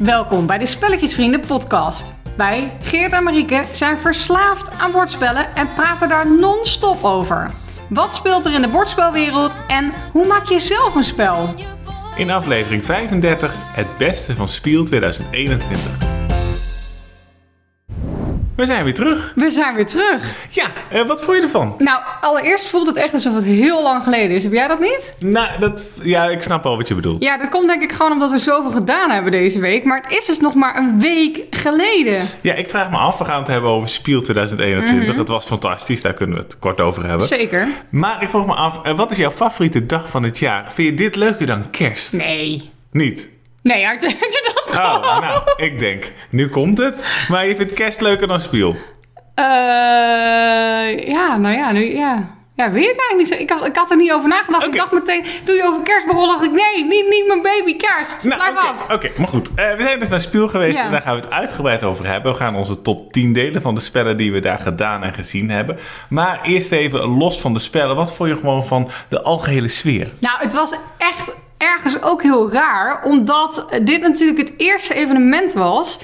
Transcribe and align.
Welkom 0.00 0.46
bij 0.46 0.58
de 0.58 0.66
Spelletjesvrienden 0.66 1.40
podcast. 1.40 2.12
Wij, 2.36 2.72
Geert 2.82 3.12
en 3.12 3.22
Marieke, 3.22 3.64
zijn 3.72 3.98
verslaafd 3.98 4.70
aan 4.78 4.92
bordspellen 4.92 5.56
en 5.56 5.68
praten 5.74 6.08
daar 6.08 6.30
non-stop 6.30 7.04
over. 7.04 7.50
Wat 7.88 8.14
speelt 8.14 8.44
er 8.44 8.52
in 8.54 8.62
de 8.62 8.68
bordspelwereld 8.68 9.52
en 9.68 9.92
hoe 10.12 10.26
maak 10.26 10.44
je 10.44 10.60
zelf 10.60 10.94
een 10.94 11.04
spel? 11.04 11.54
In 12.16 12.30
aflevering 12.30 12.84
35 12.84 13.54
het 13.56 13.98
beste 13.98 14.34
van 14.34 14.48
Spiel 14.48 14.84
2021. 14.84 16.09
We 18.60 18.66
zijn 18.66 18.84
weer 18.84 18.94
terug. 18.94 19.32
We 19.34 19.50
zijn 19.50 19.74
weer 19.74 19.86
terug. 19.86 20.34
Ja, 20.50 20.72
eh, 20.88 21.06
wat 21.06 21.24
vond 21.24 21.36
je 21.36 21.42
ervan? 21.42 21.74
Nou, 21.78 22.02
allereerst 22.20 22.68
voelt 22.68 22.86
het 22.86 22.96
echt 22.96 23.14
alsof 23.14 23.34
het 23.34 23.44
heel 23.44 23.82
lang 23.82 24.02
geleden 24.02 24.30
is. 24.36 24.42
Heb 24.42 24.52
jij 24.52 24.68
dat 24.68 24.80
niet? 24.80 25.14
Nou, 25.18 25.58
dat, 25.58 25.82
ja, 26.02 26.24
ik 26.24 26.42
snap 26.42 26.62
wel 26.62 26.76
wat 26.76 26.88
je 26.88 26.94
bedoelt. 26.94 27.22
Ja, 27.22 27.38
dat 27.38 27.48
komt 27.48 27.66
denk 27.66 27.82
ik 27.82 27.92
gewoon 27.92 28.12
omdat 28.12 28.30
we 28.30 28.38
zoveel 28.38 28.70
gedaan 28.70 29.10
hebben 29.10 29.32
deze 29.32 29.60
week. 29.60 29.84
Maar 29.84 30.02
het 30.02 30.18
is 30.18 30.26
dus 30.26 30.40
nog 30.40 30.54
maar 30.54 30.76
een 30.76 31.00
week 31.00 31.46
geleden. 31.50 32.26
Ja, 32.40 32.54
ik 32.54 32.70
vraag 32.70 32.90
me 32.90 32.96
af, 32.96 33.18
we 33.18 33.24
gaan 33.24 33.38
het 33.38 33.48
hebben 33.48 33.70
over 33.70 33.88
Spiel 33.88 34.22
2021. 34.22 35.16
Het 35.16 35.28
was 35.28 35.44
fantastisch, 35.44 36.02
daar 36.02 36.14
kunnen 36.14 36.36
we 36.36 36.42
het 36.42 36.58
kort 36.58 36.80
over 36.80 37.06
hebben. 37.06 37.26
Zeker. 37.26 37.68
Maar 37.90 38.22
ik 38.22 38.28
vroeg 38.28 38.46
me 38.46 38.54
af, 38.54 38.82
eh, 38.82 38.96
wat 38.96 39.10
is 39.10 39.16
jouw 39.16 39.30
favoriete 39.30 39.86
dag 39.86 40.08
van 40.08 40.22
het 40.22 40.38
jaar? 40.38 40.72
Vind 40.72 40.88
je 40.88 40.94
dit 40.94 41.16
leuker 41.16 41.46
dan 41.46 41.70
kerst? 41.70 42.12
Nee. 42.12 42.70
Niet? 42.92 43.28
Nee, 43.62 43.86
had 43.86 44.02
je, 44.02 44.08
had 44.20 44.32
je 44.32 44.52
dat 44.54 44.74
Oh, 44.76 44.94
gewoon? 44.94 45.20
nou, 45.20 45.42
ik 45.56 45.78
denk, 45.78 46.12
nu 46.30 46.48
komt 46.48 46.78
het. 46.78 47.06
Maar 47.28 47.46
je 47.46 47.56
vindt 47.56 47.72
kerst 47.72 48.00
leuker 48.00 48.28
dan 48.28 48.40
Spiel? 48.40 48.76
Eh, 49.34 49.44
ja, 51.08 51.36
nou 51.36 51.56
ja, 51.56 51.72
nu, 51.72 51.94
ja. 51.96 52.38
Ja, 52.54 52.70
weet 52.70 52.82
ik 52.90 53.00
eigenlijk 53.00 53.30
niet. 53.30 53.40
Ik 53.40 53.50
had, 53.50 53.66
ik 53.66 53.76
had 53.76 53.90
er 53.90 53.96
niet 53.96 54.12
over 54.12 54.28
nagedacht. 54.28 54.66
Ik 54.66 54.76
dacht 54.76 54.92
meteen, 54.92 55.24
toen 55.44 55.54
je 55.54 55.64
over 55.64 55.82
kerst 55.82 56.06
begon, 56.06 56.26
dacht 56.28 56.44
ik, 56.44 56.50
nee, 56.50 56.84
niet, 56.84 57.08
niet 57.08 57.24
mijn 57.26 57.42
baby 57.42 57.76
kerst. 57.76 58.24
Nou, 58.24 58.40
Blijf 58.40 58.56
af. 58.56 58.92
Oké, 58.92 59.10
maar 59.16 59.28
goed. 59.28 59.54
Eh, 59.54 59.74
we 59.76 59.82
zijn 59.82 59.98
dus 59.98 60.08
naar 60.08 60.20
Spiel 60.20 60.48
geweest 60.48 60.76
Ja. 60.76 60.84
en 60.84 60.90
daar 60.90 61.00
gaan 61.02 61.14
we 61.14 61.20
het 61.20 61.30
uitgebreid 61.30 61.82
over 61.82 62.06
hebben. 62.06 62.32
We 62.32 62.38
gaan 62.38 62.54
onze 62.56 62.82
top 62.82 63.12
10 63.12 63.32
delen 63.32 63.62
van 63.62 63.74
de 63.74 63.80
spellen 63.80 64.16
die 64.16 64.32
we 64.32 64.40
daar 64.40 64.58
gedaan 64.58 65.02
en 65.02 65.12
gezien 65.12 65.50
hebben. 65.50 65.78
Maar 66.08 66.40
eerst 66.42 66.72
even 66.72 67.00
los 67.00 67.40
van 67.40 67.54
de 67.54 67.60
spellen. 67.60 67.96
Wat 67.96 68.14
vond 68.14 68.28
je 68.30 68.36
gewoon 68.36 68.64
van 68.64 68.88
de 69.08 69.22
algehele 69.22 69.68
sfeer? 69.68 70.08
Nou, 70.18 70.36
het 70.38 70.54
was 70.54 70.74
echt 70.98 71.34
ergens 71.60 72.02
ook 72.02 72.22
heel 72.22 72.52
raar, 72.52 73.02
omdat 73.04 73.66
dit 73.82 74.00
natuurlijk 74.00 74.38
het 74.38 74.54
eerste 74.56 74.94
evenement 74.94 75.52
was 75.52 76.00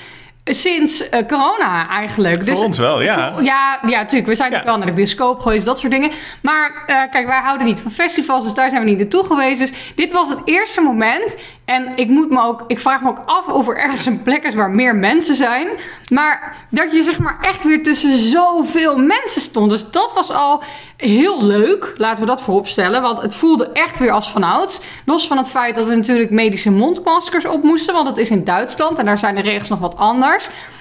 sinds 0.55 1.09
eh, 1.09 1.27
corona 1.27 1.89
eigenlijk. 1.89 2.45
Dus 2.45 2.57
Voor 2.59 2.67
ons 2.67 2.79
wel, 2.79 3.03
ja. 3.03 3.33
Voor- 3.33 3.43
ja, 3.45 3.79
ja, 3.87 3.99
natuurlijk. 3.99 4.27
We 4.27 4.35
zijn 4.35 4.51
Ja. 4.53 4.65
wel 4.65 4.77
naar 4.77 4.87
de 4.87 4.93
bioscoop 4.93 5.41
geweest, 5.41 5.67
dat 5.67 5.79
soort 5.79 5.93
dingen. 5.93 6.11
Maar 6.43 6.83
eh, 6.87 6.97
kijk, 7.11 7.27
wij 7.27 7.41
houden 7.41 7.67
niet 7.67 7.81
van 7.81 7.91
festivals, 7.91 8.45
dus 8.45 8.55
daar 8.55 8.71
zijn 8.71 8.83
we 8.85 8.89
niet 8.89 8.99
naartoe 8.99 9.25
geweest. 9.25 9.59
Dus 9.59 9.73
dit 9.97 10.13
was 10.13 10.29
het 10.29 10.39
eerste 10.45 10.81
moment. 10.81 11.37
En 11.65 11.93
ik 11.95 12.09
moet 12.09 12.31
me 12.31 12.43
ook, 12.43 12.65
ik 12.67 12.81
vraag 12.81 13.01
me 13.03 13.09
ook 13.09 13.23
af 13.27 13.47
of 13.47 13.69
er 13.69 13.77
ergens 13.77 14.07
een 14.07 14.23
plek 14.23 14.43
is 14.45 14.55
waar 14.55 14.71
meer 14.71 14.95
mensen 14.97 15.35
zijn. 15.35 15.69
Maar 16.09 16.57
dat 16.71 16.93
je 16.93 17.03
zeg 17.03 17.19
maar 17.19 17.37
echt 17.41 17.65
weer 17.65 17.83
tussen 17.83 18.17
zoveel 18.17 18.97
mensen 18.99 19.41
stond. 19.41 19.71
Dus 19.71 19.91
dat 19.91 20.13
was 20.15 20.31
al 20.31 20.63
heel 20.97 21.45
leuk. 21.45 21.93
Laten 21.97 22.21
we 22.21 22.27
dat 22.27 22.41
voorop 22.43 22.67
stellen. 22.69 23.03
Want 23.03 23.23
het 23.23 23.35
voelde 23.35 23.71
echt 23.73 23.99
weer 23.99 24.11
als 24.11 24.31
vanouds. 24.31 24.81
Los 25.05 25.27
van 25.27 25.37
het 25.37 25.49
feit 25.49 25.75
dat 25.75 25.87
we 25.87 25.95
natuurlijk 25.95 26.31
medische 26.31 26.71
mondmaskers 26.71 27.47
op 27.47 27.63
moesten. 27.63 27.95
Want 27.95 28.07
het 28.09 28.17
is 28.19 28.31
in 28.31 28.45
Duitsland 28.45 28.99
en 28.99 29.05
daar 29.05 29.19
zijn 29.19 29.35
de 29.35 29.41
regels 29.43 29.69
nog 29.69 29.79
wat 29.79 29.97
anders. 29.97 30.36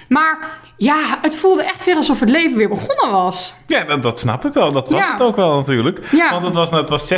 Maar 0.09 0.37
ja, 0.77 0.97
het 1.21 1.35
voelde 1.37 1.63
echt 1.63 1.85
weer 1.85 1.95
alsof 1.95 2.19
het 2.19 2.29
leven 2.29 2.57
weer 2.57 2.69
begonnen 2.69 3.11
was. 3.11 3.53
Ja, 3.67 3.83
dat, 3.83 4.03
dat 4.03 4.19
snap 4.19 4.45
ik 4.45 4.53
wel. 4.53 4.71
Dat 4.71 4.89
was 4.89 5.05
Ja. 5.05 5.11
het 5.11 5.21
ook 5.21 5.35
wel 5.35 5.55
natuurlijk. 5.55 6.07
Ja. 6.11 6.31
Want 6.31 6.43
het 6.43 6.53
was, 6.53 6.69
het 6.69 6.89
was 6.89 7.13
60% 7.13 7.17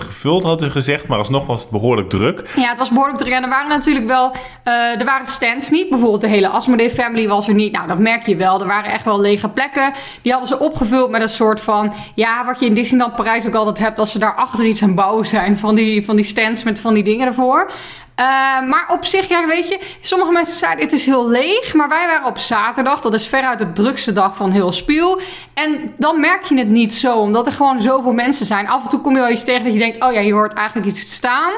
gevuld, 0.00 0.42
hadden 0.42 0.66
ze 0.66 0.72
gezegd. 0.72 1.06
Maar 1.06 1.18
alsnog 1.18 1.46
was 1.46 1.60
het 1.60 1.70
behoorlijk 1.70 2.08
druk. 2.10 2.42
Ja, 2.56 2.68
het 2.68 2.78
was 2.78 2.88
behoorlijk 2.90 3.18
druk. 3.18 3.32
En 3.32 3.42
er 3.42 3.48
waren 3.48 3.68
natuurlijk 3.68 4.06
wel... 4.06 4.32
eh, 4.64 4.72
er 5.00 5.04
waren 5.04 5.26
stands 5.26 5.70
niet. 5.70 5.88
Bijvoorbeeld 5.88 6.20
de 6.20 6.26
hele 6.28 6.48
Asmodee 6.48 6.90
family 6.90 7.28
was 7.28 7.48
er 7.48 7.54
niet. 7.54 7.72
Nou, 7.72 7.88
dat 7.88 7.98
merk 7.98 8.26
je 8.26 8.36
wel. 8.36 8.60
Er 8.60 8.66
waren 8.66 8.90
echt 8.92 9.04
wel 9.04 9.20
lege 9.20 9.48
plekken. 9.48 9.92
Die 10.22 10.32
hadden 10.32 10.48
ze 10.50 10.58
opgevuld 10.58 11.10
met 11.10 11.22
een 11.22 11.28
soort 11.28 11.60
van... 11.60 11.92
Ja, 12.14 12.44
wat 12.44 12.60
je 12.60 12.66
in 12.66 12.74
Disneyland 12.74 13.16
Parijs 13.16 13.46
ook 13.46 13.54
altijd 13.54 13.78
hebt... 13.78 13.98
als 13.98 14.10
ze 14.12 14.18
daar 14.18 14.34
achter 14.34 14.64
iets 14.64 14.82
aan 14.82 14.94
bouwen 14.94 15.26
zijn. 15.26 15.58
Van 15.58 15.74
die, 15.74 16.04
van 16.04 16.16
die 16.16 16.24
stands 16.24 16.62
met 16.62 16.80
van 16.80 16.94
die 16.94 17.02
dingen 17.04 17.26
ervoor. 17.26 17.70
Eh, 18.18 18.24
maar 18.68 18.86
op 18.88 19.04
zich, 19.04 19.28
ja, 19.28 19.46
weet 19.46 19.68
je... 19.68 19.80
Sommige 20.00 20.32
mensen 20.32 20.56
zeiden 20.56 20.84
het 20.84 20.92
is 20.92 21.06
heel 21.06 21.28
leeg. 21.28 21.74
Maar 21.74 21.88
wij 21.88 22.06
waren 22.06 22.26
op 22.26 22.38
zaterdag. 22.38 23.00
Dat 23.00 23.14
is 23.14 23.26
veruit 23.26 23.58
de 23.58 23.72
drukste 23.72 24.12
dag 24.12 24.36
van 24.36 24.50
heel 24.50 24.72
Spiel. 24.72 25.20
En 25.54 25.94
dan 25.96 26.20
merk 26.20 26.44
je 26.44 26.58
het 26.58 26.68
niet 26.68 26.94
zo. 26.94 27.18
Omdat 27.18 27.46
er 27.46 27.52
gewoon 27.52 27.80
zoveel 27.80 28.12
mensen 28.12 28.46
zijn. 28.46 28.68
Af 28.68 28.82
en 28.82 28.88
toe 28.88 29.00
kom 29.00 29.14
je 29.14 29.20
wel 29.20 29.30
iets 29.30 29.44
tegen 29.44 29.64
dat 29.64 29.72
je 29.72 29.78
denkt... 29.78 30.02
Oh 30.02 30.12
ja, 30.12 30.20
hier 30.20 30.34
hoort 30.34 30.52
eigenlijk 30.52 30.88
iets 30.88 31.04
te 31.04 31.10
staan. 31.10 31.52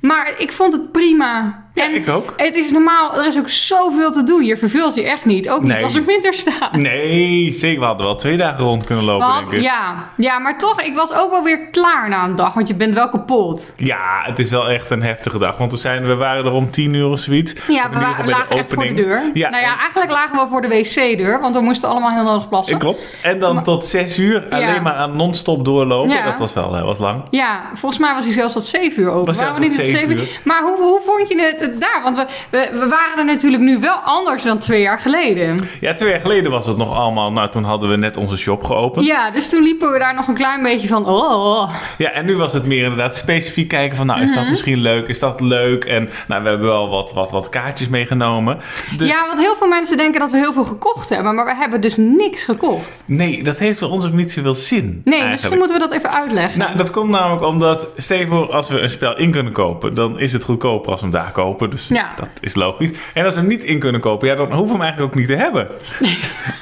Maar 0.00 0.34
ik 0.38 0.52
vond 0.52 0.72
het 0.72 0.92
prima. 0.92 1.61
Ja, 1.74 1.88
ik 1.88 2.08
ook. 2.08 2.32
Het 2.36 2.54
is 2.54 2.70
normaal, 2.72 3.14
er 3.16 3.26
is 3.26 3.38
ook 3.38 3.48
zoveel 3.48 4.12
te 4.12 4.24
doen. 4.24 4.44
Je 4.44 4.56
verveelt 4.56 4.94
je 4.94 5.02
echt 5.02 5.24
niet. 5.24 5.48
Ook 5.50 5.62
niet 5.62 5.82
als 5.82 5.94
er 5.94 6.02
minder 6.06 6.34
staat. 6.34 6.72
Nee, 6.72 7.52
zeker. 7.52 7.80
We 7.80 7.86
hadden 7.86 8.06
wel 8.06 8.14
twee 8.16 8.36
dagen 8.36 8.64
rond 8.64 8.84
kunnen 8.84 9.04
lopen, 9.04 9.34
denk 9.34 9.52
ik. 9.52 9.60
ja, 9.62 10.08
ja, 10.16 10.38
maar 10.38 10.58
toch, 10.58 10.82
ik 10.82 10.94
was 10.96 11.12
ook 11.12 11.30
wel 11.30 11.42
weer 11.42 11.66
klaar 11.70 12.08
na 12.08 12.24
een 12.24 12.36
dag. 12.36 12.54
Want 12.54 12.68
je 12.68 12.74
bent 12.74 12.94
wel 12.94 13.08
kapot. 13.08 13.74
Ja, 13.76 14.20
het 14.24 14.38
is 14.38 14.50
wel 14.50 14.68
echt 14.68 14.90
een 14.90 15.02
heftige 15.02 15.38
dag. 15.38 15.56
Want 15.56 15.72
we, 15.72 15.78
zijn, 15.78 16.06
we 16.06 16.14
waren 16.14 16.44
er 16.44 16.52
om 16.52 16.70
tien 16.70 16.94
uur 16.94 17.08
of 17.08 17.18
zoiets. 17.18 17.54
Ja, 17.68 17.90
we, 17.90 17.98
bij 17.98 18.26
lagen 18.26 18.56
echt 18.56 18.72
voor 18.74 18.82
de 18.82 18.94
deur. 18.94 19.30
Ja, 19.34 19.50
nou 19.50 19.62
ja, 19.62 19.72
en- 19.72 19.78
eigenlijk 19.78 20.10
lagen 20.10 20.38
we 20.38 20.46
voor 20.46 20.62
de 20.62 20.68
wc-deur. 20.68 21.40
Want 21.40 21.54
we 21.54 21.60
moesten 21.60 21.88
allemaal 21.88 22.10
heel 22.10 22.24
nodig 22.24 22.48
plassen. 22.48 22.78
Klopt. 22.78 23.08
En 23.22 23.38
dan 23.38 23.62
tot 23.64 23.84
zes 23.84 24.18
uur 24.18 24.46
alleen 24.50 24.82
maar 24.82 24.94
aan 24.94 25.16
non-stop 25.16 25.64
doorlopen. 25.64 26.10
Ja. 26.14 26.24
Dat 26.24 26.38
was 26.38 26.52
wel 26.52 26.74
heel 26.74 26.84
was 26.84 26.98
lang. 26.98 27.22
Ja, 27.30 27.60
volgens 27.74 28.00
mij 28.00 28.14
was 28.14 28.24
hij 28.24 28.32
zelfs 28.32 28.52
tot 28.52 28.64
7 28.64 29.02
uur 29.02 29.10
open. 29.10 29.26
Was 29.26 29.36
zelfs 29.36 29.58
tot 29.58 29.72
zeven 29.72 29.98
7 29.98 30.10
uur. 30.10 30.40
Maar 30.44 30.62
hoe, 30.62 30.76
hoe 30.76 31.00
vond 31.04 31.28
je 31.28 31.40
het, 31.40 31.61
het 31.62 31.80
daar? 31.80 32.00
Want 32.02 32.16
we, 32.16 32.26
we, 32.50 32.68
we 32.72 32.86
waren 32.88 33.18
er 33.18 33.24
natuurlijk 33.24 33.62
nu 33.62 33.78
wel 33.80 33.94
anders 33.94 34.42
dan 34.42 34.58
twee 34.58 34.80
jaar 34.82 34.98
geleden. 34.98 35.58
Ja, 35.80 35.94
twee 35.94 36.10
jaar 36.10 36.20
geleden 36.20 36.50
was 36.50 36.66
het 36.66 36.76
nog 36.76 36.96
allemaal. 36.96 37.32
Nou, 37.32 37.48
toen 37.50 37.64
hadden 37.64 37.88
we 37.90 37.96
net 37.96 38.16
onze 38.16 38.36
shop 38.36 38.64
geopend. 38.64 39.06
Ja, 39.06 39.30
dus 39.30 39.48
toen 39.48 39.62
liepen 39.62 39.92
we 39.92 39.98
daar 39.98 40.14
nog 40.14 40.28
een 40.28 40.34
klein 40.34 40.62
beetje 40.62 40.88
van... 40.88 41.06
Oh, 41.06 41.74
Ja, 41.98 42.10
en 42.10 42.24
nu 42.26 42.36
was 42.36 42.52
het 42.52 42.66
meer 42.66 42.82
inderdaad 42.82 43.16
specifiek 43.16 43.68
kijken 43.68 43.96
van... 43.96 44.06
Nou, 44.06 44.20
is 44.22 44.30
Mhm. 44.30 44.38
dat 44.40 44.48
misschien 44.50 44.78
leuk? 44.78 45.08
Is 45.08 45.18
dat 45.18 45.40
leuk? 45.40 45.84
En 45.84 46.08
nou, 46.28 46.42
we 46.42 46.48
hebben 46.48 46.68
wel 46.68 46.88
wat, 46.88 47.12
wat, 47.12 47.30
wat 47.30 47.48
kaartjes 47.48 47.88
meegenomen. 47.88 48.58
Dus 48.96 49.08
Ja, 49.08 49.26
want 49.26 49.38
heel 49.38 49.54
veel 49.54 49.68
mensen 49.68 49.96
denken 49.96 50.20
dat 50.20 50.30
we 50.30 50.36
heel 50.36 50.52
veel 50.52 50.64
gekocht 50.64 51.08
hebben, 51.08 51.34
maar 51.34 51.44
we 51.44 51.54
hebben 51.54 51.80
dus 51.80 51.96
niks 51.96 52.44
gekocht. 52.44 53.02
nee, 53.06 53.42
dat 53.42 53.58
heeft 53.58 53.78
voor 53.78 53.88
ons 53.88 54.06
ook 54.06 54.12
niet 54.12 54.32
zoveel 54.32 54.54
zin. 54.54 54.82
Nee, 54.84 54.94
eigenlijk. 55.04 55.30
misschien 55.32 55.58
moeten 55.58 55.76
we 55.76 55.82
dat 55.88 55.92
even 55.92 56.12
uitleggen. 56.12 56.58
Nou, 56.58 56.76
dat 56.76 56.90
komt 56.90 57.10
namelijk 57.10 57.44
omdat, 57.46 57.88
voor, 57.96 58.52
als 58.52 58.68
we 58.68 58.80
een 58.80 58.90
spel 58.90 59.16
in 59.16 59.30
kunnen 59.30 59.52
kopen, 59.52 59.94
dan 59.94 60.18
is 60.18 60.32
het 60.32 60.44
goedkoper 60.44 60.90
als 60.90 61.00
we 61.00 61.06
hem 61.06 61.14
daar 61.14 61.32
kopen. 61.32 61.51
Dus 61.58 61.88
Ja. 61.88 62.12
dat 62.16 62.28
is 62.40 62.54
logisch. 62.54 62.90
En 63.14 63.24
als 63.24 63.34
we 63.34 63.40
hem 63.40 63.48
niet 63.48 63.64
in 63.64 63.78
kunnen 63.78 64.00
kopen, 64.00 64.28
ja, 64.28 64.34
dan 64.34 64.46
hoeven 64.52 64.66
we 64.66 64.72
hem 64.72 64.80
eigenlijk 64.82 65.12
ook 65.12 65.18
niet 65.18 65.28
te 65.28 65.34
hebben. 65.36 65.68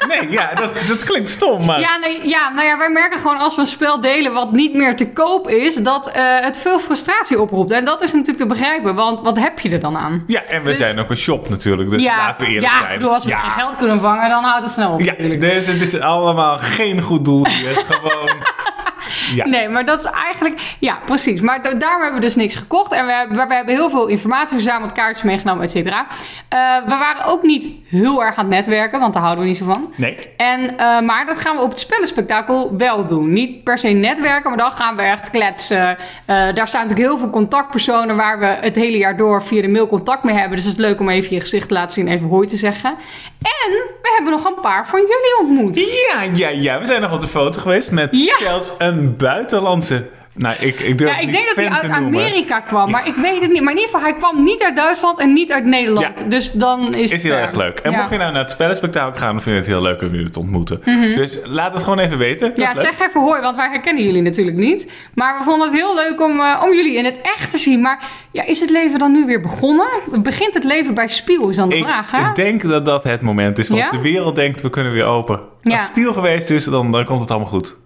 Nee, 0.08 0.30
ja, 0.30 0.54
dat, 0.54 0.70
dat 0.88 1.04
klinkt 1.04 1.30
stom, 1.30 1.64
maar... 1.64 1.80
Ja, 1.80 1.98
nee, 1.98 2.28
ja, 2.28 2.48
nou 2.48 2.66
ja, 2.66 2.78
wij 2.78 2.90
merken 2.90 3.18
gewoon 3.18 3.38
als 3.38 3.54
we 3.54 3.60
een 3.60 3.66
spel 3.66 4.00
delen 4.00 4.32
wat 4.32 4.52
niet 4.52 4.74
meer 4.74 4.96
te 4.96 5.08
koop 5.08 5.48
is, 5.48 5.74
dat 5.74 6.10
eh, 6.10 6.22
het 6.40 6.58
veel 6.58 6.78
frustratie 6.78 7.40
oproept. 7.40 7.70
En 7.72 7.84
dat 7.84 8.02
is 8.02 8.12
natuurlijk 8.12 8.38
te 8.38 8.46
begrijpen, 8.46 8.94
want 8.94 9.20
wat 9.24 9.38
heb 9.38 9.58
je 9.58 9.70
er 9.70 9.80
dan 9.80 9.96
aan? 9.98 10.24
Ja, 10.26 10.42
en 10.44 10.62
we 10.62 10.68
Dus- 10.68 10.76
zijn 10.78 10.98
ook 11.00 11.10
een 11.10 11.16
shop 11.16 11.48
natuurlijk, 11.48 11.90
dus 11.90 12.02
ja, 12.02 12.16
laten 12.16 12.44
we 12.44 12.50
eerlijk 12.52 12.72
ja, 12.72 12.78
zijn. 12.78 12.92
ik 12.92 12.98
bedoel, 12.98 13.14
als 13.14 13.24
we 13.24 13.30
ja. 13.30 13.36
geen 13.38 13.50
geld 13.50 13.76
kunnen 13.76 14.00
vangen, 14.00 14.28
dan 14.30 14.42
houdt 14.44 14.64
het 14.64 14.72
snel 14.72 14.92
op 14.92 15.00
Ja, 15.00 15.04
natuurlijk. 15.10 15.40
dus 15.40 15.66
het 15.66 15.80
is 15.80 16.00
allemaal 16.00 16.58
geen 16.58 17.00
goed 17.00 17.24
doel 17.24 17.46
hier. 17.46 17.84
Gewoon... 17.90 18.30
Ja. 19.34 19.46
Nee, 19.46 19.68
maar 19.68 19.84
dat 19.84 20.00
is 20.04 20.10
eigenlijk... 20.10 20.60
Ja, 20.78 20.98
precies. 21.04 21.40
Maar 21.40 21.62
da- 21.62 21.72
daarom 21.74 22.02
hebben 22.02 22.20
we 22.20 22.26
dus 22.26 22.36
niks 22.36 22.54
gekocht. 22.54 22.92
En 22.92 23.06
we, 23.06 23.12
hebben- 23.12 23.48
we 23.48 23.54
hebben 23.54 23.74
heel 23.74 23.90
veel 23.90 24.06
informatie 24.06 24.54
verzameld, 24.54 24.92
kaartjes 24.92 25.22
meegenomen, 25.24 25.64
et 25.64 25.70
cetera. 25.70 26.06
Eh, 26.48 26.58
we 26.84 26.96
waren 26.98 27.24
ook 27.24 27.42
niet 27.42 27.66
heel 27.88 28.24
erg 28.24 28.36
aan 28.36 28.44
het 28.44 28.54
netwerken, 28.54 29.00
want 29.00 29.12
daar 29.12 29.22
houden 29.22 29.42
we 29.44 29.48
niet 29.50 29.58
zo 29.58 29.64
van. 29.64 29.92
Nee. 29.96 30.16
En, 30.36 30.78
eh, 30.78 31.00
maar 31.00 31.26
dat 31.26 31.38
gaan 31.38 31.56
we 31.56 31.62
op 31.62 31.70
het 31.70 31.78
spellenspectakel 31.80 32.76
wel 32.76 33.06
doen. 33.06 33.32
Niet 33.32 33.64
per 33.64 33.78
se 33.78 33.88
netwerken, 33.88 34.48
maar 34.50 34.58
dan 34.58 34.70
gaan 34.70 34.96
we 34.96 35.02
echt 35.02 35.30
kletsen. 35.30 35.88
Eh, 35.88 35.96
daar 36.54 36.68
staan 36.68 36.82
natuurlijk 36.82 37.08
heel 37.08 37.18
veel 37.18 37.30
contactpersonen 37.30 38.16
waar 38.16 38.38
we 38.38 38.46
het 38.46 38.76
hele 38.76 38.98
jaar 38.98 39.16
door 39.16 39.42
via 39.42 39.62
de 39.62 39.68
mail 39.68 39.86
contact 39.86 40.22
mee 40.24 40.34
hebben. 40.34 40.56
Dus 40.56 40.64
het 40.66 40.74
is 40.74 40.80
leuk 40.80 41.00
om 41.00 41.08
even 41.08 41.34
je 41.34 41.40
gezicht 41.40 41.68
te 41.68 41.74
laten 41.74 41.92
zien, 41.92 42.08
even 42.08 42.28
hoi 42.28 42.46
te 42.46 42.56
zeggen. 42.56 42.94
En 43.42 43.70
we 44.02 44.12
hebben 44.14 44.32
nog 44.32 44.44
een 44.44 44.60
paar 44.60 44.88
van 44.88 45.00
jullie 45.00 45.38
ontmoet. 45.40 45.76
Ja, 46.08 46.22
ja, 46.34 46.48
ja. 46.48 46.80
We 46.80 46.86
zijn 46.86 47.00
nog 47.00 47.12
op 47.12 47.20
de 47.20 47.26
foto 47.26 47.60
geweest 47.60 47.90
met 47.90 48.08
Ja. 48.12 48.36
zelfs 48.38 48.70
een 48.78 49.16
buitenlandse... 49.16 50.08
Nou, 50.34 50.54
ik, 50.60 50.80
ik 50.80 51.00
Ja, 51.00 51.18
ik 51.18 51.30
denk 51.30 51.46
dat 51.46 51.56
hij 51.56 51.68
uit 51.68 51.82
noemen. 52.00 52.20
Amerika 52.20 52.60
kwam, 52.60 52.90
maar 52.90 53.06
ik 53.06 53.14
weet 53.14 53.40
het 53.40 53.50
niet. 53.52 53.60
Maar 53.60 53.72
in 53.72 53.78
ieder 53.78 53.94
geval, 53.94 54.00
hij 54.00 54.14
kwam 54.14 54.44
niet 54.44 54.62
uit 54.62 54.76
Duitsland 54.76 55.18
en 55.18 55.32
niet 55.32 55.52
uit 55.52 55.64
Nederland. 55.64 56.18
Ja. 56.18 56.24
Dus 56.28 56.52
dan 56.52 56.94
is, 56.94 57.12
Is 57.12 57.22
heel 57.22 57.34
erg 57.34 57.52
leuk. 57.52 57.78
En 57.78 57.92
mocht 57.92 58.10
je 58.10 58.16
nou 58.16 58.32
naar 58.32 58.42
het 58.42 58.50
spellenspectakel 58.50 59.20
gaan, 59.20 59.32
dan 59.32 59.42
vind 59.42 59.54
je 59.54 59.60
het 59.60 59.70
heel 59.70 59.82
leuk 59.82 60.02
om 60.02 60.10
jullie 60.14 60.30
te 60.30 60.38
ontmoeten. 60.38 60.82
Dus 61.14 61.38
laat 61.44 61.72
het 61.72 61.82
gewoon 61.82 61.98
even 61.98 62.18
weten. 62.18 62.48
Dat 62.48 62.58
Mhm. 62.58 62.76
Ja, 62.76 62.82
zeg 62.82 63.08
even 63.08 63.20
hoi, 63.20 63.40
want 63.40 63.56
wij 63.56 63.68
herkennen 63.68 64.04
jullie 64.04 64.22
natuurlijk 64.22 64.56
niet. 64.56 64.90
Maar 65.14 65.38
we 65.38 65.44
vonden 65.44 65.68
het 65.68 65.76
heel 65.76 65.94
leuk 65.94 66.20
om, 66.20 66.40
eh, 66.40 66.62
om 66.64 66.74
jullie 66.74 66.94
in 66.96 67.04
het 67.04 67.18
echt 67.22 67.50
te 67.50 67.58
zien. 67.58 67.80
Maar 67.80 68.02
ja, 68.32 68.44
is 68.46 68.60
het 68.60 68.70
leven 68.70 68.98
dan 68.98 69.12
nu 69.12 69.24
weer 69.26 69.40
begonnen? 69.40 69.86
Begint 70.22 70.54
het 70.54 70.64
leven 70.64 70.94
bij 70.94 71.08
Spiel, 71.08 71.48
is 71.48 71.56
dan 71.56 71.68
de 71.68 71.76
Ik, 71.76 71.84
vraag, 71.84 72.10
hè? 72.10 72.28
ik 72.28 72.34
denk 72.34 72.62
dat 72.62 72.84
dat 72.84 73.04
het 73.04 73.20
moment 73.20 73.58
is. 73.58 73.68
Want 73.68 73.90
de 73.90 74.00
wereld 74.00 74.34
denkt, 74.34 74.60
we 74.60 74.70
kunnen 74.70 74.92
weer 74.92 75.04
open. 75.06 75.40
Als 75.62 75.82
spiel 75.82 76.12
geweest 76.12 76.50
is, 76.50 76.64
dan, 76.64 76.92
dan 76.92 77.04
komt 77.04 77.20
het 77.20 77.30
allemaal 77.30 77.48
goed. 77.48 77.76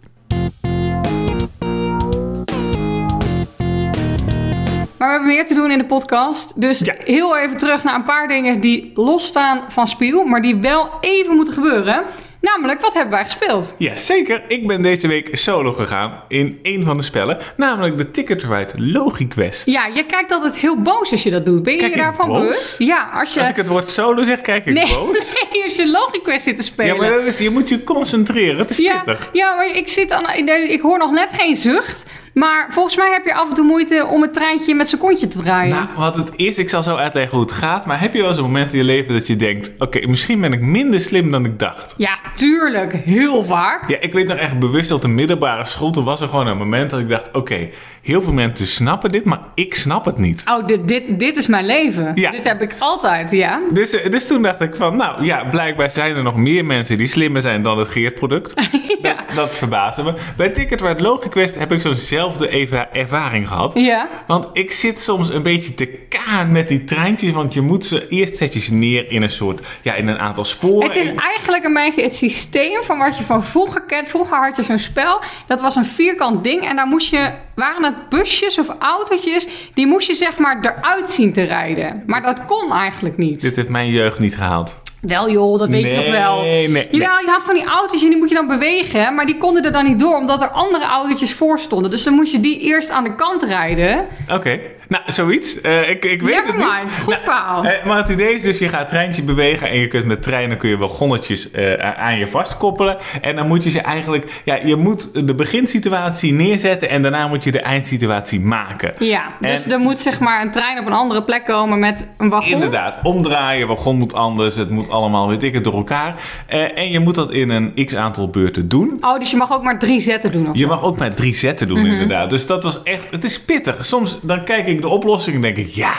Maar 4.99 5.09
we 5.09 5.15
hebben 5.15 5.35
meer 5.35 5.47
te 5.47 5.55
doen 5.55 5.71
in 5.71 5.79
de 5.79 5.85
podcast. 5.85 6.61
Dus 6.61 6.79
Ja. 6.79 6.95
heel 7.05 7.37
even 7.37 7.57
terug 7.57 7.85
naar 7.85 7.95
een 7.95 8.05
paar 8.05 8.29
dingen 8.29 8.61
die 8.61 8.91
losstaan 8.95 9.63
van 9.69 9.89
Spiel, 9.89 10.25
maar 10.25 10.43
die 10.43 10.57
wel 10.57 10.91
even 11.01 11.35
moeten 11.37 11.55
gebeuren. 11.55 12.03
Namelijk, 12.41 12.81
wat 12.81 12.93
hebben 12.95 13.13
wij 13.13 13.25
gespeeld? 13.25 13.75
Ja, 13.79 13.97
zeker. 13.97 14.43
Ik 14.49 14.67
ben 14.67 14.83
deze 14.83 15.09
week 15.09 15.37
solo 15.37 15.73
gegaan 15.73 16.23
in 16.29 16.59
een 16.63 16.85
van 16.85 16.97
de 16.97 17.03
spellen, 17.03 17.39
namelijk 17.57 17.99
de 17.99 18.11
Ticket 18.11 18.39
to 18.39 18.49
Ride 18.55 18.73
Logiquest. 18.93 19.67
Ja, 19.67 19.87
je 19.87 20.05
kijkt 20.07 20.33
altijd 20.33 20.55
heel 20.57 20.77
boos 20.77 21.11
als 21.11 21.23
je 21.23 21.31
dat 21.31 21.47
doet. 21.47 21.63
Ben 21.63 21.77
je 21.77 21.89
je 21.89 21.97
daarvan 21.97 22.29
boos? 22.29 22.39
bewust? 22.41 22.79
Ja, 22.79 23.11
als 23.15 23.35
je... 23.35 23.41
Als 23.41 23.49
ik 23.49 23.57
het 23.57 23.69
woord 23.69 23.89
solo 23.89 24.23
zeg, 24.25 24.41
kijk 24.41 24.67
ik 24.67 24.75
nee, 24.75 24.89
boos. 24.95 25.19
nee, 25.53 25.65
als 25.65 25.77
je 25.77 25.89
Logicquest 25.91 26.45
zit 26.45 26.57
te 26.57 26.63
spelen. 26.63 26.95
Ja, 26.95 27.01
maar 27.01 27.11
dat 27.11 27.25
is, 27.25 27.39
je 27.39 27.51
moet 27.51 27.69
je 27.69 27.85
concentreren. 27.85 28.59
Het 28.59 28.71
is 28.71 28.77
Ja, 28.79 29.01
pittig. 29.03 29.29
ja, 29.33 29.55
maar 29.55 29.67
ik, 29.77 29.89
zit 29.89 30.13
aan, 30.13 30.49
ik 30.69 30.81
hoor 30.81 30.99
nog 30.99 31.11
net 31.13 31.33
geen 31.33 31.57
zucht. 31.57 32.05
Maar 32.35 32.67
volgens 32.69 32.97
mij 32.97 33.13
heb 33.13 33.25
je 33.25 33.35
af 33.35 33.49
en 33.49 33.55
toe 33.55 33.65
moeite 33.65 34.07
om 34.07 34.23
het 34.23 34.33
treintje 34.33 34.75
met 34.75 34.89
zijn 34.89 35.01
kontje 35.01 35.29
te 35.29 35.39
draaien. 35.39 35.75
Nou, 35.75 35.87
wat 35.97 36.15
het 36.15 36.31
is, 36.37 36.59
ik 36.59 36.69
zal 36.69 36.83
zo 36.83 36.97
uitleggen 36.97 37.33
hoe 37.33 37.47
het 37.47 37.53
gaat. 37.55 37.87
Maar 37.87 38.01
heb 38.01 38.15
je 38.15 38.19
wel 38.19 38.29
eens 38.29 38.37
een 38.37 38.43
moment 38.43 38.73
in 38.73 38.79
je 38.79 38.85
leven 38.85 39.13
dat 39.15 39.27
je 39.27 39.37
denkt: 39.37 39.71
oké, 39.79 40.07
misschien 40.07 40.41
ben 40.41 40.53
ik 40.53 40.61
minder 40.61 41.01
slim 41.01 41.31
dan 41.31 41.45
ik 41.45 41.59
dacht? 41.59 41.95
Ja, 41.97 42.19
tuurlijk. 42.37 42.93
Heel 42.93 43.45
vaak. 43.45 43.89
Ja, 43.89 44.01
ik 44.01 44.13
weet 44.13 44.27
nog 44.27 44.37
echt 44.37 44.59
bewust 44.59 44.91
op 44.91 45.03
de 45.03 45.09
middelbare 45.09 45.65
school. 45.65 45.91
Toen 45.91 46.05
was 46.05 46.21
er 46.21 46.29
gewoon 46.29 46.47
een 46.47 46.57
moment 46.57 46.91
dat 46.91 47.01
ik 47.01 47.09
dacht: 47.09 47.31
oké, 47.33 47.69
heel 48.03 48.23
veel 48.23 48.33
mensen 48.33 48.67
snappen 48.67 49.13
dit, 49.13 49.25
maar 49.25 49.41
ik 49.55 49.75
snap 49.75 50.05
het 50.05 50.19
niet. 50.19 50.43
Oh, 50.49 50.67
dit, 50.67 50.89
dit, 50.89 51.19
dit 51.19 51.37
is 51.37 51.47
mijn 51.47 51.67
leven. 51.67 52.13
Ja. 52.15 52.31
Dit 52.31 52.45
heb 52.45 52.63
ik 52.63 52.75
altijd, 52.79 53.31
ja. 53.31 53.61
Dus, 53.71 54.01
eh, 54.01 54.11
dus 54.11 54.27
toen 54.27 54.43
dacht 54.43 54.61
ik 54.61 54.77
van, 54.77 54.97
nou 54.97 55.25
ja, 55.25 55.45
blijkbaar 55.45 55.91
zijn 55.91 56.17
er 56.17 56.23
nog 56.23 56.37
meer 56.37 56.65
mensen 56.65 56.99
die 56.99 57.07
slimmer 57.07 57.43
zijn 57.43 57.63
dan 57.63 57.79
het 57.79 57.89
Geert-product. 57.89 58.55
Ja. 59.03 59.15
dat, 59.15 59.37
dat 59.37 59.57
verbaasde 59.57 60.03
me. 60.03 60.15
Bij 60.37 60.49
Ticket 60.49 60.81
Ride 60.81 61.03
Logiquest 61.03 61.59
heb 61.59 61.73
ik 61.73 61.81
zo'nzelfde 61.81 62.24
eva- 62.41 62.89
ervaring 62.93 63.49
gehad. 63.49 63.73
Ja. 63.75 64.09
Want 64.27 64.47
ik 64.53 64.73
zit 64.73 65.01
soms 65.01 65.29
een 65.29 65.43
beetje 65.43 65.75
te 65.75 65.87
kaan 66.09 66.53
met 66.53 66.69
die 66.69 66.85
treintjes, 66.85 67.31
want 67.33 67.55
je 67.55 67.61
moet 67.61 67.85
ze 67.85 68.09
eerst 68.09 68.37
zet 68.37 68.53
je 68.53 68.61
ze 68.61 68.73
neer 68.75 69.11
in 69.11 69.23
een 69.23 69.31
soort, 69.31 69.61
ja, 69.83 69.95
in 69.95 70.09
een 70.09 70.19
aantal 70.19 70.45
sporen. 70.45 70.89
Het 70.89 70.97
is 70.99 71.07
En- 71.07 71.17
eigenlijk 71.17 71.65
een 71.65 71.75
beetje 71.75 72.03
het 72.03 72.15
systeem 72.15 72.83
van 72.83 72.99
wat 72.99 73.17
je 73.17 73.23
van 73.23 73.45
vroeger 73.45 73.83
kent. 73.83 74.09
Vroeger 74.09 74.37
had 74.45 74.57
je 74.57 74.63
zo'n 74.63 74.79
spel, 74.79 75.21
dat 75.47 75.61
was 75.61 75.77
een 75.77 75.85
vierkant 75.85 76.45
ding. 76.45 76.63
En 76.69 76.77
daar 76.77 76.87
moest 76.87 77.11
je, 77.11 77.31
waren 77.55 77.85
het 77.85 78.09
busjes 78.09 78.59
of 78.59 78.69
autootjes, 78.79 79.49
die 79.75 79.87
moest 79.87 80.07
je 80.07 80.15
zeg 80.15 80.39
maar 80.39 80.59
eruit 80.61 81.11
zien 81.11 81.33
te 81.33 81.43
rijden. 81.43 82.03
Maar 82.07 82.23
dat 82.23 82.45
kon 82.45 82.73
eigenlijk 82.73 83.17
niet. 83.17 83.41
Dit 83.41 83.57
heeft 83.57 83.69
mijn 83.69 83.89
jeugd 83.91 84.19
niet 84.19 84.35
gehaald. 84.37 84.83
Wel 85.07 85.31
joh, 85.31 85.59
dat 85.59 85.69
weet 85.69 85.85
je 85.89 85.95
toch 85.95 86.11
wel. 86.11 86.41
nee, 86.41 86.69
nee. 86.69 86.89
Jawel, 86.91 87.19
je 87.19 87.31
had 87.31 87.45
van 87.45 87.55
die 87.55 87.65
autootjes 87.65 88.03
en 88.03 88.09
die 88.09 88.19
moet 88.19 88.29
je 88.29 88.35
dan 88.35 88.47
bewegen. 88.47 89.15
Maar 89.15 89.27
die 89.27 89.39
konden 89.39 89.65
er 89.65 89.73
dan 89.73 89.85
niet 89.85 89.99
door, 90.01 90.17
omdat 90.17 90.43
er 90.43 90.49
andere 90.49 90.85
autootjes 90.85 91.33
voor 91.35 91.59
stonden. 91.59 91.91
Dus 91.91 92.03
dan 92.03 92.15
moest 92.15 92.33
je 92.33 92.41
die 92.41 92.61
eerst 92.61 92.91
aan 92.91 93.05
de 93.05 93.15
kant 93.15 93.43
rijden. 93.43 94.05
Oké, 94.33 94.61
nou, 94.89 95.03
zoiets. 95.07 95.61
Eh, 95.61 95.89
ik, 95.91 96.05
ik 96.05 96.23
weet 96.23 96.35
Never 96.35 96.47
het 96.47 96.57
niet. 96.57 96.67
mind, 96.83 97.03
goed 97.03 97.19
verhaal. 97.23 97.65
Eh, 97.65 97.85
maar 97.87 97.97
het 97.97 98.09
idee 98.09 98.35
is 98.35 98.43
dus, 98.43 98.59
je 98.59 98.69
gaat 98.69 98.79
het 98.81 98.89
treintje 98.89 99.23
bewegen 99.23 99.69
en 99.69 99.79
je 99.79 99.89
kunt 99.89 100.05
met 100.05 100.23
treinen 100.23 100.57
kun 100.57 100.69
je 100.69 100.79
wel 100.79 100.89
gonnetjes 100.89 101.51
eh, 101.51 101.75
aan 101.99 102.17
je 102.19 102.27
vastkoppelen. 102.29 102.97
En 103.21 103.37
dan 103.37 103.47
moet 103.47 103.65
je 103.65 103.71
ze 103.71 103.81
eigenlijk, 103.81 104.41
ja, 104.45 104.55
je 104.65 104.77
moet 104.77 105.27
de 105.27 105.35
beginsituatie 105.35 106.33
neerzetten 106.33 106.89
en 106.89 107.03
daarna 107.03 107.27
moet 107.29 107.45
je 107.45 107.53
de 107.53 107.61
eindsituatie 107.61 108.41
maken. 108.41 108.95
Ja, 108.99 109.23
dus 109.41 109.65
En- 109.65 109.73
er 109.73 109.79
moet 109.79 109.99
zeg 109.99 110.21
maar 110.21 110.43
een 110.43 110.51
trein 110.51 110.79
op 110.79 110.87
een 110.87 110.93
andere 110.93 111.23
plek 111.23 111.45
komen 111.45 111.79
met 111.79 112.07
een 112.19 112.29
wagon. 112.29 112.51
Inderdaad, 112.53 112.99
omdraaien, 113.03 113.67
wagon 113.69 113.97
moet 113.97 114.15
anders, 114.15 114.57
het 114.57 114.71
moet 114.71 114.91
allemaal, 114.95 115.29
weet 115.29 115.43
ik 115.43 115.55
het, 115.55 115.65
door 115.65 115.75
elkaar. 115.75 116.15
Eh, 116.47 116.79
en 116.79 116.91
je 116.91 116.99
moet 116.99 117.15
dat 117.15 117.33
in 117.33 117.51
een 117.51 117.85
x 117.87 117.95
aantal 117.97 118.29
beurten 118.29 118.69
doen. 118.69 118.97
Oh, 119.01 119.19
dus 119.19 119.31
je 119.31 119.37
mag 119.37 119.53
ook 119.53 119.63
maar 119.63 119.79
drie 119.79 120.01
zetten 120.01 120.33
doen 120.33 120.49
of 120.49 120.57
Je 120.57 120.67
mag 120.67 120.83
ook 120.83 120.99
maar 120.99 121.15
drie 121.15 121.35
zetten 121.35 121.69
doen, 121.69 121.81
Mhm. 121.81 121.91
inderdaad. 121.93 122.31
Dus 122.31 122.47
dat 122.47 122.63
was 122.63 122.83
echt, 122.83 123.11
het 123.11 123.25
is 123.25 123.41
pittig. 123.45 123.85
Soms 123.85 124.19
dan 124.23 124.45
kijk 124.45 124.67
ik 124.67 124.81
de 124.81 124.89
oplossing 124.89 125.37
en 125.37 125.43
denk 125.43 125.57
ik, 125.57 125.69
ja, 125.69 125.93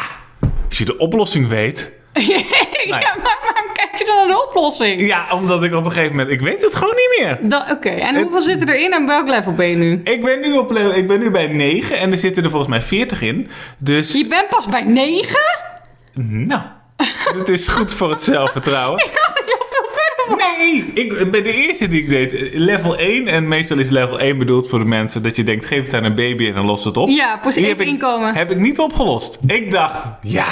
als 0.68 0.78
je 0.78 0.86
de 0.86 0.98
oplossing 0.98 1.48
weet... 1.48 1.94
ja, 2.86 3.16
maar 3.24 3.38
waarom 3.42 3.72
kijk 3.74 3.90
je 3.98 4.06
dan 4.06 4.16
naar 4.16 4.28
de 4.28 4.46
oplossing? 4.50 5.08
Ja, 5.08 5.26
omdat 5.32 5.64
ik 5.64 5.74
op 5.74 5.86
een 5.86 5.92
gegeven 5.92 6.16
moment, 6.16 6.34
ik 6.34 6.42
weet 6.42 6.62
het 6.62 6.76
gewoon 6.76 6.96
niet 6.96 7.20
meer. 7.42 7.60
Oké, 7.72 7.90
en 7.90 8.16
hoeveel 8.22 8.42
zitten 8.42 8.70
erin 8.70 8.92
en 8.94 9.06
welk 9.08 9.28
level 9.28 9.54
ben 9.54 9.68
je 9.70 9.76
nu? 9.76 10.02
Ik 10.04 10.24
ben 10.24 10.40
nu, 10.42 10.54
op, 10.58 10.72
level- 10.72 10.96
ik 10.96 11.08
ben 11.08 11.20
nu 11.20 11.32
bij 11.32 11.48
9 11.48 11.98
en 12.00 12.12
er 12.12 12.18
zitten 12.18 12.44
er 12.44 12.50
volgens 12.50 12.72
mij 12.72 12.82
40 12.82 13.22
in. 13.22 13.50
Dus, 13.78 14.14
Je 14.14 14.28
bent 14.28 14.48
pas 14.50 14.66
bij 14.66 14.84
negen? 14.84 15.40
nou, 16.48 16.62
het 17.38 17.50
is 17.50 17.68
goed 17.68 17.94
voor 17.94 18.10
het 18.10 18.22
zelfvertrouwen. 18.22 19.00
Ik 19.00 19.12
dacht 19.14 19.36
dat 19.36 19.48
je 19.48 19.58
al 19.60 19.66
veel 19.70 19.90
verder. 19.92 20.46
Nee, 20.46 20.92
ik, 20.94 21.32
bij 21.32 21.42
de 21.42 21.52
eerste 21.54 21.88
die 21.88 22.02
ik 22.02 22.10
deed, 22.10 22.50
level 22.54 22.98
1. 22.98 23.28
En 23.28 23.48
meestal 23.48 23.78
is 23.78 23.90
level 23.90 24.20
1 24.20 24.38
bedoeld 24.38 24.70
voor 24.70 24.80
de 24.80 24.86
mensen 24.86 25.24
dat 25.24 25.36
je 25.36 25.44
denkt, 25.44 25.66
geef 25.66 25.84
het 25.86 25.94
aan 25.94 26.04
een 26.04 26.16
baby 26.16 26.48
en 26.48 26.54
dan 26.54 26.66
lost 26.66 26.84
het 26.84 26.98
op. 26.98 27.10
Ja, 27.10 27.38
precies, 27.38 27.62
Die 27.62 27.72
even 27.72 27.78
heb 27.78 27.88
ik, 27.88 27.94
inkomen. 27.94 28.34
Heb 28.36 28.52
ik 28.52 28.58
niet 28.58 28.80
opgelost. 28.80 29.38
Ik 29.48 29.72
dacht, 29.72 30.08
ja, 30.22 30.48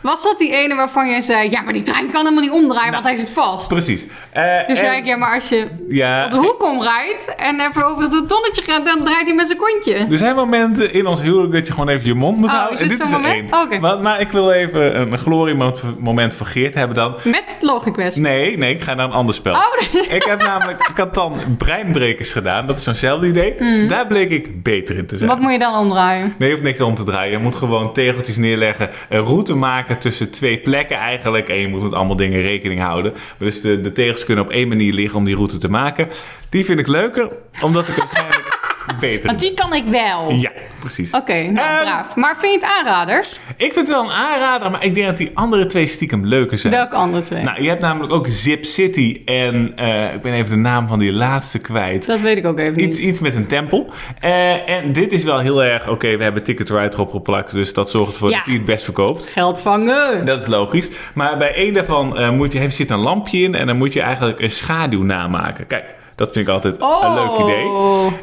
Was 0.00 0.22
dat 0.22 0.38
die 0.38 0.52
ene 0.52 0.74
waarvan 0.74 1.08
jij 1.08 1.20
zei... 1.20 1.50
Ja, 1.50 1.60
maar 1.60 1.72
die 1.72 1.82
trein 1.82 2.10
kan 2.10 2.20
helemaal 2.22 2.42
niet 2.44 2.62
omdraaien, 2.62 2.92
want 2.92 3.04
hij 3.04 3.14
zit 3.14 3.30
vast. 3.30 3.68
precies. 3.68 4.06
Eh, 4.32 4.66
Dus 4.66 4.78
zei 4.78 4.96
ik, 4.98 5.04
ja, 5.06 5.16
maar 5.16 5.34
als 5.34 5.48
je 5.48 5.66
ja, 5.88 6.24
op 6.24 6.30
de 6.30 6.36
hoek 6.36 6.62
omrijdt... 6.62 7.34
en 7.34 7.60
even 7.60 7.86
over 7.86 8.02
het 8.02 8.28
tonnetje 8.28 8.62
gaat, 8.62 8.84
dan 8.84 9.04
draait 9.04 9.26
hij 9.26 9.34
met 9.34 9.46
zijn 9.46 9.58
kontje. 9.58 9.94
Er 9.94 10.18
zijn 10.18 10.34
momenten 10.34 10.92
in 10.92 11.06
ons 11.06 11.20
huwelijk 11.22 11.52
dat 11.52 11.66
je 11.66 11.72
gewoon 11.72 11.88
even 11.88 12.06
je 12.06 12.14
mond 12.14 12.36
moet 12.36 12.48
Oh, 12.48 12.54
houden. 12.54 12.74
is 12.76 12.82
en 12.82 12.88
dit 12.88 13.04
is 13.04 13.10
er 13.10 13.24
één. 13.24 13.44
Oké. 13.64 13.78
Maar, 13.78 13.98
maar 14.00 14.20
ik 14.20 14.30
wil 14.30 14.50
even 14.52 15.00
een 15.00 15.18
gloriemoment 15.18 16.34
voor 16.34 16.46
Geert 16.46 16.74
hebben 16.74 16.96
dan. 16.96 17.14
Met 17.24 17.56
Logicquest. 17.60 18.16
Nee, 18.16 18.58
nee, 18.58 18.74
ik 18.74 18.80
ga 18.80 18.94
naar 18.94 19.06
een 19.06 19.12
ander 19.12 19.34
spel. 19.34 19.54
Oh, 19.54 20.02
Ik 20.16 20.22
heb 20.22 20.42
namelijk 20.42 20.90
Catan 20.94 21.36
Breinbrekers 21.58 22.32
gedaan. 22.32 22.66
Dat 22.66 22.78
is 22.78 22.84
zo'nzelfde 22.84 23.26
idee. 23.26 23.86
Daar 23.88 24.06
bleek 24.06 24.30
ik 24.30 24.62
beter 24.62 24.96
in 24.96 25.06
te 25.06 25.16
zijn. 25.16 25.30
Hmm. 25.30 25.38
wat 25.38 25.48
moet 25.48 25.52
je 25.60 25.64
dan 25.64 25.74
omdraaien? 25.74 26.34
Nee, 26.38 26.48
je 26.48 26.54
hoeft 26.54 26.66
niks 26.66 26.80
om 26.80 26.94
te 26.94 27.04
draaien. 27.04 27.32
Je 27.32 27.38
moet 27.38 27.56
gewoon 27.56 27.92
tegeltjes 27.92 28.36
neerleggen. 28.36 28.90
Een 29.08 29.20
route 29.24 29.54
maken 29.54 29.89
tussen 29.98 30.30
twee 30.30 30.58
plekken 30.58 30.96
eigenlijk. 30.96 31.48
En 31.48 31.56
je 31.56 31.68
moet 31.68 31.82
met 31.82 31.94
allemaal 31.94 32.16
dingen 32.16 32.40
rekening 32.40 32.80
houden. 32.80 33.12
Dus 33.38 33.60
de, 33.60 33.80
de 33.80 33.92
tegels 33.92 34.24
kunnen 34.24 34.44
op 34.44 34.50
één 34.50 34.68
manier 34.68 34.92
liggen 34.92 35.18
om 35.18 35.24
die 35.24 35.34
route 35.34 35.58
te 35.58 35.68
maken. 35.68 36.08
Die 36.48 36.64
vind 36.64 36.78
ik 36.78 36.86
leuker, 36.86 37.28
omdat 37.60 37.88
ik 37.88 37.94
waarschijnlijk 37.94 38.58
beter 39.00 39.26
Want 39.26 39.40
die 39.40 39.54
kan 39.54 39.74
ik 39.74 39.84
wel. 39.84 40.30
Ja, 40.30 40.50
precies. 40.80 41.12
Oké, 41.14 41.32
nou 41.42 41.68
Ehm, 41.68 41.80
braaf. 41.82 42.16
Maar 42.16 42.36
vind 42.38 42.52
je 42.52 42.66
het 42.66 42.76
aanraders? 42.78 43.28
Ik 43.56 43.72
vind 43.72 43.74
het 43.74 43.88
wel 43.88 44.04
een 44.04 44.10
aanrader, 44.10 44.70
maar 44.70 44.84
ik 44.84 44.94
denk 44.94 45.06
dat 45.06 45.16
die 45.16 45.30
andere 45.34 45.66
twee 45.66 45.86
stiekem 45.86 46.26
leuker 46.26 46.58
zijn. 46.58 46.72
Welke 46.72 46.94
andere 46.94 47.22
twee? 47.22 47.42
Nou, 47.42 47.62
je 47.62 47.68
hebt 47.68 47.80
namelijk 47.80 48.12
ook 48.12 48.26
Zip 48.28 48.64
City 48.64 49.22
en 49.24 49.72
eh, 49.76 50.14
ik 50.14 50.20
ben 50.20 50.32
even 50.32 50.50
de 50.50 50.56
naam 50.56 50.86
van 50.86 50.98
die 50.98 51.12
laatste 51.12 51.58
kwijt. 51.58 52.06
dat 52.06 52.20
weet 52.20 52.36
ik 52.38 52.46
ook 52.46 52.58
even 52.58 52.72
niet. 52.76 52.86
Iets, 52.86 52.98
iets 52.98 53.20
met 53.20 53.34
een 53.34 53.46
tempel. 53.46 53.90
Eh, 54.20 54.68
en 54.68 54.92
dit 54.92 55.12
is 55.12 55.24
wel 55.24 55.38
heel 55.38 55.62
erg, 55.64 55.88
oké, 55.88 56.16
we 56.16 56.22
hebben 56.22 56.42
Ticket 56.42 56.66
to 56.66 56.76
Ride 56.76 56.94
erop 56.94 57.10
geplakt, 57.10 57.52
dus 57.52 57.72
dat 57.74 57.90
zorgt 57.90 58.12
ervoor 58.12 58.30
Ja. 58.30 58.36
dat 58.36 58.46
hij 58.46 58.54
het 58.54 58.64
best 58.64 58.84
verkoopt. 58.84 59.26
Geld 59.26 59.60
vangen. 59.60 60.24
Dat 60.26 60.40
is 60.40 60.46
logisch. 60.46 60.88
Maar 61.14 61.36
bij 61.38 61.54
één 61.54 61.74
daarvan 61.74 62.18
eh, 62.18 62.30
moet 62.30 62.52
je, 62.52 62.70
zit 62.70 62.90
een 62.90 62.98
lampje 62.98 63.38
in 63.38 63.54
en 63.54 63.66
dan 63.66 63.76
moet 63.76 63.92
je 63.92 64.00
eigenlijk 64.00 64.40
een 64.40 64.50
schaduw 64.50 65.02
namaken. 65.02 65.66
Kijk, 65.66 65.84
dat 66.14 66.32
vind 66.32 66.46
ik 66.48 66.52
altijd 66.54 66.76
een 66.76 66.82
Oh. 66.82 67.14
leuk 67.14 67.46
idee. 67.48 67.66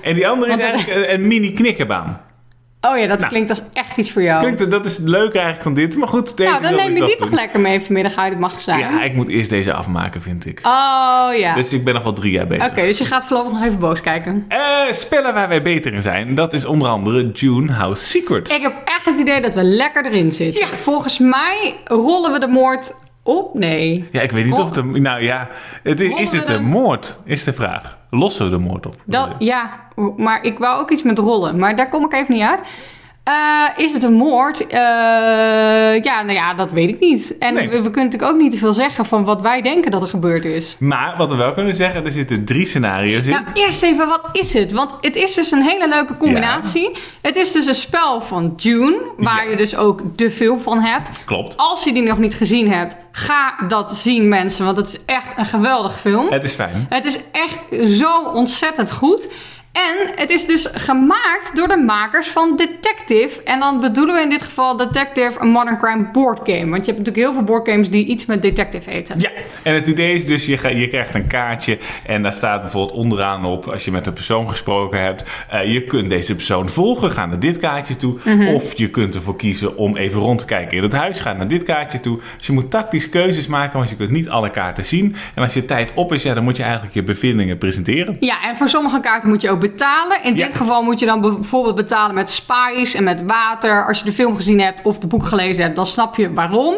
En 0.02 0.14
die 0.16 0.28
andere 0.28 0.52
is 0.52 0.58
dat- 0.58 0.68
eigenlijk 0.70 1.00
een, 1.08 1.14
een 1.14 1.28
mini 1.28 1.52
knikkerbaan. 1.54 2.22
Oh 2.82 2.98
ja, 2.98 3.08
dat 3.08 3.18
Nou. 3.18 3.30
klinkt 3.30 3.50
als 3.50 3.62
echt 3.74 3.98
iets 3.98 4.12
voor 4.12 4.22
jou. 4.22 4.40
Klinkt, 4.42 4.72
dat 4.72 4.86
is 4.86 4.98
leuker 4.98 5.42
eigenlijk 5.42 5.64
dan 5.64 5.74
dit. 5.74 5.96
Maar 5.98 6.08
goed, 6.08 6.38
deze 6.38 6.52
nou, 6.52 6.62
dan 6.62 6.76
neem 6.76 6.92
ik 6.96 6.98
je 6.98 7.06
die 7.06 7.16
toch 7.16 7.32
lekker 7.32 7.60
mee 7.60 7.82
vanmiddag 7.82 8.16
uit 8.16 8.30
het 8.32 8.40
magazijn. 8.40 8.80
Ja, 8.80 9.04
ik 9.04 9.14
moet 9.14 9.28
eerst 9.28 9.50
deze 9.50 9.74
afmaken, 9.74 10.22
vind 10.22 10.46
ik. 10.46 10.60
Oh 10.64 11.30
ja. 11.38 11.54
Dus 11.54 11.74
ik 11.74 11.84
ben 11.84 11.94
nog 11.94 12.04
wel 12.04 12.14
drie 12.14 12.32
jaar 12.32 12.48
bezig. 12.48 12.70
Oké, 12.72 12.82
dus 12.82 12.98
je 12.98 13.06
gaat 13.06 13.26
voorlopig 13.26 13.52
nog 13.52 13.64
even 13.64 13.80
boos 13.80 14.02
kijken. 14.02 14.46
Eh, 14.48 14.92
spellen 14.92 15.34
waar 15.34 15.48
wij 15.48 15.62
beter 15.62 15.94
in 15.94 16.02
zijn, 16.02 16.36
dat 16.36 16.54
is 16.54 16.66
onder 16.66 16.88
andere 16.90 17.32
June 17.32 17.72
House 17.72 18.06
Secrets. 18.06 18.56
Ik 18.56 18.62
heb 18.62 18.74
echt 18.86 19.06
het 19.06 19.20
idee 19.20 19.42
dat 19.42 19.54
we 19.54 19.64
lekker 19.64 20.06
erin 20.06 20.32
zitten. 20.32 20.68
Ja. 20.72 20.78
Volgens 20.78 21.20
mij 21.20 21.76
rollen 21.86 22.32
we 22.32 22.40
de 22.40 22.48
moord 22.48 22.96
op. 23.24 23.54
Nee. 23.54 24.08
Ja, 24.12 24.22
ik 24.22 24.32
weet 24.32 24.46
niet 24.46 24.54
of 24.54 24.72
de... 24.72 24.84
Nou 24.84 25.22
ja, 25.24 25.50
het 25.84 26.00
is, 26.00 26.14
is 26.20 26.32
het 26.32 26.50
een 26.50 26.56
de- 26.64 26.70
moord, 26.70 27.18
is 27.26 27.44
de 27.44 27.54
vraag. 27.54 27.97
Lossen 28.10 28.46
we 28.46 28.52
de 28.52 28.58
moord 28.58 28.86
op? 28.86 28.96
Dat, 29.06 29.30
ja, 29.40 29.80
maar 30.18 30.44
ik 30.44 30.58
wou 30.58 30.82
ook 30.82 30.92
iets 30.92 31.04
met 31.04 31.18
rollen. 31.18 31.60
Maar 31.60 31.76
daar 31.76 31.90
kom 31.90 32.06
ik 32.06 32.14
even 32.14 32.34
niet 32.34 32.44
uit. 32.44 32.62
Eh, 33.28 33.84
is 33.84 33.94
het 33.94 34.04
een 34.04 34.14
moord? 34.14 34.68
Eh, 34.68 34.80
ja, 36.04 36.22
nou 36.24 36.32
ja, 36.32 36.54
dat 36.54 36.72
weet 36.72 36.90
ik 36.90 37.00
niet. 37.00 37.38
En 37.38 37.54
Nee. 37.54 37.70
we, 37.70 37.76
we 37.76 37.82
kunnen 37.92 38.04
natuurlijk 38.04 38.32
ook 38.32 38.38
niet 38.42 38.52
te 38.52 38.58
veel 38.58 38.74
zeggen 38.74 39.06
van 39.06 39.24
wat 39.24 39.42
wij 39.42 39.62
denken 39.62 39.92
dat 39.92 40.02
er 40.02 40.08
gebeurd 40.08 40.46
is. 40.46 40.76
Maar 40.80 41.14
wat 41.18 41.30
we 41.30 41.36
wel 41.36 41.54
kunnen 41.54 41.74
zeggen, 41.76 42.06
er 42.06 42.12
zitten 42.12 42.46
drie 42.46 42.66
scenario's 42.66 43.26
in. 43.26 43.32
Nou, 43.32 43.44
eerst 43.54 43.84
even, 43.84 44.08
wat 44.08 44.30
is 44.32 44.54
het? 44.54 44.72
Want 44.72 44.92
het 45.02 45.16
is 45.16 45.34
dus 45.34 45.52
een 45.52 45.62
hele 45.62 45.88
leuke 45.88 46.18
combinatie. 46.18 46.90
Het 47.22 47.36
is 47.36 47.52
dus 47.52 47.66
een 47.66 47.76
spel 47.76 48.22
van 48.22 48.54
June, 48.58 48.98
waar 49.18 49.44
Ja. 49.46 49.50
je 49.50 49.56
dus 49.58 49.76
ook 49.76 50.02
de 50.16 50.32
film 50.32 50.60
van 50.62 50.80
hebt. 50.80 51.10
Klopt. 51.26 51.58
Als 51.58 51.84
je 51.84 51.94
die 51.94 52.04
nog 52.04 52.18
niet 52.18 52.34
gezien 52.36 52.72
hebt, 52.72 52.98
ga 53.12 53.56
dat 53.68 53.96
zien 53.98 54.28
mensen, 54.28 54.66
want 54.66 54.78
het 54.78 54.88
is 54.88 54.98
echt 55.06 55.28
een 55.38 55.46
geweldig 55.46 56.00
film. 56.00 56.32
Het 56.32 56.44
is 56.44 56.54
fijn. 56.54 56.86
Het 56.90 57.06
is 57.06 57.20
echt 57.32 57.90
zo 57.92 58.24
ontzettend 58.34 58.92
goed. 58.92 59.28
En 59.78 60.12
het 60.16 60.30
is 60.30 60.46
dus 60.46 60.70
gemaakt 60.74 61.56
door 61.56 61.68
de 61.68 61.78
makers 61.78 62.30
van 62.30 62.56
Detective. 62.56 63.44
En 63.44 63.60
dan 63.60 63.80
bedoelen 63.80 64.16
we 64.16 64.22
in 64.22 64.30
dit 64.30 64.44
geval 64.44 64.78
Detective 64.78 65.40
een 65.40 65.48
Modern 65.48 65.78
Crime 65.78 66.10
board 66.12 66.40
game. 66.44 66.70
Want 66.70 66.86
je 66.86 66.92
hebt 66.92 66.98
natuurlijk 66.98 67.16
heel 67.16 67.34
veel 67.34 67.44
boardgames 67.44 67.90
die 67.90 68.06
iets 68.06 68.26
met 68.26 68.42
Detective 68.42 68.90
heten. 68.90 69.20
Ja, 69.20 69.30
en 69.64 69.74
het 69.74 69.88
idee 69.88 70.16
is 70.16 70.26
dus, 70.26 70.46
je, 70.46 70.78
je 70.78 70.88
krijgt 70.88 71.16
een 71.16 71.28
kaartje 71.28 71.78
en 72.06 72.24
daar 72.24 72.34
staat 72.34 72.62
bijvoorbeeld 72.62 72.98
onderaan 72.98 73.46
op, 73.46 73.68
als 73.68 73.86
je 73.86 73.92
met 73.92 74.06
een 74.06 74.14
persoon 74.14 74.50
gesproken 74.50 75.02
hebt, 75.02 75.24
eh, 75.50 75.72
je 75.74 75.84
kunt 75.84 76.10
deze 76.10 76.36
persoon 76.36 76.70
volgen, 76.70 77.12
ga 77.12 77.26
naar 77.26 77.40
dit 77.40 77.58
kaartje 77.58 77.98
toe. 77.98 78.18
Mhm. 78.24 78.48
Of 78.48 78.78
je 78.78 78.90
kunt 78.90 79.16
ervoor 79.16 79.36
kiezen 79.36 79.78
om 79.78 79.98
even 79.98 80.22
rond 80.22 80.40
te 80.40 80.46
kijken 80.46 80.78
in 80.78 80.84
het 80.84 80.94
huis, 80.94 81.20
ga 81.20 81.34
naar 81.34 81.48
dit 81.48 81.64
kaartje 81.64 82.00
toe. 82.00 82.20
Dus 82.38 82.48
je 82.48 82.54
moet 82.54 82.72
tactisch 82.72 83.10
keuzes 83.10 83.48
maken, 83.48 83.78
want 83.78 83.90
je 83.90 83.96
kunt 83.96 84.10
niet 84.10 84.30
alle 84.30 84.50
kaarten 84.50 84.86
zien. 84.86 85.16
En 85.36 85.44
als 85.44 85.54
je 85.54 85.66
tijd 85.66 85.92
op 85.94 86.14
is, 86.14 86.24
ja, 86.24 86.34
dan 86.34 86.44
moet 86.44 86.58
je 86.58 86.64
eigenlijk 86.64 86.94
je 86.94 87.04
bevindingen 87.04 87.58
presenteren. 87.58 88.18
Ja, 88.20 88.44
en 88.44 88.58
voor 88.58 88.70
sommige 88.70 89.00
kaarten 89.00 89.30
moet 89.30 89.42
je 89.42 89.50
ook 89.50 89.62
betalen. 89.70 90.24
In 90.24 90.36
Ja. 90.36 90.46
dit 90.46 90.56
geval 90.56 90.84
moet 90.84 91.00
je 91.00 91.06
dan 91.06 91.22
bijvoorbeeld 91.22 91.76
betalen 91.76 92.16
met 92.16 92.30
spice 92.30 92.98
en 92.98 93.04
met 93.04 93.24
water. 93.26 93.88
Als 93.88 94.00
je 94.00 94.06
de 94.06 94.12
film 94.12 94.36
gezien 94.36 94.60
hebt 94.62 94.82
of 94.84 95.00
de 95.00 95.08
boek 95.08 95.26
gelezen 95.26 95.64
hebt, 95.64 95.76
dan 95.76 95.86
snap 95.86 96.16
je 96.16 96.34
waarom. 96.34 96.76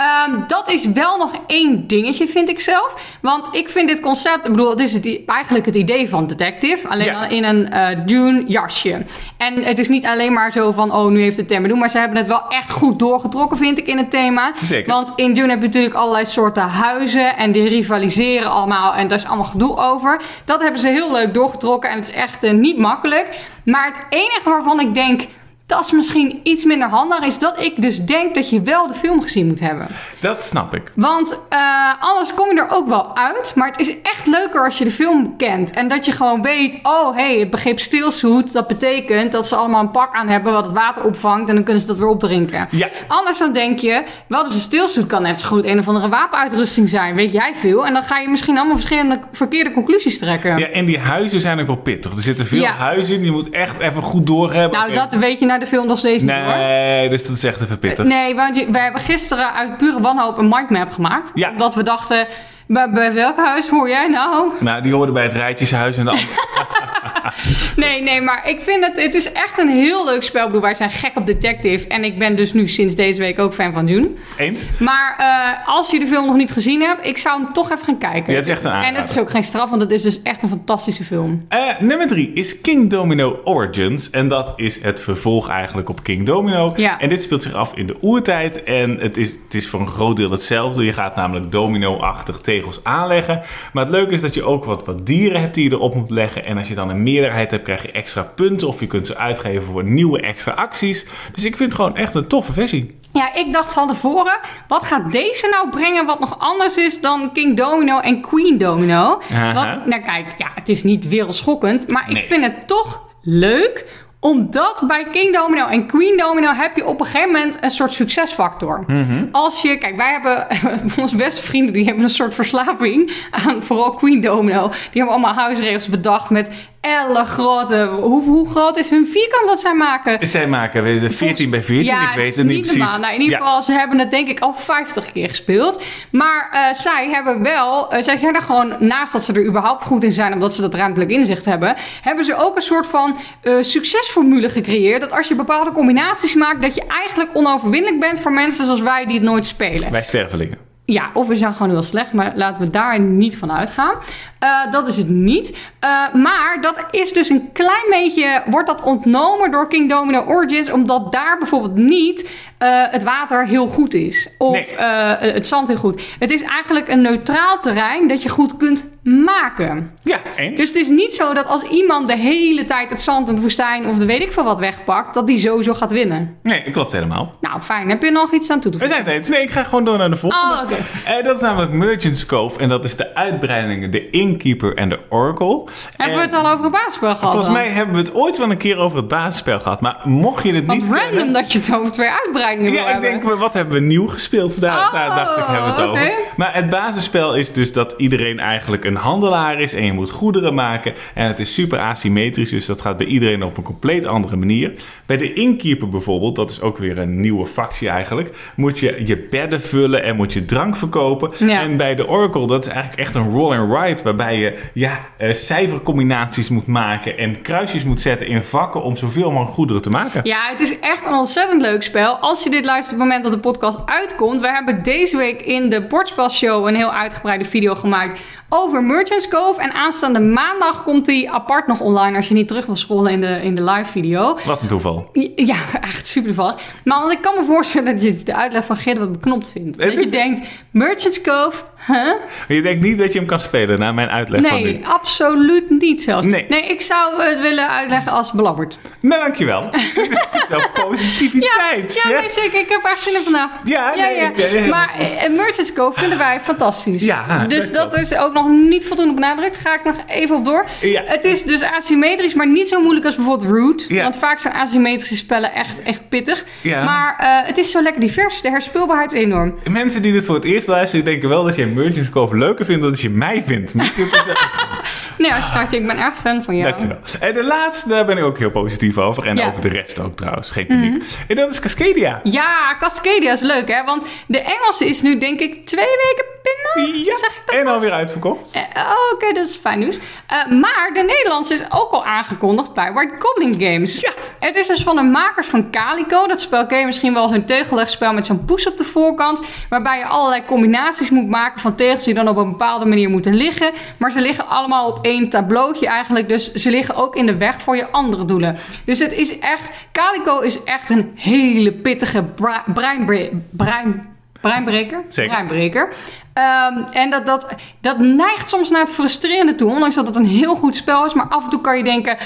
Ehm, 0.00 0.46
dat 0.46 0.70
is 0.70 0.86
wel 0.86 1.16
nog 1.18 1.30
één 1.46 1.86
dingetje, 1.86 2.26
vind 2.26 2.48
ik 2.48 2.60
zelf. 2.60 3.16
Want 3.22 3.46
ik 3.52 3.68
vind 3.68 3.88
dit 3.88 4.00
concept, 4.00 4.44
ik 4.46 4.50
bedoel, 4.50 4.70
het 4.70 4.80
is 4.80 4.92
het, 4.92 5.20
eigenlijk 5.26 5.66
het 5.66 5.74
idee 5.74 6.08
van 6.08 6.26
Detective. 6.26 6.88
Alleen 6.88 7.04
Ja. 7.04 7.20
dan 7.20 7.30
in 7.30 7.44
een 7.44 7.70
eh, 7.70 7.98
Dune 8.04 8.44
jasje. 8.46 9.02
En 9.36 9.62
het 9.62 9.78
is 9.78 9.88
niet 9.88 10.06
alleen 10.06 10.32
maar 10.32 10.52
zo 10.52 10.72
van, 10.72 10.92
oh, 10.92 11.10
nu 11.10 11.20
heeft 11.22 11.36
het 11.36 11.48
thema 11.48 11.68
doen. 11.68 11.78
Maar 11.78 11.90
ze 11.90 11.98
hebben 11.98 12.16
het 12.18 12.26
wel 12.26 12.42
echt 12.48 12.70
goed 12.70 12.98
doorgetrokken, 12.98 13.56
vind 13.56 13.78
ik, 13.78 13.86
in 13.86 13.98
het 13.98 14.10
thema. 14.10 14.52
Zeker. 14.62 14.92
Want 14.92 15.12
in 15.16 15.34
Dune 15.34 15.48
heb 15.50 15.60
je 15.60 15.66
natuurlijk 15.66 15.94
allerlei 15.94 16.26
soorten 16.26 16.62
huizen. 16.62 17.36
En 17.36 17.52
die 17.52 17.68
rivaliseren 17.68 18.50
allemaal. 18.50 18.94
En 18.94 19.08
daar 19.08 19.18
is 19.18 19.26
allemaal 19.26 19.44
gedoe 19.44 19.76
over. 19.76 20.20
Dat 20.44 20.60
hebben 20.62 20.80
ze 20.80 20.88
heel 20.88 21.12
leuk 21.12 21.34
doorgetrokken. 21.34 21.90
En 21.90 21.96
het 21.96 22.08
is 22.08 22.14
echt 22.14 22.44
eh, 22.44 22.52
niet 22.52 22.78
makkelijk. 22.78 23.28
Maar 23.64 23.86
het 23.86 23.96
enige 24.20 24.48
waarvan 24.50 24.80
ik 24.80 24.94
denk... 24.94 25.22
Dat 25.70 25.84
is 25.84 25.90
misschien 25.90 26.40
iets 26.42 26.64
minder 26.64 26.88
handig. 26.88 27.20
Is 27.20 27.38
dat 27.38 27.60
ik 27.60 27.82
dus 27.82 28.04
denk 28.04 28.34
dat 28.34 28.50
je 28.50 28.62
wel 28.62 28.86
de 28.86 28.94
film 28.94 29.22
gezien 29.22 29.46
moet 29.46 29.60
hebben. 29.60 29.86
Dat 30.20 30.42
snap 30.42 30.74
ik. 30.74 30.92
Want 30.94 31.38
eh, 31.48 31.58
anders 32.00 32.34
kom 32.34 32.54
je 32.54 32.60
er 32.60 32.70
ook 32.70 32.88
wel 32.88 33.16
uit. 33.16 33.52
Maar 33.54 33.68
het 33.68 33.80
is 33.80 34.00
echt 34.02 34.26
leuker 34.26 34.64
als 34.64 34.78
je 34.78 34.84
de 34.84 34.90
film 34.90 35.36
kent. 35.36 35.70
En 35.70 35.88
dat 35.88 36.04
je 36.04 36.12
gewoon 36.12 36.42
weet: 36.42 36.78
oh 36.82 37.16
hé, 37.16 37.22
hey, 37.22 37.38
het 37.38 37.50
begrip 37.50 37.80
stilsuit. 37.80 38.52
Dat 38.52 38.66
betekent 38.66 39.32
dat 39.32 39.46
ze 39.46 39.56
allemaal 39.56 39.80
een 39.80 39.90
pak 39.90 40.14
aan 40.14 40.28
hebben. 40.28 40.52
wat 40.52 40.64
het 40.64 40.74
water 40.74 41.04
opvangt. 41.04 41.48
En 41.48 41.54
dan 41.54 41.64
kunnen 41.64 41.82
ze 41.82 41.88
dat 41.88 41.96
weer 41.96 42.08
opdrinken. 42.08 42.68
Ja. 42.70 42.88
Anders 43.08 43.38
dan 43.38 43.52
denk 43.52 43.78
je: 43.78 44.02
wat 44.26 44.46
is 44.48 44.54
een 44.54 44.60
stilsuit? 44.60 45.06
Kan 45.06 45.22
net 45.22 45.40
zo 45.40 45.48
goed 45.48 45.64
een 45.64 45.78
of 45.78 45.88
andere 45.88 46.08
wapenuitrusting 46.08 46.88
zijn. 46.88 47.14
Weet 47.14 47.32
jij 47.32 47.52
veel? 47.54 47.86
En 47.86 47.92
dan 47.92 48.02
ga 48.02 48.18
je 48.18 48.28
misschien 48.28 48.56
allemaal 48.56 48.76
verschillende 48.76 49.20
verkeerde 49.32 49.72
conclusies 49.72 50.18
trekken. 50.18 50.58
Ja, 50.58 50.66
en 50.68 50.84
die 50.84 50.98
huizen 50.98 51.40
zijn 51.40 51.60
ook 51.60 51.66
wel 51.66 51.76
pittig. 51.76 52.12
Er 52.12 52.22
zitten 52.22 52.46
veel 52.46 52.60
Ja. 52.62 52.72
huizen 52.72 53.14
in, 53.14 53.24
je 53.24 53.30
moet 53.30 53.50
echt 53.50 53.78
even 53.80 54.02
goed 54.02 54.26
doorhebben. 54.26 54.78
Nou, 54.78 54.92
dat 54.92 55.12
weet 55.12 55.38
je 55.38 55.46
na 55.46 55.58
de 55.60 55.66
film 55.66 55.86
nog 55.86 55.98
steeds 55.98 56.22
niet 56.22 56.30
hoor. 56.32 56.56
Nee, 56.56 57.08
dus 57.08 57.26
dat 57.26 57.36
is 57.36 57.44
echt 57.44 57.60
even 57.62 57.78
pittig. 57.78 58.04
Nee, 58.04 58.34
want 58.34 58.56
je- 58.56 58.70
we 58.70 58.78
hebben 58.78 59.00
gisteren 59.00 59.52
uit 59.52 59.76
pure 59.76 60.00
wanhoop 60.00 60.38
een 60.38 60.48
mindmap 60.48 60.90
gemaakt. 60.92 61.30
Ja. 61.34 61.50
Omdat 61.50 61.74
we 61.74 61.82
dachten: 61.82 62.26
bij, 62.66 62.90
bij 62.90 63.12
welk 63.12 63.36
huis 63.36 63.68
hoor 63.68 63.88
jij 63.88 64.08
nou? 64.08 64.52
Nou, 64.60 64.82
die 64.82 64.94
hoorden 64.94 65.14
bij 65.14 65.22
het 65.24 65.32
rijtjeshuis 65.32 65.96
en 65.96 66.04
de 66.04 66.10
andere. 66.10 66.26
Nee, 67.76 68.02
nee, 68.02 68.20
maar 68.20 68.48
ik 68.48 68.60
vind 68.60 68.84
het, 68.86 69.02
het 69.02 69.14
is 69.14 69.32
echt 69.32 69.58
een 69.58 69.68
heel 69.68 70.04
leuk 70.04 70.22
spel. 70.22 70.40
Ik 70.40 70.46
bedoel, 70.46 70.62
wij 70.62 70.74
zijn 70.74 70.90
gek 70.90 71.16
op 71.16 71.26
Detective. 71.26 71.86
En 71.86 72.04
ik 72.04 72.18
ben 72.18 72.36
dus 72.36 72.52
nu 72.52 72.68
sinds 72.68 72.94
deze 72.94 73.18
week 73.20 73.38
ook 73.38 73.54
fan 73.54 73.72
van 73.72 73.86
Dune. 73.86 74.08
Eens? 74.36 74.66
Maar 74.78 75.14
eh, 75.18 75.68
als 75.68 75.90
je 75.90 75.98
de 75.98 76.06
film 76.06 76.26
nog 76.26 76.36
niet 76.36 76.50
gezien 76.50 76.80
hebt, 76.80 77.06
ik 77.06 77.18
zou 77.18 77.42
hem 77.42 77.52
toch 77.52 77.70
even 77.70 77.84
gaan 77.84 77.98
kijken. 77.98 78.32
Ja, 78.32 78.38
het 78.38 78.46
is 78.46 78.52
echt 78.52 78.64
een 78.64 78.70
En 78.70 78.76
aanrader. 78.76 79.00
het 79.00 79.10
is 79.10 79.18
ook 79.18 79.30
geen 79.30 79.42
straf, 79.44 79.70
want 79.70 79.82
het 79.82 79.90
is 79.90 80.02
dus 80.02 80.22
echt 80.22 80.42
een 80.42 80.48
fantastische 80.48 81.04
film. 81.04 81.44
Eh, 81.48 81.78
nummer 81.78 82.06
drie 82.06 82.32
is 82.32 82.60
King 82.60 82.90
Domino 82.90 83.40
Origins. 83.44 84.10
En 84.10 84.28
dat 84.28 84.52
is 84.56 84.82
het 84.82 85.00
vervolg 85.02 85.48
eigenlijk 85.48 85.88
op 85.88 86.02
King 86.02 86.26
Domino. 86.26 86.72
Ja. 86.76 86.98
En 86.98 87.08
dit 87.08 87.22
speelt 87.22 87.42
zich 87.42 87.54
af 87.54 87.72
in 87.74 87.86
de 87.86 87.96
oertijd. 88.00 88.62
En 88.62 88.96
het 89.00 89.16
is, 89.16 89.28
het 89.44 89.54
is 89.54 89.68
voor 89.68 89.80
een 89.80 89.86
groot 89.86 90.16
deel 90.16 90.30
hetzelfde. 90.30 90.84
Je 90.84 90.92
gaat 90.92 91.16
namelijk 91.16 91.52
domino-achtig 91.52 92.38
tegels 92.40 92.80
aanleggen. 92.84 93.42
Maar 93.72 93.84
het 93.84 93.92
leuke 93.92 94.14
is 94.14 94.20
dat 94.20 94.34
je 94.34 94.42
ook 94.42 94.64
wat, 94.64 94.84
wat 94.86 95.06
dieren 95.06 95.40
hebt 95.40 95.54
die 95.54 95.64
je 95.64 95.70
erop 95.70 95.94
moet 95.94 96.10
leggen. 96.10 96.44
En 96.44 96.58
als 96.58 96.68
je 96.68 96.74
dan 96.74 96.88
een 96.90 97.02
meerderheid 97.10 97.50
hebt, 97.50 97.64
krijg 97.64 97.82
je 97.82 97.92
extra 97.92 98.22
punten. 98.22 98.68
Of 98.68 98.80
je 98.80 98.86
kunt 98.86 99.06
ze 99.06 99.16
uitgeven 99.16 99.62
voor 99.62 99.84
nieuwe 99.84 100.20
extra 100.20 100.52
acties. 100.52 101.06
Dus 101.32 101.44
ik 101.44 101.56
vind 101.56 101.68
het 101.72 101.80
gewoon 101.80 101.96
echt 101.96 102.14
een 102.14 102.26
toffe 102.26 102.52
versie. 102.52 102.98
Ja, 103.12 103.34
ik 103.34 103.52
dacht 103.52 103.72
van 103.72 103.88
tevoren, 103.88 104.38
wat 104.68 104.84
gaat 104.84 105.12
deze 105.12 105.48
nou 105.48 105.70
brengen 105.70 106.06
wat 106.06 106.20
nog 106.20 106.38
anders 106.38 106.76
is 106.76 107.00
dan 107.00 107.32
King 107.32 107.56
Domino 107.56 107.98
en 107.98 108.20
Queen 108.20 108.58
Domino? 108.58 109.22
Aha. 109.30 109.54
Want, 109.54 109.86
nou 109.86 110.02
kijk, 110.02 110.26
ja, 110.38 110.50
het 110.54 110.68
is 110.68 110.82
niet 110.82 111.08
wereldschokkend, 111.08 111.88
maar 111.88 112.10
ik 112.10 112.22
vind 112.22 112.42
het 112.44 112.66
toch 112.66 113.08
leuk 113.22 113.84
omdat 114.20 114.82
bij 114.86 115.06
King 115.12 115.34
Domino 115.34 115.66
en 115.66 115.86
Queen 115.86 116.16
Domino 116.16 116.52
heb 116.52 116.76
je 116.76 116.86
op 116.86 117.00
een 117.00 117.06
gegeven 117.06 117.32
moment 117.32 117.58
een 117.60 117.70
soort 117.70 117.92
succesfactor. 117.92 118.84
Mhm. 118.86 119.24
Als 119.32 119.62
je, 119.62 119.78
kijk, 119.78 119.96
wij 119.96 120.10
hebben 120.10 120.46
onze 121.02 121.16
beste 121.16 121.42
vrienden 121.42 121.72
die 121.72 121.84
hebben 121.84 122.04
een 122.04 122.10
soort 122.10 122.34
verslaving 122.34 123.26
aan 123.30 123.62
vooral 123.62 123.90
Queen 123.90 124.20
Domino. 124.20 124.68
Die 124.68 124.78
hebben 124.92 125.12
allemaal 125.12 125.34
huisregels 125.34 125.88
bedacht 125.88 126.30
met 126.30 126.50
elle 126.80 127.24
grote. 127.24 127.86
Hoe, 128.00 128.22
hoe 128.24 128.50
groot 128.50 128.76
is 128.76 128.90
hun 128.90 129.06
vierkant 129.06 129.44
wat 129.46 129.60
zij 129.60 129.74
maken? 129.74 130.26
Zij 130.26 130.46
maken 130.46 130.82
weet 130.82 131.00
je, 131.00 131.10
14 131.10 131.50
bij 131.50 131.62
14. 131.62 131.94
ik 132.02 132.08
weet 132.14 132.36
het 132.36 132.46
niet, 132.46 132.60
precies. 132.60 132.78
Nou, 132.98 133.14
in 133.14 133.20
ieder 133.20 133.38
Ja. 133.38 133.44
geval, 133.44 133.62
ze 133.62 133.72
hebben 133.72 133.98
het 133.98 134.10
denk 134.10 134.28
ik 134.28 134.40
al 134.40 134.52
50 134.54 135.12
keer 135.12 135.28
gespeeld. 135.28 135.82
Maar 136.10 136.48
eh, 136.52 136.72
zij 136.74 137.08
hebben 137.10 137.42
wel, 137.42 137.92
eh, 137.92 138.02
zij 138.02 138.16
zijn 138.16 138.34
er 138.34 138.42
gewoon, 138.42 138.76
naast 138.78 139.12
dat 139.12 139.22
ze 139.22 139.32
er 139.32 139.46
überhaupt 139.46 139.82
goed 139.82 140.04
in 140.04 140.12
zijn, 140.12 140.32
omdat 140.32 140.54
ze 140.54 140.60
dat 140.60 140.74
ruimtelijk 140.74 141.10
inzicht 141.10 141.44
hebben, 141.44 141.74
hebben 142.02 142.24
ze 142.24 142.34
ook 142.36 142.56
een 142.56 142.62
soort 142.62 142.86
van 142.86 143.16
eh, 143.42 143.54
succesformule 143.60 144.48
gecreëerd. 144.48 145.00
Dat 145.00 145.12
als 145.12 145.28
je 145.28 145.34
bepaalde 145.34 145.70
combinaties 145.70 146.34
maakt, 146.34 146.62
dat 146.62 146.74
je 146.74 146.84
eigenlijk 146.86 147.30
onoverwinnelijk 147.36 148.00
bent 148.00 148.20
voor 148.20 148.32
mensen 148.32 148.64
zoals 148.64 148.80
wij 148.80 149.04
die 149.04 149.14
het 149.14 149.24
nooit 149.24 149.46
spelen. 149.46 149.90
Wij 149.90 150.02
stervelingen. 150.02 150.69
Ja, 150.92 151.10
of 151.14 151.26
we 151.26 151.36
zijn 151.36 151.52
gewoon 151.52 151.70
heel 151.70 151.82
slecht, 151.82 152.12
maar 152.12 152.32
laten 152.34 152.62
we 152.62 152.70
daar 152.70 153.00
niet 153.00 153.38
van 153.38 153.52
uitgaan. 153.52 153.94
Eh, 154.38 154.72
dat 154.72 154.86
is 154.86 154.96
het 154.96 155.08
niet. 155.08 155.56
Eh, 155.78 156.14
maar 156.14 156.58
dat 156.60 156.84
is 156.90 157.12
dus 157.12 157.28
een 157.28 157.52
klein 157.52 157.86
beetje, 157.90 158.42
wordt 158.46 158.66
dat 158.66 158.82
ontnomen 158.82 159.50
door 159.50 159.68
King 159.68 159.90
Domino 159.90 160.24
Origins, 160.24 160.70
omdat 160.70 161.12
daar 161.12 161.38
bijvoorbeeld 161.38 161.74
niet 161.74 162.30
eh, 162.60 162.82
het 162.90 163.02
water 163.02 163.46
heel 163.46 163.66
goed 163.66 163.94
is. 163.94 164.28
Of 164.38 164.52
Nee. 164.52 164.76
eh, 164.76 165.12
het 165.34 165.48
zand 165.48 165.68
heel 165.68 165.76
goed. 165.76 166.02
Het 166.18 166.30
is 166.30 166.42
eigenlijk 166.42 166.88
een 166.88 167.00
neutraal 167.00 167.58
terrein 167.60 168.08
dat 168.08 168.22
je 168.22 168.28
goed 168.28 168.56
kunt 168.56 168.88
maken. 169.02 169.90
Ja, 170.02 170.20
eens. 170.36 170.58
Dus 170.60 170.68
het 170.68 170.76
is 170.78 170.88
niet 170.88 171.14
zo 171.14 171.34
dat 171.34 171.46
als 171.46 171.62
iemand 171.62 172.08
de 172.08 172.16
hele 172.16 172.64
tijd 172.64 172.90
het 172.90 173.00
zand 173.02 173.28
en 173.28 173.34
de 173.34 173.40
woestijn 173.40 173.86
of 173.86 173.98
de 173.98 174.04
weet 174.04 174.22
ik 174.22 174.32
veel 174.32 174.44
wat 174.44 174.58
wegpakt, 174.58 175.14
dat 175.14 175.26
die 175.26 175.38
sowieso 175.38 175.74
gaat 175.74 175.90
winnen. 175.90 176.38
Nee, 176.42 176.64
dat 176.64 176.72
klopt 176.72 176.92
helemaal. 176.92 177.34
Nou, 177.40 177.60
fijn. 177.60 177.88
Heb 177.88 178.02
je 178.02 178.10
nog 178.10 178.32
iets 178.32 178.50
aan 178.50 178.60
toe 178.60 178.70
te 178.70 178.78
We 178.78 178.84
voegen? 178.84 179.04
zijn 179.04 179.14
het 179.16 179.26
eens. 179.26 179.36
Nee, 179.36 179.42
ik 179.42 179.50
ga 179.50 179.62
gewoon 179.64 179.84
door 179.84 179.98
naar 179.98 180.10
de 180.10 180.16
volgende. 180.16 180.54
Oh, 180.54 180.62
oké. 180.62 180.76
Eh, 181.04 181.24
dat 181.24 181.36
is 181.36 181.42
namelijk 181.42 181.72
Merchant's 181.72 182.26
Cove. 182.26 182.58
En 182.58 182.68
dat 182.68 182.84
is 182.84 182.96
de 182.96 183.14
uitbreidingen 183.14 183.90
de 183.90 184.10
Innkeeper 184.10 184.76
en 184.76 184.88
de 184.88 184.98
Oracle. 185.08 185.64
Hebben 185.96 186.16
we 186.16 186.22
En 186.22 186.28
het 186.28 186.32
al 186.44 186.48
over 186.52 186.64
een 186.64 186.70
basisspel 186.70 187.14
gehad? 187.14 187.20
Volgens 187.32 187.44
dan? 187.44 187.52
mij 187.52 187.68
hebben 187.68 187.94
we 187.94 188.00
het 188.00 188.14
ooit 188.14 188.38
wel 188.38 188.50
een 188.50 188.56
keer 188.58 188.76
over 188.76 188.96
het 188.96 189.08
basisspel 189.08 189.60
gehad. 189.60 189.80
Maar 189.80 189.96
mocht 190.04 190.42
je 190.44 190.52
het 190.52 190.66
Wat 190.66 190.76
niet 190.76 190.84
random 190.84 191.08
kennen... 191.08 191.32
dat 191.32 191.52
je 191.52 191.58
het 191.58 191.74
over 191.74 191.92
twee 191.92 192.08
uitbreidingen 192.08 192.48
wil 192.58 192.72
Ja, 192.72 192.94
ik 192.94 193.00
denk, 193.00 193.22
wat 193.22 193.54
hebben 193.54 193.74
we 193.74 193.80
nieuw 193.80 194.06
gespeeld? 194.06 194.60
Daar, 194.60 194.78
Oh, 194.86 194.92
daar 194.92 195.08
dacht 195.08 195.36
ik, 195.36 195.44
hebben 195.46 195.74
we 195.74 195.80
het 195.80 195.90
over. 195.90 196.12
Maar 196.36 196.54
het 196.54 196.70
basisspel 196.70 197.34
is 197.34 197.52
dus 197.52 197.72
dat 197.72 197.94
iedereen 197.96 198.38
eigenlijk 198.38 198.84
een 198.84 198.96
handelaar 198.96 199.60
is 199.60 199.72
en 199.74 199.84
je 199.84 199.92
moet 199.92 200.10
goederen 200.10 200.54
maken. 200.54 200.94
En 201.14 201.26
het 201.26 201.38
is 201.38 201.54
super 201.54 201.78
asymmetrisch, 201.78 202.50
dus 202.50 202.66
dat 202.66 202.80
gaat 202.80 202.96
bij 202.96 203.06
iedereen 203.06 203.42
op 203.42 203.56
een 203.56 203.62
compleet 203.62 204.06
andere 204.06 204.36
manier. 204.36 204.72
Bij 205.06 205.16
de 205.16 205.32
Innkeeper 205.32 205.88
bijvoorbeeld, 205.88 206.36
dat 206.36 206.50
is 206.50 206.60
ook 206.60 206.78
weer 206.78 206.98
een 206.98 207.20
nieuwe 207.20 207.46
factie 207.46 207.88
eigenlijk, 207.88 208.52
moet 208.54 208.78
je 208.78 209.02
je 209.04 209.16
bedden 209.30 209.60
vullen 209.60 210.02
en 210.02 210.16
moet 210.16 210.32
je 210.32 210.44
drank 210.44 210.76
verkopen. 210.76 211.30
Ja. 211.38 211.60
En 211.60 211.76
bij 211.76 211.94
de 211.94 212.08
Oracle, 212.08 212.46
dat 212.46 212.66
is 212.66 212.72
eigenlijk 212.72 213.02
echt 213.02 213.14
een 213.14 213.30
roll 213.30 213.56
and 213.56 213.72
ride, 213.72 214.02
waarbij 214.02 214.36
je 214.36 214.58
ja, 214.74 214.98
eh, 215.16 215.34
cijfercombinaties 215.34 216.48
moet 216.48 216.66
maken 216.66 217.18
en 217.18 217.42
kruisjes 217.42 217.84
moet 217.84 218.00
zetten 218.00 218.26
in 218.26 218.42
vakken 218.42 218.82
om 218.82 218.96
zoveel 218.96 219.30
mogelijk 219.30 219.54
goederen 219.54 219.82
te 219.82 219.90
maken. 219.90 220.20
Ja, 220.24 220.48
het 220.48 220.60
is 220.60 220.78
echt 220.78 221.06
een 221.06 221.14
ontzettend 221.14 221.62
leuk 221.62 221.82
spel. 221.82 222.16
Als 222.16 222.39
je 222.42 222.50
dit 222.50 222.64
luistert 222.64 222.94
op 222.94 223.00
het 223.00 223.08
moment 223.08 223.22
dat 223.22 223.32
de 223.32 223.48
podcast 223.48 223.78
uitkomt. 223.84 224.40
We 224.40 224.48
hebben 224.48 224.82
deze 224.82 225.16
week 225.16 225.42
in 225.42 225.68
de 225.68 225.86
Bordspelshow 225.86 226.66
een 226.66 226.74
heel 226.74 226.92
uitgebreide 226.92 227.44
video 227.44 227.74
gemaakt 227.74 228.20
over 228.48 228.84
Merchant's 228.84 229.28
Cove. 229.28 229.60
En 229.60 229.72
aanstaande 229.72 230.20
maandag 230.20 230.82
komt 230.82 231.06
die 231.06 231.30
apart 231.30 231.66
nog 231.66 231.80
online 231.80 232.16
als 232.16 232.28
je 232.28 232.34
niet 232.34 232.48
terug 232.48 232.66
wil 232.66 232.76
scrollen 232.76 233.12
in 233.12 233.20
de, 233.20 233.40
in 233.42 233.54
de 233.54 233.64
live 233.64 233.90
video. 233.90 234.38
Wat 234.44 234.62
een 234.62 234.68
toeval. 234.68 235.10
Ja, 235.34 235.56
echt 235.80 236.06
super 236.06 236.34
toevallig. 236.34 236.62
Maar 236.84 237.00
want 237.00 237.12
ik 237.12 237.20
kan 237.20 237.34
me 237.34 237.44
voorstellen 237.44 237.92
dat 237.92 238.02
je 238.02 238.22
de 238.22 238.34
uitleg 238.34 238.64
van 238.64 238.76
Geert 238.76 238.98
wat 238.98 239.12
beknopt 239.12 239.48
vindt. 239.48 239.82
Het 239.82 239.94
dat 239.94 240.04
je 240.04 240.10
denkt, 240.10 240.48
Merchant's 240.70 241.20
Cove, 241.20 241.62
huh? 241.86 241.96
Maar 241.96 242.20
je 242.48 242.62
denkt 242.62 242.82
niet 242.82 242.98
dat 242.98 243.12
je 243.12 243.18
hem 243.18 243.28
kan 243.28 243.40
spelen 243.40 243.78
na 243.78 243.92
mijn 243.92 244.08
uitleg 244.08 244.46
van 244.46 244.62
nu. 244.62 244.72
Nee, 244.72 244.86
absoluut 244.86 245.70
niet 245.70 246.02
zelfs. 246.02 246.26
Nee. 246.26 246.46
ik 246.46 246.80
zou 246.80 247.22
het 247.22 247.40
willen 247.40 247.68
uitleggen 247.68 248.12
als 248.12 248.32
belabberd. 248.32 248.78
Nou, 249.00 249.22
dankjewel. 249.22 249.68
Het 249.70 250.10
is, 250.10 250.26
het 250.30 250.42
is 250.42 250.48
wel 250.48 250.62
positiviteit, 250.86 252.00
ja, 252.02 252.20
nee, 252.20 252.29
zeker. 252.30 252.60
Ik 252.60 252.68
heb 252.68 252.82
echt 252.82 252.98
zin 252.98 253.14
in 253.14 253.22
vandaag. 253.22 253.50
Ja, 253.64 253.94
nee, 253.94 254.16
ik 254.16 254.36
ben 254.36 254.48
helemaal 254.48 254.68
maar 254.70 254.94
eh, 254.98 255.30
Merchant's 255.30 255.72
Cove 255.72 256.00
vinden 256.00 256.18
wij 256.18 256.40
fantastisch. 256.40 257.02
Ja, 257.02 257.44
dus 257.46 257.72
dat 257.72 257.90
dat, 257.90 258.00
is 258.00 258.16
ook 258.16 258.32
nog 258.32 258.48
niet 258.48 258.86
voldoende 258.86 259.14
benadrukt. 259.14 259.56
Ga 259.56 259.74
ik 259.74 259.84
nog 259.84 259.96
even 260.06 260.36
op 260.36 260.44
door. 260.44 260.64
Ja. 260.80 261.02
Het 261.04 261.24
is 261.24 261.42
dus 261.42 261.62
asymmetrisch, 261.62 262.34
maar 262.34 262.48
niet 262.48 262.68
zo 262.68 262.80
moeilijk 262.80 263.06
als 263.06 263.16
bijvoorbeeld 263.16 263.50
Root. 263.50 263.84
Ja. 263.88 264.02
Want 264.02 264.16
vaak 264.16 264.38
zijn 264.38 264.54
asymmetrische 264.54 265.16
spellen 265.16 265.52
echt, 265.52 265.82
echt 265.82 266.08
pittig. 266.08 266.44
Ja. 266.60 266.84
Maar 266.84 267.16
eh, 267.18 267.46
het 267.46 267.58
is 267.58 267.70
zo 267.70 267.82
lekker 267.82 268.00
divers. 268.00 268.40
De 268.42 268.50
herspeelbaarheid 268.50 269.12
is 269.12 269.20
enorm. 269.20 269.58
Mensen 269.70 270.02
die 270.02 270.12
dit 270.12 270.24
voor 270.24 270.34
het 270.34 270.44
eerst 270.44 270.66
luisteren, 270.66 271.04
denken 271.04 271.28
wel 271.28 271.44
dat 271.44 271.56
je 271.56 271.62
Emergence 271.62 272.10
Cove 272.10 272.36
leuker 272.36 272.64
vindt 272.64 272.82
dan 272.82 272.90
dat 272.90 273.00
je 273.00 273.10
mij 273.10 273.42
vindt. 273.46 273.74
Maar 273.74 273.92
eh, 273.96 274.79
Nee, 275.20 275.42
schatje, 275.42 275.76
ik 275.76 275.86
ben 275.86 275.98
erg 275.98 276.14
fan 276.18 276.42
van 276.42 276.56
jou. 276.56 276.68
Dankjewel. 276.68 276.96
En 277.20 277.32
de 277.34 277.44
laatste, 277.44 277.88
daar 277.88 278.04
ben 278.04 278.18
ik 278.18 278.24
ook 278.24 278.38
heel 278.38 278.50
positief 278.50 278.98
over. 278.98 279.26
En 279.26 279.36
Ja. 279.36 279.46
over 279.46 279.60
de 279.60 279.68
rest 279.68 279.98
ook 280.00 280.14
trouwens, 280.16 280.50
geen 280.50 280.66
paniek. 280.66 281.02
En 281.28 281.34
dat 281.36 281.50
is 281.50 281.60
Cascadia. 281.60 282.20
Ja, 282.22 282.76
Cascadia 282.78 283.32
is 283.32 283.40
leuk, 283.40 283.68
hè? 283.68 283.84
Want 283.84 284.06
de 284.26 284.38
Engelse 284.40 284.86
is 284.88 285.02
nu, 285.02 285.18
denk 285.18 285.40
ik, 285.40 285.66
twee 285.66 285.84
weken 285.86 286.24
binnen. 286.42 286.98
Ja, 287.04 287.16
Zeg 287.16 287.30
ik 287.30 287.42
dat 287.46 287.54
en 287.54 287.62
vast? 287.62 287.74
alweer 287.74 287.92
uitverkocht. 287.92 288.52
Eh, 288.52 288.62
oh, 288.76 289.12
Oké, 289.14 289.32
dat 289.32 289.46
is 289.46 289.56
fijn 289.56 289.78
nieuws. 289.78 289.98
Eh, 290.26 290.46
maar 290.50 290.90
de 290.94 291.02
Nederlandse 291.02 291.54
is 291.54 291.62
ook 291.70 291.90
al 291.92 292.04
aangekondigd 292.04 292.74
bij 292.74 292.92
White 292.92 293.14
Goblin 293.18 293.52
Games. 293.60 294.00
Ja. 294.00 294.12
Het 294.38 294.56
is 294.56 294.66
dus 294.66 294.82
van 294.82 294.96
de 294.96 295.02
makers 295.02 295.46
van 295.46 295.70
Calico. 295.70 296.26
Dat 296.26 296.40
spel 296.40 296.66
ken 296.66 296.78
je 296.78 296.86
misschien 296.86 297.12
wel 297.12 297.22
als 297.22 297.32
een 297.32 297.44
tegellegspel 297.44 298.12
met 298.12 298.26
zo'n 298.26 298.44
poes 298.44 298.68
op 298.68 298.76
de 298.78 298.84
voorkant. 298.84 299.40
Waarbij 299.68 299.98
je 299.98 300.04
allerlei 300.04 300.44
combinaties 300.44 301.10
moet 301.10 301.28
maken 301.28 301.60
van 301.60 301.74
tegels 301.74 302.04
die 302.04 302.14
dan 302.14 302.28
op 302.28 302.36
een 302.36 302.50
bepaalde 302.50 302.84
manier 302.84 303.10
moeten 303.10 303.34
liggen. 303.34 303.70
Maar 303.96 304.10
ze 304.10 304.20
liggen 304.20 304.48
allemaal 304.48 304.88
op 304.88 305.04
één 305.10 305.28
tableautje 305.28 305.86
eigenlijk. 305.86 306.28
Dus 306.28 306.52
ze 306.52 306.70
liggen 306.70 306.94
ook 306.94 307.16
in 307.16 307.26
de 307.26 307.36
weg 307.36 307.62
voor 307.62 307.76
je 307.76 307.90
andere 307.90 308.24
doelen. 308.24 308.56
Dus 308.84 308.98
het 308.98 309.12
is 309.12 309.38
echt... 309.38 309.70
Calico 309.92 310.40
is 310.40 310.62
echt 310.64 310.90
een 310.90 311.12
hele 311.14 311.72
pittige 311.72 312.22
bra- 312.22 312.64
breinbre- 312.74 313.30
brein... 313.50 314.08
Breinbreker? 314.40 315.02
Zeker. 315.08 315.32
Breinbreker. 315.32 315.88
Ehm, 316.32 316.78
en 316.92 317.10
dat, 317.10 317.26
dat, 317.26 317.54
dat 317.80 317.98
neigt 317.98 318.48
soms 318.48 318.70
naar 318.70 318.80
het 318.80 318.90
frustrerende 318.90 319.54
toe. 319.54 319.70
Ondanks 319.70 319.94
dat 319.94 320.06
het 320.06 320.16
een 320.16 320.26
heel 320.26 320.54
goed 320.54 320.76
spel 320.76 321.04
is. 321.04 321.14
Maar 321.14 321.28
af 321.28 321.44
en 321.44 321.50
toe 321.50 321.60
kan 321.60 321.76
je 321.76 321.84
denken... 321.84 322.16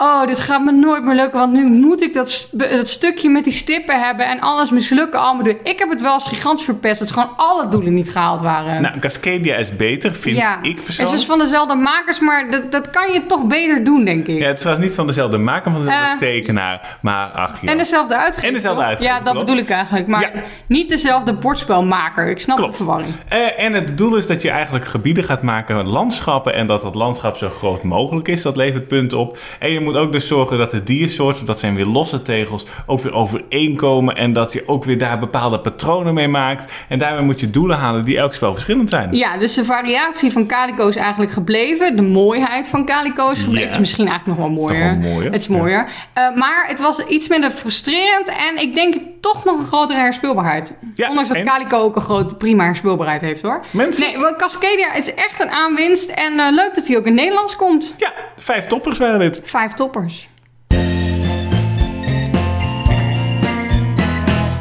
Oh, 0.00 0.26
dit 0.26 0.40
gaat 0.40 0.64
me 0.64 0.72
nooit 0.72 1.04
meer 1.04 1.14
lukken. 1.14 1.38
Want 1.38 1.52
nu 1.52 1.64
moet 1.64 2.02
ik 2.02 2.14
dat, 2.14 2.48
dat 2.52 2.88
stukje 2.88 3.30
met 3.30 3.44
die 3.44 3.52
stippen 3.52 4.00
hebben. 4.04 4.26
En 4.26 4.40
alles 4.40 4.70
mislukken. 4.70 5.20
Allemaal. 5.20 5.46
Ik 5.62 5.78
heb 5.78 5.90
het 5.90 6.00
wel 6.00 6.14
eens 6.14 6.24
gigantisch 6.24 6.64
verpest. 6.64 6.98
Dat 6.98 7.10
gewoon 7.10 7.30
alle 7.36 7.68
doelen 7.68 7.94
niet 7.94 8.10
gehaald 8.10 8.40
waren. 8.40 8.82
Nou, 8.82 8.98
Cascadia 8.98 9.56
is 9.56 9.76
beter, 9.76 10.14
vind 10.14 10.36
ja. 10.36 10.58
ik 10.62 10.74
Het 10.76 10.84
persoonlijk. 10.84 11.14
is 11.16 11.20
dus 11.20 11.30
van 11.30 11.38
dezelfde 11.38 11.74
makers. 11.74 12.20
Maar 12.20 12.50
dat, 12.50 12.72
dat 12.72 12.90
kan 12.90 13.12
je 13.12 13.26
toch 13.26 13.44
beter 13.46 13.84
doen, 13.84 14.04
denk 14.04 14.26
ik. 14.26 14.38
Ja, 14.38 14.46
het 14.46 14.54
is 14.54 14.60
trouwens 14.60 14.86
niet 14.86 14.96
van 14.96 15.06
dezelfde 15.06 15.38
maker, 15.38 15.72
van 15.72 15.84
dezelfde 15.84 16.06
Eh. 16.12 16.18
tekenaar. 16.18 16.98
Maar 17.02 17.30
ach. 17.30 17.64
En 17.64 17.78
dezelfde 17.78 18.16
uitgever. 18.16 18.48
En 18.48 18.54
dezelfde 18.54 18.82
uitgever, 18.82 19.12
Ja, 19.14 19.20
dat 19.20 19.32
klopt. 19.32 19.46
bedoel 19.46 19.60
ik 19.62 19.70
eigenlijk. 19.70 20.06
Maar 20.06 20.20
Ja. 20.20 20.30
niet 20.66 20.88
dezelfde 20.88 21.32
bordspelmaker. 21.34 22.26
Ik 22.28 22.38
snap 22.38 22.56
Klopt. 22.56 22.70
de 22.70 22.76
verwarring. 22.76 23.08
Eh, 23.28 23.62
en 23.64 23.72
het 23.72 23.98
doel 23.98 24.16
is 24.16 24.26
dat 24.26 24.42
je 24.42 24.50
eigenlijk 24.50 24.84
gebieden 24.86 25.24
gaat 25.24 25.42
maken, 25.42 25.86
landschappen. 25.86 26.54
En 26.54 26.66
dat 26.66 26.80
dat 26.82 26.94
landschap 26.94 27.36
zo 27.36 27.48
groot 27.48 27.82
mogelijk 27.82 28.28
is. 28.28 28.42
Dat 28.42 28.56
levert 28.56 28.86
punten 28.88 29.18
op. 29.18 29.38
En 29.58 29.72
je 29.72 29.80
moet 29.80 29.87
ook 29.96 30.12
dus 30.12 30.26
zorgen 30.28 30.58
dat 30.58 30.70
de 30.70 30.82
diersoorten, 30.82 31.46
dat 31.46 31.58
zijn 31.58 31.74
weer 31.74 31.86
losse 31.86 32.22
tegels, 32.22 32.66
ook 32.86 33.00
weer 33.00 33.12
overeenkomen. 33.12 34.16
En 34.16 34.32
dat 34.32 34.52
je 34.52 34.62
ook 34.66 34.84
weer 34.84 34.98
daar 34.98 35.18
bepaalde 35.18 35.60
patronen 35.60 36.14
mee 36.14 36.28
maakt. 36.28 36.72
En 36.88 36.98
daarmee 36.98 37.22
moet 37.24 37.40
je 37.40 37.50
doelen 37.50 37.76
halen 37.78 38.04
die 38.04 38.18
elk 38.18 38.34
spel 38.34 38.52
verschillend 38.52 38.88
zijn. 38.88 39.12
Ja, 39.16 39.38
dus 39.38 39.54
de 39.54 39.64
variatie 39.64 40.32
van 40.32 40.46
Calico 40.46 40.88
is 40.88 40.96
eigenlijk 40.96 41.32
gebleven. 41.32 41.96
De 41.96 42.02
mooiheid 42.02 42.66
van 42.68 42.84
Calico 42.84 43.30
is 43.30 43.38
gebleven. 43.38 43.58
Ja. 43.58 43.64
Het 43.64 43.72
is 43.72 43.78
misschien 43.78 44.06
eigenlijk 44.08 44.38
nog 44.38 44.48
wel 44.48 44.56
mooier. 44.56 44.98
Het 45.24 45.34
is 45.42 45.48
mooier. 45.48 45.86
Eh, 46.12 46.34
maar 46.34 46.64
het 46.68 46.80
was 46.80 47.06
iets 47.06 47.28
minder 47.28 47.50
frustrerend. 47.50 48.28
En 48.28 48.62
ik 48.62 48.74
denk 48.74 48.94
toch 49.20 49.44
nog 49.44 49.58
een 49.58 49.66
grotere 49.66 49.98
herspeelbaarheid. 49.98 50.72
Ja, 50.94 51.08
Ondanks 51.08 51.28
dat 51.28 51.38
eens. 51.38 51.48
Calico 51.48 51.76
ook 51.78 51.96
een 51.96 52.02
groot 52.02 52.38
prima 52.38 52.64
herspeelbaarheid 52.64 53.20
heeft 53.20 53.42
hoor. 53.42 53.60
Mensen- 53.70 54.06
Nee, 54.20 54.36
Cascadia 54.36 54.94
is 54.94 55.14
echt 55.14 55.40
een 55.40 55.50
aanwinst. 55.50 56.10
En 56.10 56.38
eh, 56.38 56.46
leuk 56.50 56.74
dat 56.74 56.86
hij 56.86 56.96
ook 56.96 57.06
in 57.06 57.14
Nederlands 57.14 57.56
komt. 57.56 57.94
Ja, 57.96 58.12
vijf 58.38 58.66
toppers 58.66 58.98
waren 58.98 59.18
dit. 59.18 59.40
Vijf 59.44 59.67
toppers. 59.74 60.28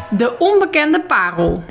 De 0.10 0.36
onbekende 0.40 1.02
parel. 1.02 1.64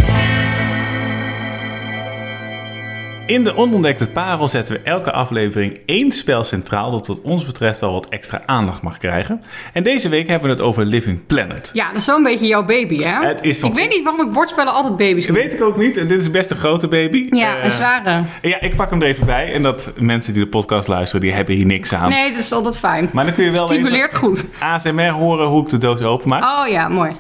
In 3.27 3.45
de 3.45 3.55
Onontdekte 3.57 4.07
Parel 4.11 4.49
zetten 4.49 4.75
we 4.75 4.81
elke 4.85 5.13
aflevering 5.13 5.79
één 5.87 6.13
spel 6.13 6.45
centraal 6.45 6.91
dat 6.91 7.07
wat 7.07 7.21
ons 7.21 7.45
betreft 7.47 7.81
wel 7.81 7.93
wat 7.93 8.09
extra 8.09 8.43
aandacht 8.47 8.83
mag 8.83 8.99
krijgen. 8.99 9.43
En 9.73 9.83
deze 9.83 10.09
week 10.09 10.29
hebben 10.29 10.49
we 10.49 10.55
het 10.55 10.65
over 10.65 10.85
Living 10.85 11.27
Planet. 11.27 11.71
Ja, 11.73 11.87
dat 11.93 12.01
is 12.01 12.07
wel 12.07 12.17
een 12.17 12.23
beetje 12.23 12.47
jouw 12.47 12.65
baby 12.65 13.03
hè? 13.03 13.27
Het 13.27 13.43
is 13.43 13.59
van- 13.59 13.69
Ik 13.69 13.75
weet 13.75 13.89
niet 13.89 14.03
waarom 14.05 14.27
ik 14.27 14.33
bordspellen 14.33 14.73
altijd 14.73 14.97
baby's 14.97 15.27
noem. 15.27 15.37
Weet 15.37 15.53
ik 15.53 15.63
ook 15.63 15.77
niet, 15.77 15.97
en 15.97 16.07
dit 16.07 16.21
is 16.21 16.31
best 16.31 16.51
een 16.51 16.57
grote 16.57 16.89
baby. 16.89 17.27
Ja, 17.31 17.57
Eh, 17.59 17.65
een 17.65 17.71
zware. 17.71 18.23
Ja, 18.43 18.61
ik 18.61 18.77
pak 18.77 18.91
hem 18.91 19.03
er 19.03 19.09
even 19.09 19.27
bij. 19.27 19.53
En 19.53 19.63
dat 19.63 19.93
mensen 19.99 20.33
die 20.33 20.43
de 20.43 20.49
podcast 20.49 20.89
luisteren, 20.89 21.21
die 21.21 21.33
hebben 21.33 21.55
hier 21.55 21.67
niks 21.67 21.93
aan. 21.95 22.09
Nee, 22.11 22.31
dat 22.33 22.41
is 22.41 22.53
altijd 22.53 22.79
fijn. 22.79 23.09
Maar 23.13 23.25
dan 23.25 23.35
kun 23.35 23.45
je 23.45 23.51
wel 23.51 23.67
Stimuleert 23.69 24.17
goed. 24.17 24.47
ASMR 24.61 25.09
horen 25.11 25.47
hoe 25.47 25.63
ik 25.63 25.69
de 25.69 25.79
doos 25.79 26.01
openmaak. 26.01 26.43
Oh 26.43 26.69
ja, 26.73 26.89
mooi. 26.89 27.13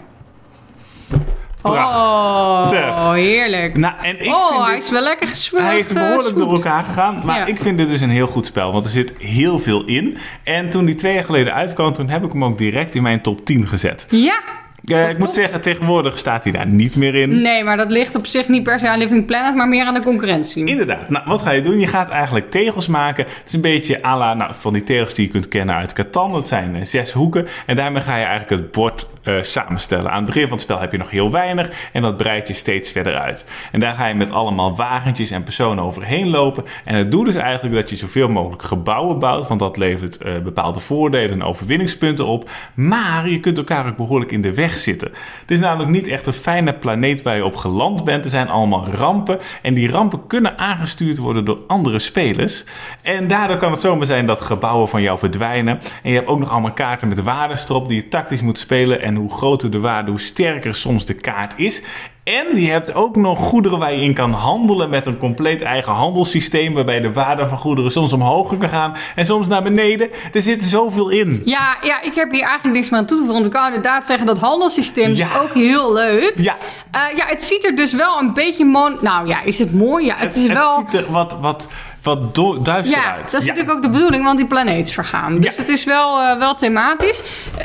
Prachtig. 1.73 2.89
Oh, 2.89 3.13
heerlijk. 3.13 3.77
Nou, 3.77 3.95
en 4.03 4.21
ik 4.21 4.27
oh, 4.35 4.67
hij 4.67 4.77
is 4.77 4.91
wel 4.91 5.03
lekker 5.03 5.27
gespeeld. 5.27 5.63
Hij 5.63 5.79
is 5.79 5.93
behoorlijk 5.93 6.37
door 6.37 6.53
elkaar 6.53 6.85
gegaan. 6.85 7.21
Maar 7.25 7.39
Ja. 7.39 7.47
ik 7.47 7.57
vind 7.61 7.79
dit 7.79 7.89
dus 7.89 8.01
een 8.01 8.11
heel 8.11 8.27
goed 8.27 8.47
spel. 8.47 8.73
Want 8.73 8.85
er 8.85 8.91
zit 8.91 9.15
heel 9.19 9.59
veel 9.59 9.85
in. 9.85 10.17
En 10.45 10.71
toen 10.71 10.85
die 10.85 10.95
twee 10.95 11.15
jaar 11.15 11.25
geleden 11.25 11.55
uitkwam, 11.55 11.93
toen 11.95 12.09
heb 12.09 12.25
ik 12.25 12.33
hem 12.33 12.45
ook 12.45 12.59
direct 12.59 12.95
in 12.95 13.03
mijn 13.03 13.21
top 13.21 13.45
10 13.45 13.67
gezet. 13.67 14.07
Ja. 14.11 14.41
Eh, 14.85 15.01
ik 15.03 15.07
moet 15.09 15.17
klopt. 15.17 15.35
zeggen, 15.35 15.61
tegenwoordig 15.61 16.19
staat 16.19 16.43
hij 16.43 16.53
daar 16.53 16.67
niet 16.67 16.97
meer 16.97 17.15
in. 17.15 17.43
Nee, 17.43 17.65
maar 17.65 17.77
dat 17.77 17.91
ligt 17.91 18.15
op 18.15 18.27
zich 18.27 18.49
niet 18.49 18.63
per 18.63 18.79
se 18.79 18.89
aan 18.89 18.99
Living 18.99 19.27
Planet, 19.27 19.55
maar 19.55 19.69
meer 19.69 19.85
aan 19.85 19.95
de 19.95 20.03
concurrentie. 20.03 20.65
Inderdaad. 20.67 21.09
Nou, 21.09 21.25
wat 21.27 21.43
ga 21.43 21.51
je 21.51 21.63
doen? 21.63 21.79
Je 21.81 21.87
gaat 21.87 22.09
eigenlijk 22.09 22.51
tegels 22.51 22.87
maken. 22.87 23.25
Het 23.25 23.43
is 23.47 23.53
een 23.53 23.61
beetje 23.61 24.05
à 24.05 24.17
la 24.17 24.35
nou, 24.35 24.53
van 24.55 24.73
die 24.73 24.85
tegels 24.85 25.15
die 25.15 25.25
je 25.27 25.31
kunt 25.33 25.49
kennen 25.49 25.75
uit 25.75 25.93
Catan. 25.93 26.33
Dat 26.33 26.49
zijn 26.49 26.77
eh, 26.77 26.85
zes 26.85 27.13
hoeken. 27.13 27.47
En 27.67 27.77
daarmee 27.77 28.03
ga 28.03 28.17
je 28.17 28.25
eigenlijk 28.25 28.63
het 28.63 28.73
bord 28.73 29.07
eh, 29.27 29.43
samenstellen. 29.43 30.11
Aan 30.11 30.17
het 30.17 30.27
begin 30.27 30.43
van 30.43 30.53
het 30.53 30.61
spel 30.61 30.81
heb 30.81 30.93
je 30.93 30.99
nog 30.99 31.11
heel 31.11 31.31
weinig. 31.31 31.71
En 31.93 32.03
dat 32.03 32.17
breidt 32.17 32.49
je 32.49 32.55
steeds 32.55 32.91
verder 32.91 33.15
uit. 33.15 33.45
En 33.73 33.81
daar 33.81 33.95
ga 33.95 34.07
je 34.07 34.15
met 34.15 34.31
allemaal 34.31 34.77
wagentjes 34.77 35.31
en 35.31 35.43
personen 35.43 35.85
overheen 35.85 36.29
lopen. 36.29 36.65
En 36.85 36.95
het 36.95 37.11
doel 37.11 37.27
is 37.27 37.35
eigenlijk 37.35 37.75
dat 37.75 37.91
je 37.91 37.97
zoveel 37.97 38.29
mogelijk 38.29 38.63
gebouwen 38.63 39.19
bouwt. 39.19 39.49
Want 39.49 39.61
dat 39.61 39.77
levert 39.77 40.17
eh, 40.17 40.39
bepaalde 40.39 40.81
voordelen 40.81 41.31
en 41.31 41.43
overwinningspunten 41.43 42.27
op. 42.27 42.51
Maar 42.75 43.29
je 43.29 43.41
kunt 43.41 43.59
elkaar 43.59 43.87
ook 43.87 43.97
behoorlijk 43.97 44.33
in 44.33 44.43
de 44.43 44.55
weg 44.55 44.79
zitten. 44.79 45.09
Het 45.41 45.51
is 45.51 45.59
namelijk 45.59 45.91
niet 45.91 46.07
echt 46.07 46.27
een 46.27 46.33
fijne 46.33 46.75
planeet 46.75 47.23
waar 47.23 47.37
je 47.37 47.45
op 47.45 47.57
geland 47.57 48.05
bent. 48.05 48.25
Er 48.25 48.31
zijn 48.31 48.49
allemaal 48.49 48.87
rampen. 48.87 49.39
En 49.63 49.75
die 49.75 49.91
rampen 49.91 50.27
kunnen 50.27 50.59
aangestuurd 50.59 51.19
worden 51.19 51.45
door 51.45 51.59
andere 51.67 51.99
spelers. 51.99 52.65
En 53.03 53.27
daardoor 53.27 53.57
kan 53.57 53.71
het 53.71 53.81
zomaar 53.81 54.07
zijn 54.07 54.27
dat 54.27 54.41
gebouwen 54.41 54.89
van 54.89 55.03
jou 55.03 55.19
verdwijnen. 55.19 55.79
En 56.03 56.11
je 56.11 56.17
hebt 56.17 56.29
ook 56.29 56.39
nog 56.39 56.51
allemaal 56.51 56.73
kaarten 56.73 57.09
met 57.09 57.23
waardes 57.23 57.69
erop 57.69 57.89
die 57.89 57.97
je 57.97 58.09
tactisch 58.09 58.41
moet 58.41 58.59
spelen. 58.59 59.03
En 59.03 59.16
hoe 59.17 59.31
groter 59.31 59.71
de 59.71 59.81
waarde, 59.81 60.11
hoe 60.11 60.21
sterker 60.21 60.75
soms 60.75 61.05
de 61.07 61.15
kaart 61.15 61.55
is. 61.57 61.83
En 62.25 62.61
je 62.61 62.71
hebt 62.71 62.95
ook 62.95 63.17
nog 63.17 63.39
goederen 63.39 63.79
waar 63.79 63.95
je 63.95 64.03
in 64.03 64.15
kan 64.15 64.33
handelen 64.33 64.91
met 64.91 65.07
een 65.07 65.19
compleet 65.19 65.63
eigen 65.63 65.93
handelssysteem. 65.93 66.75
Waarbij 66.75 67.01
de 67.01 67.13
waarde 67.13 67.49
van 67.49 67.59
goederen 67.59 67.91
soms 67.91 68.13
omhoog 68.13 68.59
kan 68.59 68.69
gaan 68.69 68.95
en 69.15 69.27
soms 69.27 69.49
naar 69.49 69.63
beneden. 69.63 70.11
Er 70.33 70.43
zit 70.43 70.65
zoveel 70.65 71.09
in. 71.09 71.43
Ja, 71.45 71.77
ja, 71.83 72.03
ik 72.03 72.15
heb 72.15 72.31
hier 72.31 72.43
eigenlijk 72.43 72.75
niks 72.75 72.91
meer 72.91 73.01
aan 73.01 73.07
toe 73.07 73.19
te 73.19 73.25
voegen. 73.25 73.45
Ik 73.45 73.51
kan 73.51 73.67
inderdaad 73.67 74.07
zeggen 74.07 74.27
dat 74.27 74.39
handelssysteem 74.39 75.11
is 75.11 75.23
ook 75.43 75.55
heel 75.55 75.93
leuk. 75.93 76.33
Ja, 76.37 76.57
Eh, 76.91 77.17
ja, 77.17 77.27
het 77.27 77.43
ziet 77.43 77.65
er 77.65 77.77
dus 77.77 77.93
wel 77.93 78.19
een 78.19 78.33
beetje. 78.33 78.65
Nou 79.01 79.27
ja, 79.27 79.43
is 79.43 79.59
het 79.59 79.75
mooi? 79.75 80.05
Ja, 80.05 80.15
het, 80.19 80.37
is 80.37 80.47
wel... 80.47 80.85
ziet 80.85 80.95
er 80.95 81.13
wat, 81.13 81.39
wat, 81.41 81.69
wat 82.07 82.35
duister 82.65 82.99
Ja, 83.01 83.13
uit. 83.15 83.31
dat 83.31 83.41
is 83.41 83.47
Ja. 83.47 83.53
natuurlijk 83.53 83.77
ook 83.77 83.83
de 83.83 83.89
bedoeling, 83.99 84.25
want 84.25 84.37
die 84.37 84.47
planeet 84.47 84.87
is 84.87 84.95
vergaan. 84.95 85.37
Dus 85.37 85.45
Ja. 85.45 85.61
het 85.63 85.69
is 85.69 85.85
wel, 85.85 86.21
eh, 86.21 86.39
wel 86.39 86.55
thematisch. 86.55 87.23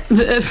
Eh, 0.10 0.36
eh, 0.38 0.44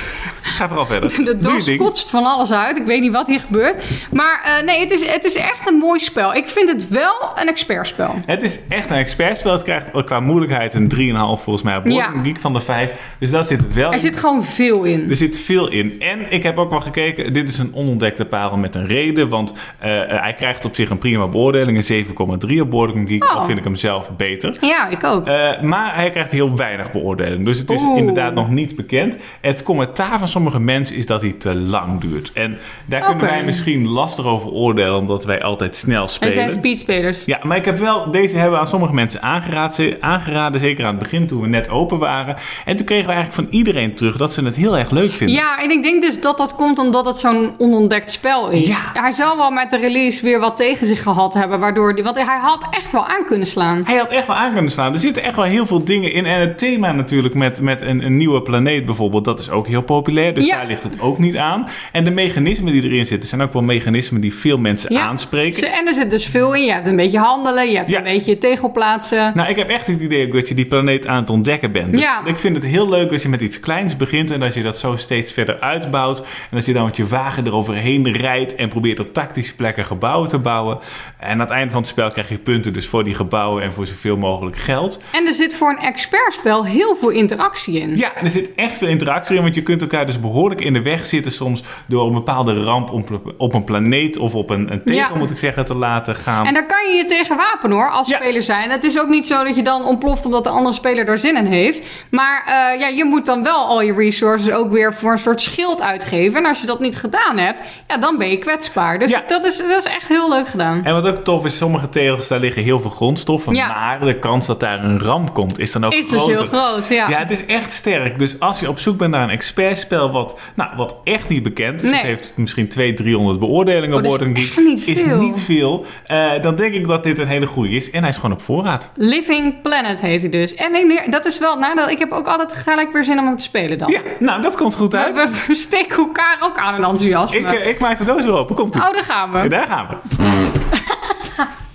Ga 0.43 0.67
vooral 0.69 0.87
verder. 0.87 1.09
De 1.41 1.63
ding. 1.65 1.79
kotst 1.79 2.11
van 2.11 2.25
alles 2.25 2.51
uit. 2.53 2.77
Ik 2.77 2.87
weet 2.87 3.01
niet 3.01 3.13
wat 3.13 3.27
hier 3.27 3.41
gebeurt. 3.41 3.85
Maar 4.13 4.63
nee, 4.65 4.81
het 4.81 4.91
is, 4.91 5.07
het 5.07 5.25
is 5.25 5.35
echt 5.35 5.69
een 5.69 5.75
mooi 5.75 6.01
spel. 6.01 6.35
Ik 6.35 6.49
vind 6.49 6.69
het 6.69 6.89
wel 6.89 7.15
een 7.35 7.49
expertspel. 7.49 8.15
Het 8.27 8.43
is 8.43 8.61
echt 8.69 8.91
een 8.91 8.97
expertspel. 8.97 9.53
Het 9.53 9.63
krijgt 9.63 9.91
qua 10.05 10.21
moeilijkheid 10.21 10.75
een 10.75 10.89
3,5 10.89 11.43
volgens 11.43 11.65
mij 11.65 11.77
op 11.77 11.87
Ja. 11.87 12.13
Geek 12.23 12.39
van 12.41 12.53
de 12.53 12.61
5. 12.61 12.93
Dus 13.19 13.31
dat 13.31 13.47
zit 13.47 13.59
het 13.61 13.73
wel 13.73 13.93
Er 13.93 13.99
zit 13.99 14.17
gewoon 14.17 14.45
veel 14.45 14.85
in. 14.85 15.11
Er 15.11 15.17
zit 15.17 15.39
veel 15.39 15.69
in. 15.71 16.01
En 16.01 16.33
ik 16.33 16.43
heb 16.43 16.59
ook 16.59 16.71
wel 16.71 16.81
gekeken, 16.81 17.33
dit 17.33 17.49
is 17.49 17.59
een 17.59 17.75
onontdekte 17.75 18.25
parel 18.25 18.57
met 18.57 18.75
een 18.75 18.87
reden. 18.87 19.29
Want 19.29 19.53
hij 19.79 20.35
krijgt 20.37 20.65
op 20.65 20.75
zich 20.75 20.91
een 20.91 20.99
prima 20.99 21.29
beoordeling, 21.29 21.77
een 21.77 22.05
7,3 22.49 22.61
op 22.61 22.71
Board 22.71 22.91
Game 22.93 23.07
Geek. 23.09 23.25
Oh. 23.25 23.37
Al 23.37 23.43
vind 23.45 23.59
ik 23.59 23.65
hem 23.65 23.77
zelf 23.81 24.11
beter. 24.17 24.57
Ja, 24.61 24.89
ik 24.89 25.05
ook. 25.05 25.27
Eh, 25.27 25.61
maar 25.61 25.95
hij 25.95 26.11
krijgt 26.11 26.31
heel 26.31 26.57
weinig 26.57 26.91
beoordeling. 26.91 27.45
Dus 27.45 27.59
het 27.59 27.71
is 27.71 27.81
Oeh. 27.81 27.99
inderdaad 27.99 28.35
nog 28.35 28.51
niet 28.51 28.77
bekend. 28.77 29.19
Het 29.41 29.63
commentaar 29.63 30.19
van 30.19 30.29
sommige 30.29 30.61
mensen 30.61 30.97
is 30.97 31.07
dat 31.07 31.21
hij 31.21 31.33
te 31.33 31.55
lang 31.55 32.01
duurt. 32.01 32.33
En 32.33 32.59
daar 32.87 33.01
kunnen 33.01 33.27
wij 33.27 33.45
misschien 33.45 33.89
lastig 33.89 34.25
over 34.25 34.51
oordelen, 34.51 34.97
omdat 34.97 35.25
wij 35.25 35.43
altijd 35.43 35.77
snel 35.77 35.99
Wij 36.05 36.09
spelen. 36.09 36.33
zijn 36.33 36.51
speedspelers. 36.51 37.25
Ja, 37.25 37.39
maar 37.43 37.57
ik 37.57 37.65
heb 37.65 37.79
wel, 37.79 38.11
deze 38.11 38.35
hebben 38.37 38.53
we 38.55 38.59
aan 38.61 38.69
sommige 38.69 38.95
mensen 38.95 39.23
aangeraden, 39.23 39.97
aangeraden, 40.01 40.61
zeker 40.61 40.85
aan 40.85 40.91
het 40.95 41.03
begin 41.03 41.27
toen 41.27 41.41
we 41.41 41.49
net 41.49 41.69
open 41.69 41.99
waren. 41.99 42.37
En 42.65 42.77
toen 42.77 42.87
kregen 42.87 43.07
we 43.07 43.13
eigenlijk 43.13 43.49
van 43.49 43.59
iedereen 43.59 43.95
terug 43.95 44.17
dat 44.17 44.35
ze 44.35 44.45
het 44.45 44.57
heel 44.57 44.79
erg 44.79 44.91
leuk 44.91 45.15
vinden. 45.15 45.37
Ja, 45.37 45.63
en 45.63 45.71
ik 45.71 45.83
denk 45.83 46.03
dus 46.03 46.21
dat 46.21 46.39
dat 46.39 46.55
komt 46.55 46.79
omdat 46.79 47.05
het 47.05 47.17
zo'n 47.17 47.55
onontdekt 47.59 48.11
spel 48.11 48.51
is. 48.51 48.69
Ja. 48.69 48.91
Hij 48.93 49.13
zal 49.13 49.37
wel 49.37 49.51
met 49.51 49.71
de 49.71 49.77
release 49.77 50.23
weer 50.23 50.41
wat 50.41 50.57
tegen 50.57 50.87
zich 50.87 51.03
gehad 51.03 51.35
hebben, 51.35 51.61
waardoor 51.61 51.95
die, 51.95 52.05
want 52.05 52.17
hij 52.17 52.39
had 52.39 52.67
echt 52.71 52.93
wel 52.93 53.07
aan 53.07 53.25
kunnen 53.27 53.47
slaan. 53.47 53.70
Hij 53.85 53.97
had 53.97 54.11
echt 54.11 54.27
wel 54.27 54.37
aan 54.37 54.53
kunnen 54.53 54.71
slaan. 54.71 54.93
Er 54.93 54.99
zitten 54.99 55.23
echt 55.23 55.37
wel 55.37 55.45
heel 55.45 55.67
veel 55.67 55.85
dingen 55.85 56.13
in. 56.13 56.27
En 56.27 56.41
het 56.41 56.59
thema 56.59 56.93
natuurlijk 56.93 57.35
met, 57.35 57.61
met 57.61 57.81
een, 57.81 58.05
een 58.05 58.17
nieuwe 58.17 58.43
planeet 58.43 58.85
bijvoorbeeld, 58.85 59.25
dat 59.25 59.39
is 59.39 59.51
ook 59.51 59.67
heel 59.67 59.83
populair. 59.83 60.35
Dus 60.35 60.47
Ja. 60.47 60.57
daar 60.57 60.67
ligt 60.67 60.83
het 60.83 61.01
ook 61.01 61.19
niet 61.19 61.37
aan. 61.37 61.69
En 61.93 62.05
de 62.05 62.11
mechanismen 62.11 62.73
die 62.73 62.83
erin 62.83 63.07
zitten, 63.07 63.29
zijn 63.29 63.43
ook 63.43 63.53
wel 63.53 63.63
mechanismen 63.63 64.21
die 64.21 64.35
veel 64.35 64.59
mensen 64.59 64.93
Ja. 64.93 65.01
aanspreken. 65.01 65.73
En 65.73 65.87
er 65.87 65.95
zit 65.95 66.11
dus 66.11 66.27
veel 66.27 66.55
in. 66.55 66.65
Je 66.65 66.73
hebt 66.73 66.87
een 66.87 66.97
beetje 66.97 67.19
handelen, 67.19 67.71
je 67.71 67.77
hebt 67.77 67.91
Ja. 67.91 67.97
een 67.99 68.03
beetje 68.03 68.39
tegelplaatsen. 68.39 69.33
Nou, 69.35 69.49
ik 69.49 69.57
heb 69.57 69.69
echt 69.69 69.87
het 69.87 70.01
idee 70.01 70.27
ook 70.27 70.33
dat 70.33 70.49
je 70.49 70.55
die 70.55 70.67
planeet 70.67 71.07
aan 71.07 71.17
het 71.21 71.31
ontdekken 71.31 71.73
bent. 71.73 71.93
Dus 71.93 72.01
Ja. 72.03 72.25
ik 72.25 72.37
vind 72.39 72.55
het 72.57 72.65
heel 72.67 72.89
leuk 72.89 73.13
als 73.13 73.23
je 73.23 73.29
met 73.29 73.41
iets 73.41 73.61
kleins 73.61 73.97
begint 73.97 74.31
en 74.31 74.43
als 74.43 74.55
je 74.55 74.63
dat 74.63 74.79
zo 74.79 74.97
steeds 74.97 75.33
verder 75.33 75.61
uitbouwt. 75.61 76.19
En 76.51 76.57
als 76.57 76.65
je 76.67 76.73
dan 76.73 76.85
met 76.85 76.97
je 76.97 77.07
wagen 77.07 77.47
eroverheen 77.47 78.13
rijdt 78.13 78.55
en 78.55 78.69
probeert 78.69 79.01
op 79.01 79.13
tactische 79.15 79.55
plekken 79.57 79.85
gebouwen 79.85 80.29
te 80.29 80.39
bouwen. 80.39 80.79
En 81.19 81.31
aan 81.31 81.41
het 81.41 81.51
einde 81.51 81.73
van 81.73 81.81
het 81.81 81.91
spel 81.91 82.11
krijg 82.11 82.29
je 82.29 82.39
punten 82.39 82.73
dus 82.73 82.87
voor 82.87 83.05
die 83.05 83.15
gebouwen 83.15 83.50
en 83.59 83.73
voor 83.73 83.87
zoveel 83.87 84.17
mogelijk 84.17 84.57
geld. 84.57 85.03
En 85.13 85.27
er 85.27 85.33
zit 85.33 85.55
voor 85.55 85.69
een 85.71 85.79
expertspel 85.79 86.65
heel 86.67 86.95
veel 86.97 87.09
interactie 87.09 87.81
in. 87.81 87.97
Ja, 87.97 88.17
er 88.17 88.31
zit 88.31 88.55
echt 88.55 88.79
veel 88.79 88.89
interactie 88.89 89.37
in, 89.37 89.43
want 89.43 89.55
je 89.55 89.63
kunt 89.63 89.81
elkaar 89.81 90.07
dus 90.07 90.21
behoorlijk 90.21 90.61
in 90.61 90.73
de 90.73 90.83
weg 90.83 91.07
zitten 91.07 91.33
soms 91.33 91.63
door 91.87 92.07
een 92.07 92.13
bepaalde 92.15 92.63
ramp 92.63 92.91
op, 92.91 93.21
op 93.39 93.55
een 93.55 93.65
planeet 93.65 94.17
of 94.19 94.35
op 94.35 94.51
een, 94.51 94.73
een 94.73 94.85
tegel, 94.85 95.13
Ja. 95.13 95.19
moet 95.19 95.31
ik 95.31 95.39
zeggen, 95.39 95.65
te 95.65 95.75
laten 95.75 96.17
gaan. 96.17 96.47
En 96.47 96.55
daar 96.55 96.67
kan 96.67 96.89
je 96.91 96.97
je 96.97 97.05
tegen 97.05 97.37
wapenen 97.37 97.77
hoor, 97.77 97.91
als 97.91 98.09
Ja. 98.09 98.17
speler 98.17 98.43
zijn. 98.43 98.71
Het 98.71 98.85
is 98.85 99.01
ook 99.01 99.09
niet 99.09 99.27
zo 99.27 99.45
dat 99.45 99.57
je 99.57 99.63
dan 99.63 99.85
ontploft 99.85 100.25
omdat 100.27 100.45
de 100.45 100.51
andere 100.51 100.75
speler 100.75 101.05
daar 101.05 101.19
zin 101.19 101.37
in 101.37 101.47
heeft. 101.47 101.87
Maar 102.11 102.43
eh, 102.47 102.81
ja, 102.81 102.87
je 102.89 103.05
moet 103.05 103.27
dan 103.27 103.43
wel 103.43 103.67
al 103.67 103.83
je 103.83 103.93
resources 103.95 104.51
ook 104.51 104.71
weer 104.71 104.95
voor 104.95 105.13
een 105.13 105.19
soort 105.19 105.41
schild 105.43 105.81
uitgeven. 105.83 106.39
En 106.39 106.47
als 106.47 106.61
je 106.61 106.67
dat 106.67 106.81
niet 106.81 106.97
gedaan 106.97 107.39
hebt, 107.39 107.63
ja, 107.87 107.97
dan 107.97 108.19
ben 108.19 108.31
je 108.31 108.39
kwetsbaar. 108.39 108.99
Dus 108.99 109.11
Ja. 109.11 109.25
dat, 109.29 109.45
is, 109.45 109.57
dat 109.59 109.87
is 109.87 109.93
echt 109.93 110.09
heel 110.09 110.29
leuk 110.29 110.49
gedaan. 110.49 110.85
En 110.85 110.93
wat 110.95 111.07
ook 111.07 111.17
tof 111.25 111.45
is, 111.45 111.57
sommige 111.57 111.89
tegels, 111.89 112.29
daar 112.29 112.41
liggen 112.41 112.63
heel 112.63 112.81
veel 112.81 112.91
grondstoffen. 112.91 113.40
Ja. 113.51 113.67
Maar 113.67 114.01
de 114.01 114.19
kans 114.19 114.47
dat 114.47 114.61
daar 114.61 114.85
een 114.85 114.99
ramp 115.01 115.35
komt, 115.35 115.59
is 115.59 115.73
dan 115.73 115.85
ook 115.85 115.93
Is 115.93 116.09
dus 116.09 116.19
groter. 116.21 116.37
heel 116.39 116.47
groot, 116.47 116.87
ja. 116.89 117.09
Ja, 117.09 117.19
het 117.19 117.31
is 117.31 117.47
echt 117.47 117.73
sterk. 117.73 118.19
Dus 118.19 118.41
als 118.41 118.61
je 118.61 118.69
op 118.69 118.79
zoek 118.79 118.97
bent 118.99 119.11
naar 119.11 119.23
een 119.23 119.31
expertspel 119.31 120.11
wat, 120.11 120.39
nou, 120.55 120.71
wat 120.77 121.01
echt 121.05 121.29
niet 121.29 121.43
bekend 121.43 121.83
is, 121.83 121.91
Nee. 121.91 121.99
het 121.99 122.07
heeft 122.09 122.33
misschien 122.37 122.69
200, 122.69 123.03
300 123.07 123.39
beoordelingen 123.41 123.97
Oh, 123.97 124.03
dat 124.03 124.21
is 124.21 124.57
niet 124.57 124.87
is 124.87 125.03
veel. 125.03 125.19
niet 125.19 125.41
veel. 125.41 125.85
Eh, 126.07 126.31
dan 126.41 126.57
denk 126.57 126.75
ik 126.75 126.87
dat 126.87 127.05
dit 127.05 127.19
een 127.19 127.29
hele 127.29 127.47
goede 127.47 127.71
is. 127.71 127.91
En 127.91 128.01
hij 128.01 128.09
is 128.09 128.17
gewoon 128.17 128.33
op 128.33 128.43
voorraad. 128.43 128.91
Living 128.95 129.61
Planet 129.63 130.01
heet 130.01 130.21
hij 130.21 130.31
dus. 130.31 130.55
En 130.55 130.73
nee, 130.73 131.11
dat 131.11 131.25
is 131.27 131.39
wel 131.39 131.51
het 131.51 131.61
nadeel. 131.61 131.89
Ik 131.89 131.99
heb 131.99 132.13
ook 132.13 132.27
altijd 132.27 132.53
gelijk 132.53 132.93
weer 132.93 133.05
zin 133.05 133.19
om 133.19 133.27
hem 133.27 133.37
te 133.37 133.43
spelen 133.43 133.79
dan. 133.79 133.91
Ja, 133.91 134.01
nou, 134.19 134.43
dat 134.43 134.57
komt 134.57 134.75
goed 134.75 134.95
uit. 134.95 135.17
We, 135.17 135.45
we 135.47 135.55
steken 135.55 135.97
elkaar 135.97 136.37
ook 136.41 136.59
aan 136.59 136.75
in 136.75 136.83
enthousiasme. 136.85 137.39
Ik, 137.39 137.47
eh, 137.47 137.69
ik 137.69 137.79
maak 137.79 137.99
de 137.99 138.05
doos 138.05 138.23
weer 138.25 138.33
open. 138.33 138.55
Komt 138.55 138.75
ie. 138.75 138.81
Oh, 138.81 138.95
daar 138.95 139.05
gaan 139.05 139.31
we. 139.33 139.39
Ja, 139.39 139.49
daar 139.49 139.67
gaan 139.67 139.87
we. 139.89 139.97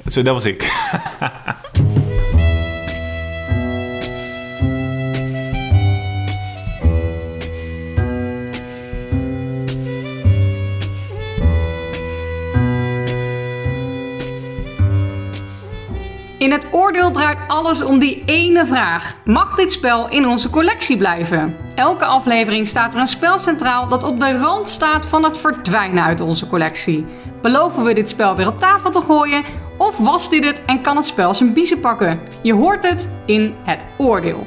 Zo, 0.11 0.21
dat 0.21 0.33
was 0.33 0.45
ik. 0.45 0.63
het 16.55 16.67
oordeel 16.71 17.11
draait 17.11 17.37
alles 17.47 17.83
om 17.83 17.99
die 17.99 18.23
ene 18.25 18.65
vraag. 18.65 19.15
Mag 19.23 19.55
dit 19.55 19.71
spel 19.71 20.09
in 20.09 20.27
onze 20.27 20.49
collectie 20.49 20.97
blijven? 20.97 21.55
Elke 21.75 22.05
aflevering 22.05 22.67
staat 22.67 22.93
er 22.93 22.99
een 22.99 23.07
spel 23.07 23.39
centraal 23.39 23.87
dat 23.87 24.03
op 24.03 24.19
de 24.19 24.37
rand 24.37 24.69
staat 24.69 25.05
van 25.05 25.23
het 25.23 25.37
verdwijnen 25.37 26.03
uit 26.03 26.21
onze 26.21 26.47
collectie. 26.47 27.05
Beloven 27.41 27.83
we 27.83 27.93
dit 27.93 28.09
spel 28.09 28.35
weer 28.35 28.47
op 28.47 28.59
tafel 28.59 28.91
te 28.91 29.01
gooien? 29.01 29.43
Of 29.77 29.97
was 29.97 30.29
dit 30.29 30.45
het 30.45 30.65
en 30.65 30.81
kan 30.81 30.95
het 30.95 31.05
spel 31.05 31.33
zijn 31.33 31.53
biezen 31.53 31.79
pakken? 31.79 32.19
Je 32.41 32.53
hoort 32.53 32.87
het 32.87 33.09
in 33.25 33.55
het 33.63 33.81
oordeel. 33.97 34.45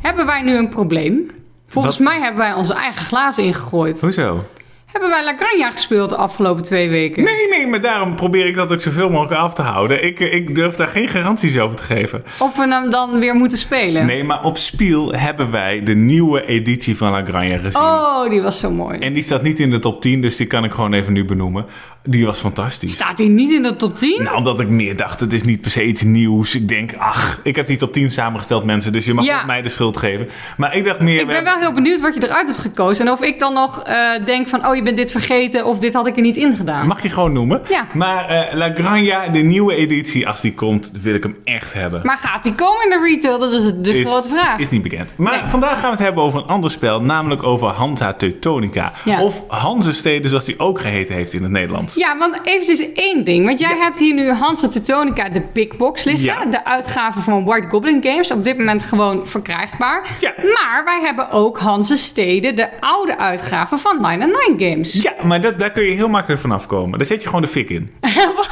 Hebben 0.00 0.26
wij 0.26 0.42
nu 0.42 0.56
een 0.56 0.68
probleem? 0.68 1.30
Volgens 1.66 1.98
Wat? 1.98 2.06
mij 2.06 2.20
hebben 2.20 2.40
wij 2.40 2.52
onze 2.52 2.74
eigen 2.74 3.02
glazen 3.02 3.44
ingegooid. 3.44 4.00
Hoezo? 4.00 4.44
Hebben 4.92 5.10
wij 5.10 5.24
La 5.24 5.36
Granja 5.36 5.70
gespeeld 5.70 6.10
de 6.10 6.16
afgelopen 6.16 6.64
twee 6.64 6.88
weken? 6.88 7.24
Nee, 7.24 7.48
nee, 7.48 7.66
maar 7.66 7.80
daarom 7.80 8.14
probeer 8.14 8.46
ik 8.46 8.54
dat 8.54 8.72
ook 8.72 8.80
zoveel 8.80 9.10
mogelijk 9.10 9.40
af 9.40 9.54
te 9.54 9.62
houden. 9.62 10.04
Ik, 10.04 10.20
ik 10.20 10.54
durf 10.54 10.74
daar 10.76 10.88
geen 10.88 11.08
garanties 11.08 11.58
over 11.58 11.76
te 11.76 11.82
geven. 11.82 12.24
Of 12.38 12.56
we 12.56 12.68
hem 12.68 12.90
dan 12.90 13.18
weer 13.18 13.34
moeten 13.34 13.58
spelen? 13.58 14.06
Nee, 14.06 14.24
maar 14.24 14.44
op 14.44 14.58
Spiel 14.58 15.12
hebben 15.12 15.50
wij 15.50 15.82
de 15.82 15.94
nieuwe 15.94 16.46
editie 16.46 16.96
van 16.96 17.10
La 17.10 17.24
Granja 17.24 17.58
gezien. 17.58 17.82
Oh, 17.82 18.30
die 18.30 18.42
was 18.42 18.58
zo 18.58 18.70
mooi. 18.70 18.98
En 18.98 19.12
die 19.12 19.22
staat 19.22 19.42
niet 19.42 19.58
in 19.58 19.70
de 19.70 19.78
top 19.78 20.00
10, 20.00 20.20
dus 20.20 20.36
die 20.36 20.46
kan 20.46 20.64
ik 20.64 20.72
gewoon 20.72 20.92
even 20.92 21.12
nu 21.12 21.24
benoemen. 21.24 21.66
Die 22.02 22.26
was 22.26 22.38
fantastisch. 22.40 22.92
Staat 22.92 23.18
hij 23.18 23.28
niet 23.28 23.50
in 23.52 23.62
de 23.62 23.76
top 23.76 23.96
10? 23.96 24.22
Nou, 24.22 24.36
omdat 24.36 24.60
ik 24.60 24.68
meer 24.68 24.96
dacht, 24.96 25.20
het 25.20 25.32
is 25.32 25.42
niet 25.42 25.60
per 25.60 25.70
se 25.70 25.84
iets 25.84 26.02
nieuws. 26.02 26.54
Ik 26.54 26.68
denk, 26.68 26.94
ach, 26.98 27.40
ik 27.42 27.56
heb 27.56 27.66
die 27.66 27.76
top 27.76 27.92
10 27.92 28.10
samengesteld, 28.10 28.64
mensen. 28.64 28.92
Dus 28.92 29.04
je 29.04 29.14
mag 29.14 29.24
Ja. 29.24 29.44
mij 29.44 29.62
de 29.62 29.68
schuld 29.68 29.96
geven. 29.96 30.28
Maar 30.56 30.76
ik 30.76 30.84
dacht 30.84 31.00
meer... 31.00 31.20
ik 31.20 31.26
we 31.26 31.32
ben 31.32 31.44
wel 31.44 31.58
heel 31.58 31.72
benieuwd 31.72 32.00
wat 32.00 32.14
je 32.14 32.22
eruit 32.24 32.46
hebt 32.46 32.58
gekozen. 32.60 33.06
En 33.06 33.12
of 33.12 33.22
ik 33.22 33.38
dan 33.38 33.52
nog 33.52 33.82
eh, 33.82 34.10
denk 34.24 34.48
van, 34.48 34.66
oh, 34.66 34.74
je 34.76 34.82
bent 34.82 34.96
dit 34.96 35.10
vergeten 35.10 35.64
of 35.66 35.78
dit 35.78 35.94
had 35.94 36.06
ik 36.06 36.16
er 36.16 36.22
niet 36.22 36.36
in 36.36 36.54
gedaan. 36.54 36.86
Mag 36.86 37.02
je 37.02 37.08
gewoon 37.10 37.32
noemen. 37.32 37.60
Ja. 37.68 37.86
Maar 37.94 38.24
eh, 38.28 38.54
La 38.56 38.72
Granja, 38.74 39.28
de 39.28 39.38
nieuwe 39.38 39.74
editie, 39.74 40.28
als 40.28 40.40
die 40.40 40.54
komt, 40.54 40.90
wil 41.02 41.14
ik 41.14 41.22
hem 41.22 41.36
echt 41.44 41.72
hebben. 41.72 42.00
Maar 42.04 42.18
gaat 42.18 42.42
die 42.42 42.54
komen 42.54 42.84
in 42.84 42.90
de 42.90 43.00
retail? 43.08 43.38
Dat 43.38 43.52
is 43.52 43.72
de 43.82 43.98
is, 43.98 44.06
grote 44.06 44.28
vraag. 44.28 44.58
is 44.58 44.70
niet 44.70 44.82
bekend. 44.82 45.12
Maar 45.16 45.40
Nee. 45.40 45.50
vandaag 45.50 45.72
gaan 45.72 45.80
we 45.82 45.88
het 45.96 45.98
hebben 45.98 46.22
over 46.24 46.38
een 46.38 46.46
ander 46.46 46.70
spel, 46.70 47.02
namelijk 47.02 47.42
over 47.42 47.68
Hansa 47.68 48.12
Teutonica. 48.12 48.92
Ja. 49.04 49.22
Of 49.22 49.42
Hanzesteden, 49.48 50.30
zoals 50.30 50.44
die 50.44 50.58
ook 50.58 50.80
geheten 50.80 51.14
heeft 51.14 51.32
in 51.32 51.42
het 51.42 51.50
Ja, 51.94 52.18
want 52.18 52.38
eventjes 52.44 52.92
één 52.92 53.24
ding. 53.24 53.46
Want 53.46 53.58
jij 53.58 53.76
hebt 53.76 53.98
hier 53.98 54.14
nu 54.14 54.30
Hansa 54.30 54.68
Teutonica, 54.68 55.28
de 55.28 55.42
Big 55.52 55.76
Box 55.76 56.04
liggen. 56.04 56.24
Ja. 56.24 56.44
De 56.44 56.64
uitgave 56.64 57.20
van 57.20 57.44
White 57.44 57.68
Goblin 57.68 58.02
Games. 58.02 58.30
Op 58.30 58.44
dit 58.44 58.58
moment 58.58 58.82
gewoon 58.82 59.26
verkrijgbaar. 59.26 60.16
Ja. 60.20 60.34
Maar 60.36 60.82
wij 60.84 61.00
hebben 61.00 61.30
ook 61.30 61.58
Hanse 61.58 61.96
Steden, 61.96 62.56
de 62.56 62.80
oude 62.80 63.18
uitgave 63.18 63.76
van 63.78 64.00
99 64.00 64.68
Games. 64.68 64.92
Ja, 64.92 65.14
maar 65.22 65.40
dat, 65.40 65.58
daar 65.58 65.70
kun 65.70 65.82
je 65.82 65.94
heel 65.94 66.08
makkelijk 66.08 66.40
vanaf 66.40 66.66
komen. 66.66 66.98
Daar 66.98 67.06
zet 67.06 67.20
je 67.22 67.26
gewoon 67.26 67.42
de 67.42 67.48
fik 67.48 67.70
in. 67.70 67.94
Wat? 68.36 68.48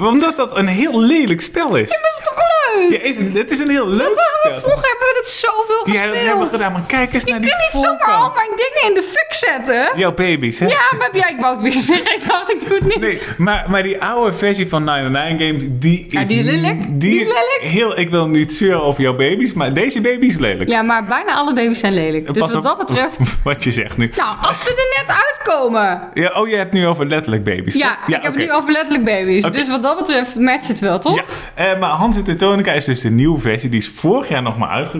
Omdat 0.00 0.36
dat 0.36 0.56
een 0.56 0.66
heel 0.66 1.00
lelijk 1.00 1.40
spel 1.40 1.76
is. 1.76 1.90
Dat 1.90 2.00
is 2.00 2.20
toch 2.24 2.36
leuk? 2.36 2.90
Ja, 2.92 3.08
is 3.08 3.16
het 3.16 3.50
is 3.50 3.58
een 3.58 3.70
heel 3.70 3.86
leuk 3.88 4.24
spel. 4.42 4.60
Vroeger 4.60 4.87
hebben 5.08 5.22
dit 5.22 5.28
zoveel 5.28 5.82
gespeeld. 5.82 6.04
Ja, 6.04 6.12
dat 6.20 6.22
hebben 6.28 6.48
gedaan. 6.48 6.72
Maar 6.72 6.86
kijk 6.86 7.12
eens 7.14 7.24
Je 7.24 7.30
naar 7.30 7.40
die 7.40 7.50
niet 7.50 7.82
zomaar 7.82 7.90
al 7.90 7.98
voorkant. 7.98 8.34
mijn 8.34 8.48
dingen 8.56 8.88
in 8.88 8.94
de 8.94 9.02
fik 9.02 9.34
zetten. 9.48 9.92
Jouw 9.98 10.14
baby's, 10.14 10.58
hè? 10.58 10.66
Ja, 10.66 10.86
maar 10.98 11.08
ja, 11.12 11.28
ik 11.28 11.40
wou 11.40 11.52
het 11.54 11.62
weer 11.62 11.72
zeggen. 11.72 12.16
Ik 12.16 12.26
dacht, 12.28 12.50
ik 12.50 12.68
doe 12.68 12.78
het 12.78 12.86
niet. 12.86 13.00
Nee, 13.00 13.20
maar, 13.36 13.64
maar 13.68 13.82
die 13.82 14.02
oude 14.02 14.32
versie 14.36 14.68
van 14.68 14.84
99 14.84 15.46
Games, 15.46 15.62
die 15.72 16.06
is... 16.06 16.12
Ja, 16.12 16.24
die 16.24 16.38
is 16.38 16.44
lelijk. 16.44 16.78
Die, 16.86 16.98
Die 16.98 17.20
is 17.20 17.26
is 17.26 17.32
lelijk. 17.32 17.58
Heel, 17.60 17.98
ik 17.98 18.10
wil 18.10 18.26
niet 18.26 18.52
zeuren 18.52 18.82
over 18.82 19.02
jouw 19.02 19.14
baby's, 19.16 19.52
maar 19.52 19.72
deze 19.72 20.00
baby 20.00 20.26
is 20.26 20.38
lelijk. 20.38 20.70
Ja, 20.70 20.82
maar 20.82 21.04
bijna 21.04 21.34
alle 21.34 21.54
baby's 21.54 21.78
zijn 21.78 21.92
lelijk. 21.94 22.34
Dus 22.34 22.42
wat 22.42 22.54
op 22.54 22.62
dat 22.62 22.78
betreft... 22.78 23.18
Wat 23.44 23.64
je 23.64 23.72
zegt 23.72 23.96
nu. 23.96 24.10
Nou, 24.16 24.36
als 24.42 24.62
ze 24.62 24.68
er 24.70 25.04
net 25.06 25.16
uitkomen. 25.26 26.00
Ja, 26.14 26.32
oh, 26.40 26.48
je 26.48 26.56
hebt 26.56 26.72
nu 26.72 26.86
over 26.86 27.06
letterlijk 27.06 27.44
baby's. 27.44 27.74
Ja, 27.74 27.98
toch? 28.06 28.16
ik 28.16 28.22
heb 28.22 28.34
het 28.34 28.44
nu 28.44 28.52
over 28.52 28.72
letterlijk 28.72 29.04
baby's. 29.04 29.42
Dus 29.42 29.68
wat 29.68 29.82
dat 29.82 29.96
betreft 29.98 30.34
matcht 30.36 30.68
het 30.68 30.78
wel, 30.78 30.98
toch? 30.98 31.14
Ja, 31.16 31.24
eh, 31.54 31.78
maar 31.78 31.90
Hans 31.90 32.16
en 32.16 32.24
Teutonica 32.24 32.72
is 32.72 32.84
dus 32.84 33.00
de 33.00 33.10
nieuwe 33.10 33.40
versie. 33.40 33.68
Die 33.68 33.80
is 33.80 33.88
vorig 33.88 34.28
jaar 34.28 34.42
nog 34.42 34.58
maar 34.58 34.68
uitgekomen. 34.68 34.97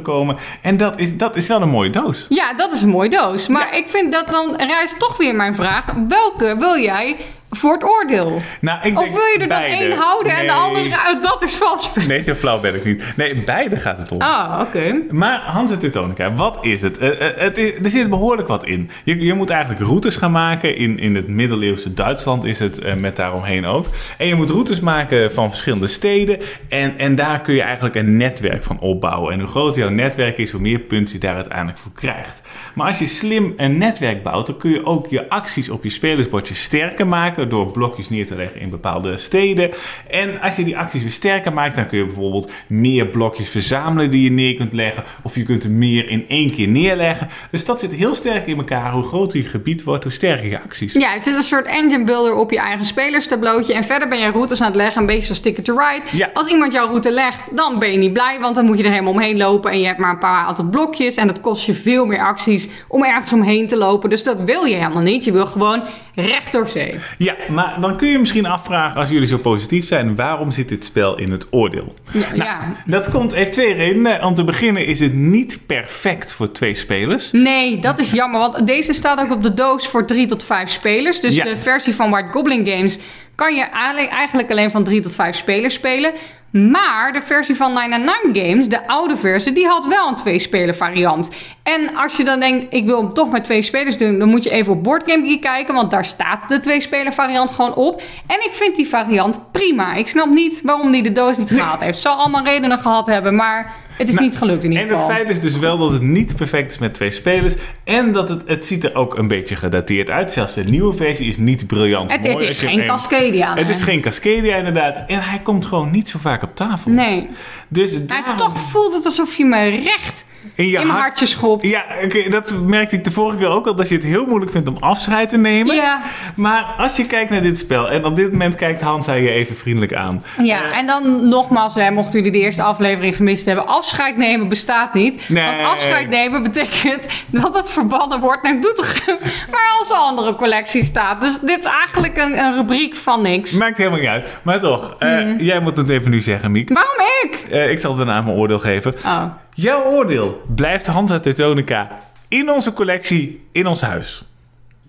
En 0.63 0.77
dat 0.77 0.99
is, 0.99 1.17
dat 1.17 1.37
is 1.37 1.49
wel 1.49 1.63
een 1.63 1.69
mooie 1.69 1.91
doos. 1.91 2.27
Ja, 2.29 2.55
dat 2.55 2.73
is 2.73 2.81
een 2.81 2.89
mooie 2.89 3.11
doos. 3.11 3.49
Maar 3.49 3.77
ik 3.77 3.89
vind 3.89 4.13
dat 4.13 4.29
dan 4.29 4.57
rijst 4.57 4.99
toch 4.99 5.17
weer 5.17 5.35
mijn 5.35 5.55
vraag. 5.55 5.85
Welke 6.09 6.57
wil 6.59 6.79
jij 6.79 7.17
voor 7.51 7.73
het 7.73 7.85
oordeel? 7.85 8.41
Nou, 8.61 8.79
ik 8.83 8.99
Of 8.99 9.09
wil 9.13 9.25
je 9.27 9.39
er 9.41 9.49
dan 9.49 9.61
één 9.61 9.97
houden 9.97 10.33
en 10.37 10.47
de 10.47 10.53
andere? 10.53 11.19
Dat 11.21 11.43
is 11.43 11.55
vals. 11.57 11.91
Nee, 12.07 12.21
zo 12.23 12.35
flauw 12.35 12.61
ben 12.61 12.75
ik 12.75 12.85
niet. 12.85 13.05
Nee, 13.17 13.45
beide 13.45 13.77
gaat 13.77 13.99
het 13.99 14.13
om. 14.13 14.21
Ah, 14.21 14.61
oké. 14.61 15.01
Maar 15.11 15.41
Hans 15.41 15.73
en 15.73 15.79
Teutonica, 15.79 16.33
wat 16.35 16.59
is 16.61 16.83
het? 16.83 16.99
Eh, 16.99 17.29
eh, 17.29 17.37
het 17.37 17.59
is- 17.59 17.73
er 17.83 17.91
zit 17.91 18.09
behoorlijk 18.11 18.49
wat 18.49 18.65
in. 18.65 18.91
Je, 19.05 19.21
je 19.25 19.35
moet 19.35 19.51
eigenlijk 19.51 19.81
routes 19.81 20.17
gaan 20.17 20.33
maken. 20.33 20.77
In, 20.77 20.99
in 20.99 21.15
het 21.15 21.29
middeleeuwse 21.29 21.95
Duitsland 21.95 22.45
is 22.45 22.59
het 22.59 22.79
eh, 22.79 22.95
met 22.95 23.17
daaromheen 23.17 23.65
ook. 23.67 23.87
En 24.19 24.27
je 24.27 24.35
moet 24.35 24.51
routes 24.51 24.81
maken 24.81 25.33
van 25.33 25.49
verschillende 25.49 25.87
steden. 25.87 26.39
En, 26.69 26.99
en 26.99 27.15
daar 27.15 27.41
kun 27.41 27.55
je 27.55 27.63
eigenlijk 27.63 27.95
een 27.95 28.17
netwerk 28.17 28.65
van 28.65 28.81
opbouwen. 28.81 29.33
En 29.33 29.41
hoe 29.41 29.49
groter 29.49 29.81
jouw 29.81 29.91
netwerk 29.91 30.39
is, 30.39 30.51
hoe 30.51 30.61
meer 30.61 30.79
punten 30.79 31.13
je 31.15 31.21
daar 31.21 31.35
uiteindelijk 31.35 31.79
voor 31.79 31.93
krijgt. 31.95 32.43
Maar 32.75 32.87
als 32.87 32.99
je 32.99 33.07
slim 33.07 33.55
een 33.57 33.79
netwerk 33.79 34.23
bouwt, 34.23 34.47
dan 34.47 34.57
kun 34.59 34.71
je 34.71 34.87
ook 34.87 35.07
je 35.07 35.29
acties 35.29 35.71
op 35.71 35.85
je 35.85 35.91
spelersbordje 35.91 36.55
sterker 36.55 37.07
maken. 37.07 37.38
Maken 37.38 37.57
door 37.57 37.72
blokjes 37.72 38.09
neer 38.09 38.27
te 38.27 38.37
leggen 38.37 38.61
in 38.61 38.70
bepaalde 38.70 39.16
steden. 39.16 39.70
En 40.11 40.40
als 40.40 40.57
je 40.57 40.64
die 40.64 40.79
acties 40.79 41.03
weer 41.03 41.11
sterker 41.11 41.53
maakt, 41.53 41.77
dan 41.77 41.87
kun 41.87 41.98
je 41.98 42.05
bijvoorbeeld 42.05 42.51
meer 42.66 43.07
blokjes 43.07 43.48
verzamelen 43.48 44.11
die 44.11 44.22
je 44.22 44.31
neer 44.31 44.55
kunt 44.55 44.72
leggen. 44.72 45.05
Of 45.22 45.35
je 45.35 45.42
kunt 45.42 45.64
er 45.64 45.70
meer 45.70 46.11
in 46.11 46.24
één 46.29 46.51
keer 46.51 46.68
neerleggen. 46.68 47.29
Dus 47.51 47.64
dat 47.64 47.81
zit 47.81 47.92
heel 47.92 48.14
sterk 48.14 48.46
in 48.46 48.57
elkaar. 48.57 48.92
Hoe 48.92 49.03
groter 49.03 49.38
je 49.38 49.44
gebied 49.44 49.85
wordt, 49.85 50.05
hoe 50.05 50.12
sterker 50.12 50.48
je 50.48 50.61
acties. 50.61 50.92
Ja, 50.92 51.12
het 51.12 51.22
zit 51.22 51.37
een 51.37 51.42
soort 51.42 51.66
engine 51.66 52.05
builder 52.05 52.35
op 52.35 52.51
je 52.51 52.59
eigen 52.59 52.85
spelerstablootje. 52.85 53.74
En 53.74 53.85
verder 53.85 54.09
ben 54.09 54.18
je 54.18 54.31
routes 54.31 54.61
aan 54.61 54.66
het 54.66 54.77
leggen, 54.77 55.01
een 55.01 55.07
beetje 55.07 55.22
zoals 55.22 55.40
Ticket 55.40 55.64
to 55.64 55.77
Ride. 55.77 56.16
Ja. 56.16 56.31
Als 56.35 56.46
iemand 56.46 56.72
jouw 56.72 56.87
route 56.87 57.11
legt, 57.11 57.57
dan 57.57 57.79
ben 57.79 57.92
je 57.92 57.98
niet 57.98 58.12
blij, 58.12 58.40
want 58.40 58.55
dan 58.55 58.64
moet 58.64 58.79
je 58.79 58.85
er 58.85 58.90
helemaal 58.90 59.12
omheen 59.12 59.37
lopen. 59.37 59.70
En 59.70 59.81
je 59.81 59.87
hebt 59.87 59.98
maar 59.98 60.11
een 60.11 60.18
paar 60.18 60.46
aantal 60.46 60.64
blokjes. 60.64 61.14
En 61.14 61.27
dat 61.27 61.40
kost 61.40 61.66
je 61.66 61.74
veel 61.74 62.07
meer 62.07 62.20
acties 62.20 62.68
om 62.88 63.05
ergens 63.05 63.33
omheen 63.33 63.66
te 63.66 63.77
lopen. 63.77 64.11
Dus 64.11 64.24
dat 64.24 64.40
wil 64.40 64.64
je 64.64 64.74
helemaal 64.74 65.03
niet. 65.03 65.24
Je 65.24 65.33
wil 65.33 65.46
gewoon 65.46 65.83
recht 66.21 66.53
door 66.53 66.69
zee. 66.69 66.95
Ja, 67.19 67.35
maar 67.49 67.77
dan 67.81 67.97
kun 67.97 68.09
je 68.09 68.19
misschien 68.19 68.47
afvragen, 68.47 69.01
als 69.01 69.09
jullie 69.09 69.27
zo 69.27 69.39
positief 69.39 69.87
zijn, 69.87 70.17
waarom 70.17 70.51
zit 70.51 70.69
dit 70.69 70.85
spel 70.85 71.19
in 71.19 71.31
het 71.31 71.47
oordeel? 71.51 71.95
Ja, 72.13 72.21
Nou, 72.21 72.37
ja. 72.37 72.73
Dat 72.87 73.11
komt, 73.11 73.35
heeft 73.35 73.53
twee 73.53 73.75
redenen. 73.75 74.23
Om 74.25 74.35
te 74.35 74.45
beginnen 74.45 74.87
is 74.87 75.01
het 75.01 75.15
niet 75.15 75.61
perfect 75.67 76.33
voor 76.33 76.53
twee 76.53 76.75
spelers. 76.75 77.33
Nee, 77.33 77.79
dat 77.81 77.99
is 77.99 78.11
jammer. 78.11 78.41
Want 78.41 78.67
deze 78.67 78.93
staat 78.93 79.19
ook 79.21 79.31
op 79.33 79.43
de 79.43 79.55
doos 79.55 79.89
voor 79.89 80.05
3 80.07 80.27
tot 80.27 80.45
5 80.45 80.71
spelers. 80.71 81.21
Dus 81.21 81.35
Ja. 81.35 81.45
de 81.45 81.57
versie 81.57 81.95
van 81.95 82.11
White 82.11 82.29
Goblin 82.31 82.67
Games 82.67 82.99
kan 83.35 83.55
je 83.55 83.63
eigenlijk 84.09 84.51
alleen 84.51 84.71
van 84.71 84.85
3 84.85 85.01
tot 85.01 85.15
5 85.15 85.37
spelers 85.37 85.75
spelen. 85.75 86.13
Maar 86.51 87.13
de 87.13 87.21
versie 87.21 87.57
van 87.57 87.73
999 87.73 88.43
Games, 88.43 88.69
de 88.69 88.89
oude 88.89 89.17
versie, 89.17 89.53
die 89.53 89.67
had 89.67 89.87
wel 89.87 90.09
een 90.09 90.17
twee-speler 90.17 90.75
variant. 90.75 91.31
En 91.63 91.97
als 91.97 92.17
je 92.17 92.25
dan 92.25 92.41
denkt, 92.41 92.75
ik 92.75 92.85
wil 92.87 93.01
hem 93.01 93.13
toch 93.13 93.31
met 93.31 93.45
twee 93.45 93.63
spelers 93.63 93.99
doen, 93.99 94.19
dan 94.19 94.29
moet 94.29 94.45
je 94.45 94.51
even 94.51 94.73
op 94.73 94.83
BoardGameGeek 94.83 95.41
kijken, 95.41 95.75
want 95.75 95.91
daar 95.91 96.05
staat 96.05 96.49
de 96.49 96.61
twee-speler 96.61 97.13
variant 97.13 97.51
gewoon 97.51 97.75
op. 97.75 98.03
En 98.27 98.45
ik 98.45 98.53
vind 98.53 98.77
die 98.77 98.89
variant 98.89 99.53
prima. 99.53 99.95
Ik 99.95 100.09
snap 100.09 100.29
niet 100.29 100.61
waarom 100.63 100.93
die 100.93 101.03
de 101.03 101.13
doos 101.13 101.37
niet 101.37 101.51
gehaald 101.61 101.81
heeft. 101.81 101.99
Zal 101.99 102.15
allemaal 102.15 102.45
redenen 102.45 102.79
gehad 102.79 103.07
hebben, 103.07 103.35
maar 103.35 103.75
het 103.99 104.09
is 104.09 104.15
Nou, 104.15 104.27
niet 104.27 104.37
gelukt 104.39 104.65
in 104.65 104.71
ieder 104.71 104.85
En 104.87 104.93
het 104.93 105.03
geval. 105.03 105.17
feit 105.17 105.31
is 105.31 105.41
dus 105.41 105.59
wel 105.59 105.79
dat 105.79 105.91
het 105.91 106.03
niet 106.03 106.37
perfect 106.37 106.73
is 106.73 106.79
met 106.79 106.95
twee 106.95 107.11
spelers. 107.11 107.55
En 107.85 108.13
dat 108.13 108.29
het, 108.29 108.43
het 108.47 108.67
ziet 108.67 108.85
er 108.85 108.95
ook 108.95 109.19
een 109.19 109.29
beetje 109.29 109.57
gedateerd 109.57 110.11
uit. 110.11 110.33
Zelfs 110.33 110.55
de 110.55 110.65
nieuwe 110.65 110.95
versie 110.95 111.27
is 111.27 111.37
niet 111.37 111.67
briljant 111.67 112.11
Het, 112.11 112.21
mooi. 112.21 112.33
het 112.33 112.43
is 112.43 112.59
geen 112.59 112.87
Cascadia. 112.87 113.55
Het 113.55 113.69
is 113.69 113.83
geen 113.83 114.01
Cascadia 114.01 114.57
inderdaad. 114.57 115.01
En 115.07 115.21
hij 115.21 115.39
komt 115.39 115.67
gewoon 115.67 115.91
niet 115.91 116.09
zo 116.09 116.19
vaak 116.19 116.43
op 116.43 116.57
tafel. 116.57 116.91
Nee. 116.91 117.29
Dus 117.69 117.99
Maar 118.07 118.37
toch 118.37 118.59
voelt 118.59 118.93
het 118.93 119.05
alsof 119.05 119.37
je 119.37 119.45
me 119.45 119.69
recht 119.69 120.25
in 120.55 120.68
je 120.68 120.79
in 120.79 120.87
hart- 120.87 121.01
hartje 121.01 121.27
schopt. 121.27 121.68
Ja, 121.68 121.85
dat 122.31 122.55
merkte 122.62 122.96
ik 122.96 123.05
de 123.05 123.11
vorige 123.11 123.37
keer 123.38 123.48
ook 123.48 123.66
al. 123.66 123.74
Dat 123.74 123.88
je 123.88 123.94
het 123.94 124.05
heel 124.05 124.27
moeilijk 124.27 124.51
vindt 124.53 124.68
om 124.68 124.77
afscheid 124.81 125.29
te 125.29 125.37
nemen. 125.38 125.74
Ja. 125.74 126.01
Maar 126.37 126.64
als 126.79 126.96
je 126.96 127.07
kijkt 127.07 127.31
naar 127.31 127.42
dit 127.42 127.59
spel. 127.59 127.90
En 127.90 128.05
op 128.05 128.16
dit 128.16 128.33
moment 128.33 128.55
kijkt 128.55 128.81
Hans 128.81 129.07
hij 129.07 129.22
je 129.22 129.31
even 129.31 129.57
vriendelijk 129.57 129.94
aan. 129.94 130.22
Ja, 130.42 130.72
en 130.72 130.87
dan 130.87 131.29
nogmaals, 131.29 131.74
hè, 131.74 131.90
mochten 131.90 132.12
jullie 132.18 132.33
de 132.33 132.38
eerste 132.38 132.62
aflevering 132.62 133.16
gemist 133.16 133.46
hebben, 133.46 133.66
afscheid 133.66 134.16
nemen 134.16 134.48
bestaat 134.48 134.94
niet. 134.94 135.29
Nee. 135.29 135.44
Want 135.44 135.62
afscheid 135.72 136.09
nemen 136.09 136.42
betekent 136.42 137.07
dat 137.27 137.55
het 137.55 137.70
verbannen 137.70 138.20
wordt 138.20 138.42
naar 138.42 138.61
Doetinchem, 138.61 139.18
waar 139.51 139.77
onze 139.81 139.94
andere 139.94 140.35
collectie 140.35 140.85
staat. 140.85 141.20
Dus 141.20 141.38
dit 141.40 141.59
is 141.59 141.64
eigenlijk 141.64 142.16
een, 142.16 142.38
een 142.38 142.55
rubriek 142.55 142.96
van 142.96 143.22
niks. 143.22 143.53
Maakt 143.53 143.77
helemaal 143.77 143.98
niet 143.98 144.09
uit. 144.09 144.27
Maar 144.42 144.61
toch, 144.61 144.94
eh, 144.98 145.09
Mhm. 145.18 145.37
jij 145.42 145.61
moet 145.61 145.77
het 145.77 145.88
even 145.88 146.11
nu 146.11 146.20
zeggen, 146.20 146.51
Miek. 146.53 146.68
Waarom 146.72 146.96
ik? 147.22 147.46
Eh, 147.51 147.70
ik 147.70 147.79
zal 147.79 147.94
daarna 147.96 148.20
mijn 148.22 148.37
oordeel 148.37 148.59
geven. 148.59 148.94
Oh. 149.05 149.22
Jouw 149.61 149.85
oordeel. 149.85 150.42
Blijft 150.55 150.87
Hans 150.87 151.11
uit 151.11 151.23
Teutonica 151.23 151.99
in 152.29 152.51
onze 152.51 152.73
collectie, 152.73 153.47
in 153.53 153.66
ons 153.66 153.81
huis? 153.81 154.25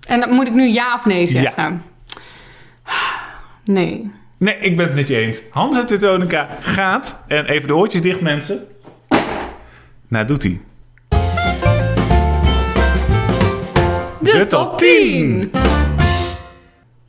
En 0.07 0.19
dan 0.19 0.29
moet 0.33 0.47
ik 0.47 0.53
nu 0.53 0.67
ja 0.67 0.95
of 0.95 1.05
nee 1.05 1.27
zeggen? 1.27 1.83
Nee. 3.63 4.11
Nee, 4.37 4.57
ik 4.57 4.77
ben 4.77 4.85
het 4.85 4.95
met 4.95 5.07
je 5.07 5.17
eens. 5.17 5.41
Hans 5.51 5.77
uit 5.77 5.87
Teutonica 5.87 6.47
gaat, 6.61 7.23
en 7.27 7.45
even 7.45 7.67
de 7.67 7.75
oortjes 7.75 8.01
dicht 8.01 8.21
mensen. 8.21 8.67
Nou, 10.07 10.25
doet 10.25 10.43
hij. 10.43 10.61
De, 14.19 14.31
De 14.31 14.45
top 14.49 14.69
top 14.69 14.77
10! 14.77 15.51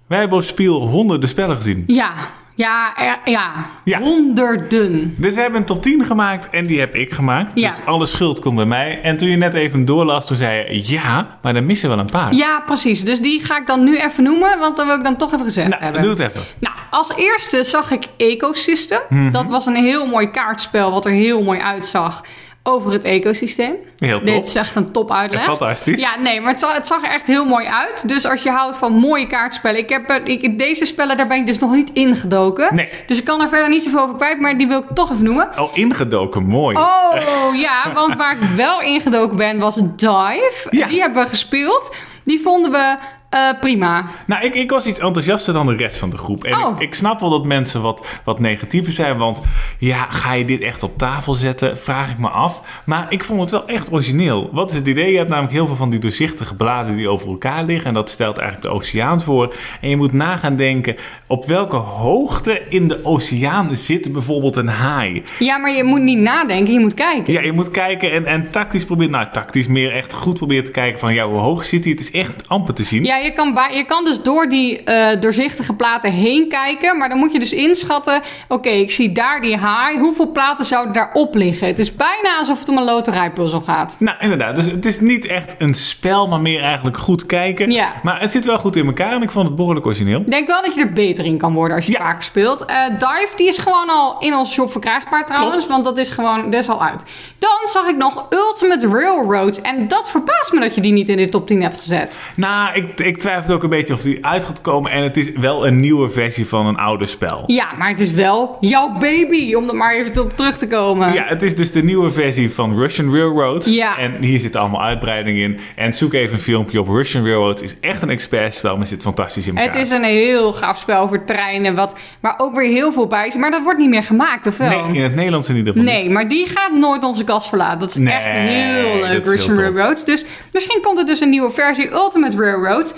Wij 0.07 0.19
hebben 0.19 0.39
op 0.39 0.45
Spiel 0.45 0.81
honderden 0.81 1.29
spellen 1.29 1.57
gezien. 1.57 1.85
Ja, 1.87 2.13
ja, 2.61 2.97
er- 2.97 3.31
ja, 3.31 3.51
Ja. 3.85 3.99
honderden. 3.99 5.15
Dus 5.17 5.35
we 5.35 5.41
hebben 5.41 5.61
een 5.61 5.67
top 5.67 5.83
10 5.83 6.05
gemaakt 6.05 6.51
en 6.51 6.67
die 6.67 6.79
heb 6.81 6.95
ik 6.95 7.13
gemaakt. 7.13 7.53
Ja. 7.55 7.69
Dus 7.69 7.79
alle 7.85 8.07
schuld 8.07 8.39
komt 8.41 8.57
bij 8.57 8.65
mij. 8.65 9.01
En 9.03 9.17
toen 9.17 9.29
je 9.29 9.37
net 9.37 9.55
even 9.55 9.85
doorlas, 9.85 10.27
toen 10.27 10.37
zei 10.37 10.75
je 10.75 10.93
ja, 10.93 11.39
maar 11.43 11.55
er 11.55 11.65
missen 11.65 11.89
wel 11.89 11.99
een 11.99 12.11
paar. 12.13 12.35
Ja, 12.35 12.63
precies. 12.67 13.05
Dus 13.05 13.21
die 13.21 13.45
ga 13.45 13.57
ik 13.59 13.67
dan 13.67 13.85
nu 13.85 13.99
even 13.99 14.23
noemen, 14.25 14.59
want 14.59 14.77
dat 14.77 14.87
wil 14.87 14.97
ik 14.97 15.05
dan 15.05 15.17
toch 15.17 15.33
even 15.33 15.45
gezegd 15.45 15.69
nou, 15.69 15.83
hebben. 15.83 16.01
doe 16.01 16.11
het 16.11 16.21
even. 16.21 16.41
Nou, 16.59 16.75
als 16.91 17.13
eerste 17.17 17.63
zag 17.65 17.91
ik 17.91 18.05
Ecosystem. 18.17 19.01
Mhm. 19.09 19.31
Dat 19.31 19.47
was 19.47 19.67
een 19.67 19.75
heel 19.85 20.07
mooi 20.07 20.31
kaartspel 20.31 20.91
wat 20.91 21.05
er 21.07 21.13
heel 21.13 21.43
mooi 21.43 21.59
uitzag 21.61 22.25
over 22.63 22.93
het 22.93 23.05
ecosysteem. 23.05 23.75
Heel 23.99 24.19
top. 24.19 24.27
Dit 24.27 24.47
is 24.47 24.55
echt 24.55 24.77
een 24.77 24.93
top 24.93 25.13
uitleg. 25.13 25.43
Fantastisch. 25.45 26.01
Ja, 26.01 26.19
nee, 26.19 26.41
maar 26.41 26.51
het 26.51 26.59
zag, 26.59 26.73
het 26.75 26.87
zag 26.87 27.03
er 27.05 27.11
echt 27.11 27.27
heel 27.27 27.45
mooi 27.45 27.67
uit. 27.67 28.09
Dus 28.09 28.27
als 28.27 28.43
je 28.43 28.51
houdt 28.51 28.77
van 28.77 28.93
mooie 28.93 29.27
kaartspellen. 29.27 29.79
Ik 29.81 29.89
heb, 29.89 30.11
er- 30.11 30.27
ik, 30.27 30.59
deze 30.59 30.85
spellen, 30.87 31.17
daar 31.17 31.27
ben 31.27 31.37
ik 31.37 31.47
dus 31.47 31.59
nog 31.59 31.73
niet 31.73 31.91
ingedoken. 31.93 32.75
Nee. 32.75 32.89
Dus 33.07 33.19
ik 33.19 33.25
kan 33.25 33.39
daar 33.39 33.49
verder 33.49 33.69
niet 33.69 33.83
zoveel 33.83 34.01
over 34.01 34.17
kwijt, 34.17 34.41
maar 34.41 34.59
die 34.59 34.67
wil 34.69 34.79
ik 34.79 34.87
toch 34.95 35.11
even 35.13 35.25
noemen. 35.25 35.49
Oh, 35.59 35.77
ingedoken, 35.77 36.43
mooi. 36.47 36.77
Oh 36.77 37.55
ja, 37.67 37.93
want 37.95 38.15
waar 38.17 38.33
ik 38.33 38.49
wel 38.57 38.81
ingedoken 38.81 39.37
ben 39.37 39.59
was 39.59 39.75
Dive. 39.97 40.67
Ja. 40.71 40.87
Die 40.87 41.01
hebben 41.01 41.23
we 41.23 41.29
gespeeld. 41.29 41.97
Die 42.25 42.41
vonden 42.41 42.71
we 42.71 42.97
eh, 43.31 43.61
prima. 43.61 44.07
Nou, 44.27 44.45
ik, 44.45 44.55
ik 44.55 44.71
was 44.71 44.87
iets 44.87 44.99
enthousiaster 44.99 45.53
dan 45.53 45.67
de 45.67 45.77
rest 45.77 45.99
van 45.99 46.11
de 46.11 46.17
groep. 46.17 46.45
En 46.45 46.59
Oh. 46.61 46.75
ik, 46.77 46.83
ik 46.83 46.95
snap 46.95 47.21
wel 47.21 47.31
dat 47.31 47.45
mensen 47.45 47.83
wat, 47.83 48.07
wat 48.25 48.39
negatiever 48.41 48.93
zijn. 48.93 49.17
Want 49.19 49.43
ja, 49.79 50.07
ga 50.09 50.33
je 50.33 50.45
dit 50.45 50.61
echt 50.61 50.83
op 50.83 50.99
tafel 50.99 51.33
zetten? 51.33 51.79
Vraag 51.79 52.11
ik 52.11 52.19
me 52.19 52.29
af. 52.29 52.61
Maar 52.85 53.07
ik 53.09 53.25
vond 53.25 53.41
het 53.41 53.51
wel 53.51 53.67
echt 53.67 53.93
origineel. 53.93 54.49
Wat 54.53 54.71
is 54.71 54.77
het 54.77 54.87
idee? 54.87 55.11
Je 55.11 55.17
hebt 55.17 55.29
namelijk 55.29 55.53
heel 55.55 55.67
veel 55.67 55.77
van 55.77 55.91
die 55.91 55.99
doorzichtige 56.01 56.55
bladen 56.55 56.97
die 56.97 57.09
over 57.09 57.29
elkaar 57.29 57.65
liggen. 57.65 57.87
En 57.87 57.95
dat 57.95 58.11
stelt 58.11 58.39
eigenlijk 58.39 58.69
de 58.71 58.75
oceaan 58.79 59.21
voor. 59.21 59.55
En 59.81 59.89
je 59.89 59.97
moet 59.97 60.13
na 60.13 60.37
gaan 60.37 60.57
denken, 60.57 60.97
op 61.27 61.47
welke 61.47 61.77
hoogte 61.77 62.63
in 62.69 62.89
de 62.89 63.05
oceaan 63.05 63.77
zit 63.77 64.13
bijvoorbeeld 64.13 64.57
een 64.57 64.69
haai? 64.69 65.23
Ja, 65.39 65.59
maar 65.59 65.71
je 65.73 65.85
moet 65.85 66.01
niet 66.03 66.19
nadenken, 66.19 66.73
je 66.73 66.81
moet 66.81 66.95
kijken. 66.95 67.33
Ja, 67.33 67.41
je 67.41 67.53
moet 67.53 67.71
kijken 67.71 68.13
en, 68.13 68.27
en 68.27 68.51
tactisch 68.51 68.85
proberen, 68.85 69.13
nou 69.13 69.27
tactisch 69.33 69.67
meer 69.67 69.93
echt 69.93 70.15
goed 70.15 70.37
proberen 70.37 70.65
te 70.65 70.71
kijken 70.71 70.99
van 70.99 71.15
ja, 71.15 71.25
hoe 71.27 71.39
hoog 71.41 71.65
zit 71.65 71.83
hij? 71.85 71.93
Het 71.93 72.01
is 72.01 72.11
echt 72.11 72.49
amper 72.49 72.75
te 72.75 72.85
zien. 72.85 73.05
Ja, 73.05 73.19
je 73.23 73.33
kan, 73.33 73.59
je 73.73 73.85
kan 73.85 74.05
dus 74.05 74.23
door 74.23 74.49
die 74.49 74.83
eh, 74.83 75.21
doorzichtige 75.21 75.75
platen 75.75 76.13
heen 76.13 76.49
kijken. 76.49 76.99
Maar 76.99 77.09
dan 77.09 77.19
moet 77.19 77.33
je 77.33 77.39
dus 77.39 77.53
inschatten... 77.53 78.23
Oké, 78.49 78.69
ik 78.69 78.91
zie 78.91 79.13
daar 79.13 79.41
die 79.41 79.57
haai. 79.57 79.99
Hoeveel 79.99 80.31
platen 80.33 80.65
zouden 80.65 80.93
daarop 80.95 81.35
liggen? 81.35 81.67
Het 81.67 81.79
is 81.79 81.97
bijna 81.97 82.39
alsof 82.39 82.59
het 82.59 82.69
om 82.69 82.77
een 82.77 82.85
loterijpuzzel 82.85 83.61
gaat. 83.61 83.97
Nou, 83.99 84.17
inderdaad. 84.21 84.55
Dus 84.57 84.65
het 84.65 84.87
is 84.87 85.01
niet 85.01 85.27
echt 85.27 85.55
een 85.59 85.75
spel, 85.75 86.29
maar 86.29 86.41
meer 86.41 86.63
eigenlijk 86.63 86.97
goed 86.99 87.27
kijken. 87.27 87.71
Ja. 87.71 87.89
Maar 88.03 88.21
het 88.21 88.31
zit 88.31 88.45
wel 88.45 88.59
goed 88.59 88.77
in 88.77 88.87
elkaar 88.87 89.13
en 89.13 89.23
ik 89.23 89.31
vond 89.31 89.47
het 89.47 89.57
behoorlijk 89.57 89.87
origineel. 89.87 90.21
Ik 90.21 90.31
denk 90.31 90.47
wel 90.47 90.63
dat 90.63 90.75
je 90.75 90.81
er 90.81 90.93
beter 90.93 91.25
in 91.25 91.39
kan 91.39 91.55
worden 91.55 91.77
als 91.77 91.87
je 91.87 91.93
Ja. 91.93 91.99
het 91.99 92.07
vaker 92.07 92.23
speelt. 92.25 92.65
Eh, 92.65 92.77
Dive, 92.99 93.33
die 93.37 93.47
is 93.49 93.59
gewoon 93.59 93.89
al 93.91 94.17
in 94.19 94.35
onze 94.35 94.53
shop 94.53 94.71
verkrijgbaar 94.71 95.27
trouwens. 95.27 95.55
Klopt. 95.57 95.71
Want 95.71 95.85
dat 95.85 95.99
is 95.99 96.11
gewoon, 96.11 96.51
dat 96.51 96.61
is 96.61 96.69
al 96.69 96.83
uit. 96.83 97.03
Dan 97.39 97.59
zag 97.65 97.89
ik 97.89 97.97
nog 97.97 98.27
Ultimate 98.31 98.89
Railroad. 98.89 99.57
En 99.61 99.89
dat 99.89 100.11
verbaast 100.11 100.53
me 100.53 100.61
dat 100.61 100.75
je 100.75 100.81
die 100.81 100.93
niet 100.93 101.09
in 101.09 101.17
de 101.17 101.29
top 101.29 101.47
10 101.47 101.63
hebt 101.63 101.81
gezet. 101.81 102.19
Nou, 102.37 102.75
ik, 102.75 103.01
ik 103.01 103.10
twijfel 103.19 103.55
ook 103.55 103.63
een 103.63 103.69
beetje 103.69 103.95
of 103.95 104.03
die 104.03 104.27
uit 104.27 104.45
gaat 104.45 104.61
komen. 104.61 104.91
En 104.91 105.03
het 105.03 105.17
is 105.17 105.33
wel 105.33 105.67
een 105.67 105.81
nieuwe 105.81 106.09
versie 106.09 106.47
van 106.47 106.67
een 106.67 106.77
oude 106.77 107.07
spel. 107.07 107.43
Ja, 107.47 107.67
maar 107.79 107.89
het 107.89 108.01
is 108.01 108.13
wel 108.13 108.57
jouw 108.61 108.93
baby, 108.99 109.55
om 109.55 109.69
er 109.69 109.75
maar 109.75 109.95
even 109.95 110.23
op 110.23 110.37
terug 110.37 110.59
te 110.59 110.69
komen. 110.69 111.13
Ja, 111.13 111.25
het 111.25 111.43
is 111.43 111.57
dus 111.57 111.73
de 111.73 111.83
nieuwe 111.83 112.11
versie 112.11 112.53
van 112.53 112.75
Russian 112.79 113.15
Railroad. 113.15 113.65
Ja. 113.75 113.99
En 113.99 114.15
hier 114.21 114.41
zitten 114.41 114.61
allemaal 114.61 114.83
uitbreidingen 114.83 115.43
in. 115.43 115.59
En 115.77 115.95
zoek 115.95 116.13
even 116.13 116.35
een 116.35 116.41
filmpje 116.41 116.81
op. 116.81 116.89
Russian 116.89 117.25
Railroad 117.25 117.61
Het 117.61 117.71
is 117.71 117.77
echt 117.81 118.03
een 118.03 118.11
expertspel, 118.11 118.77
maar 118.77 118.87
zit 118.87 119.03
fantastisch 119.03 119.47
in 119.47 119.57
elkaar. 119.57 119.73
Het 119.73 119.87
is 119.87 119.91
een 119.91 120.05
heel 120.05 120.53
gaaf 120.53 120.79
spel 120.79 121.01
over 121.01 121.25
treinen, 121.25 121.75
wat, 121.75 121.95
waar 122.21 122.35
ook 122.39 122.55
weer 122.55 122.69
heel 122.69 122.93
veel 122.93 123.07
bij. 123.07 123.33
Maar 123.39 123.51
dat 123.51 123.63
wordt 123.63 123.79
niet 123.79 123.89
meer 123.89 124.05
gemaakt, 124.05 124.47
of 124.47 124.57
wel? 124.57 124.69
Nee, 124.69 124.97
in 124.97 125.03
het 125.03 125.15
Nederlands 125.15 125.49
in 125.49 125.57
ieder 125.57 125.73
geval 125.73 125.93
niet. 125.93 126.03
Nee, 126.03 126.11
maar 126.11 126.29
die 126.29 126.47
gaat 126.47 126.73
nooit 126.73 127.05
onze 127.05 127.25
kast 127.25 127.49
verlaten. 127.49 127.79
Dat 127.79 127.89
is 127.89 127.95
Nee, 127.95 128.15
echt 128.15 128.25
heel 128.25 129.01
leuk, 129.01 129.25
Russian 129.25 129.57
heel. 129.57 129.61
Railroads. 129.61 130.05
Dus 130.05 130.25
misschien 130.53 130.83
komt 130.83 130.99
er 130.99 131.07
dus 131.07 131.21
een 131.21 131.29
nieuwe 131.31 131.51
versie 131.51 131.91
Ultimate 131.91 132.37
Railroads. 132.37 132.95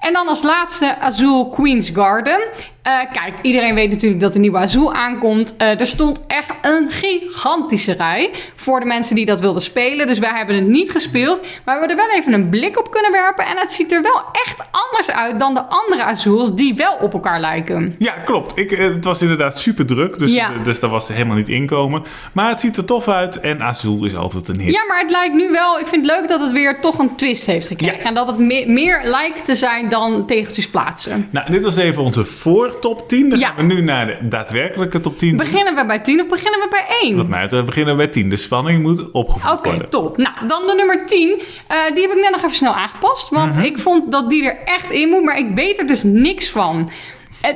En 0.00 0.12
dan 0.12 0.28
als 0.28 0.42
laatste 0.42 0.98
Azul 1.00 1.48
Queen's 1.50 1.88
Garden. 1.94 2.40
Eh, 2.82 2.92
kijk, 3.12 3.32
iedereen 3.42 3.74
weet 3.74 3.90
natuurlijk 3.90 4.20
dat 4.20 4.32
de 4.32 4.38
nieuwe 4.38 4.58
Azul 4.58 4.94
aankomt. 4.94 5.56
Eh, 5.56 5.80
er 5.80 5.86
stond 5.86 6.20
echt 6.26 6.50
een 6.62 6.90
gigantische 6.90 7.92
rij 7.92 8.30
voor 8.54 8.80
de 8.80 8.86
mensen 8.86 9.14
die 9.14 9.24
dat 9.24 9.40
wilden 9.40 9.62
spelen. 9.62 10.06
Dus 10.06 10.18
wij 10.18 10.30
hebben 10.34 10.54
het 10.54 10.66
niet 10.66 10.90
gespeeld. 10.90 11.40
Maar 11.40 11.74
we 11.80 11.86
hebben 11.86 11.90
er 11.90 12.06
wel 12.08 12.16
even 12.18 12.32
een 12.32 12.48
blik 12.48 12.78
op 12.78 12.90
kunnen 12.90 13.12
werpen. 13.12 13.46
En 13.46 13.56
het 13.56 13.72
ziet 13.72 13.92
er 13.92 14.02
wel 14.02 14.22
echt 14.46 14.64
anders 14.70 15.10
uit 15.10 15.38
dan 15.38 15.54
de 15.54 15.62
andere 15.64 16.02
Azuls 16.02 16.54
die 16.54 16.74
wel 16.74 16.96
op 17.00 17.12
elkaar 17.12 17.40
lijken. 17.40 17.94
Ja, 17.98 18.12
klopt. 18.12 18.58
Ik, 18.58 18.72
eh, 18.72 18.94
het 18.94 19.04
was 19.04 19.22
inderdaad 19.22 19.58
super 19.60 19.86
druk, 19.86 20.18
dus, 20.18 20.32
Ja. 20.34 20.48
dus 20.62 20.80
daar 20.80 20.90
was 20.90 21.08
er 21.08 21.14
helemaal 21.14 21.36
niet 21.36 21.48
inkomen. 21.48 22.02
Maar 22.32 22.48
het 22.48 22.60
ziet 22.60 22.76
er 22.76 22.84
tof 22.84 23.08
uit 23.08 23.40
en 23.40 23.62
Azul 23.62 24.04
is 24.04 24.16
altijd 24.16 24.48
een 24.48 24.60
hit. 24.60 24.74
Ja, 24.74 24.84
maar 24.88 25.00
het 25.00 25.10
lijkt 25.10 25.34
nu 25.34 25.50
wel. 25.50 25.78
Ik 25.78 25.86
vind 25.86 26.06
het 26.06 26.16
leuk 26.18 26.28
dat 26.28 26.40
het 26.40 26.52
weer 26.52 26.80
toch 26.80 26.98
een 26.98 27.16
twist 27.16 27.46
heeft 27.46 27.66
gekregen. 27.66 27.98
Ja. 27.98 28.04
En 28.04 28.14
dat 28.14 28.26
het 28.26 28.38
me- 28.38 28.64
meer 28.66 29.00
lijkt 29.02 29.44
te 29.44 29.54
zijn 29.54 29.88
dan 29.90 30.26
tegeltjes 30.26 30.68
plaatsen. 30.68 31.28
Nou, 31.30 31.50
dit 31.50 31.64
was 31.64 31.76
even 31.76 32.02
onze 32.02 32.24
voor 32.24 32.78
top 32.78 33.08
10. 33.08 33.28
Dan 33.30 33.38
Ja. 33.38 33.46
gaan 33.46 33.56
we 33.56 33.74
nu 33.74 33.80
naar 33.82 34.06
de 34.06 34.28
daadwerkelijke 34.28 35.00
top 35.00 35.18
10. 35.18 35.36
Beginnen 35.36 35.74
we 35.74 35.86
bij 35.86 35.98
10 35.98 36.20
of 36.20 36.28
beginnen 36.28 36.60
we 36.60 36.66
bij 36.70 36.84
1? 37.02 37.16
Wat 37.16 37.26
mij 37.28 37.42
betreft 37.42 37.64
beginnen 37.66 37.96
we 37.96 38.02
bij 38.02 38.12
10. 38.12 38.28
De 38.30 38.36
spanning 38.36 38.82
moet 38.82 39.10
opgevoerd 39.10 39.52
Oké, 39.58 39.68
worden. 39.68 39.90
top. 39.90 40.16
Nou, 40.16 40.34
dan 40.48 40.66
de 40.66 40.74
nummer 40.74 41.06
10. 41.06 41.40
Eh, 41.66 41.76
die 41.94 42.02
heb 42.02 42.10
ik 42.16 42.20
net 42.20 42.30
nog 42.30 42.42
even 42.42 42.56
snel 42.56 42.74
aangepast. 42.74 43.28
Want 43.28 43.54
Mhm. 43.54 43.64
ik 43.64 43.78
vond 43.78 44.12
dat 44.12 44.30
die 44.30 44.44
er 44.44 44.58
echt 44.64 44.90
in 44.90 45.08
moet, 45.08 45.22
maar 45.24 45.38
ik 45.38 45.46
weet 45.54 45.78
er 45.78 45.86
dus 45.86 46.02
niks 46.02 46.50
van. 46.50 46.90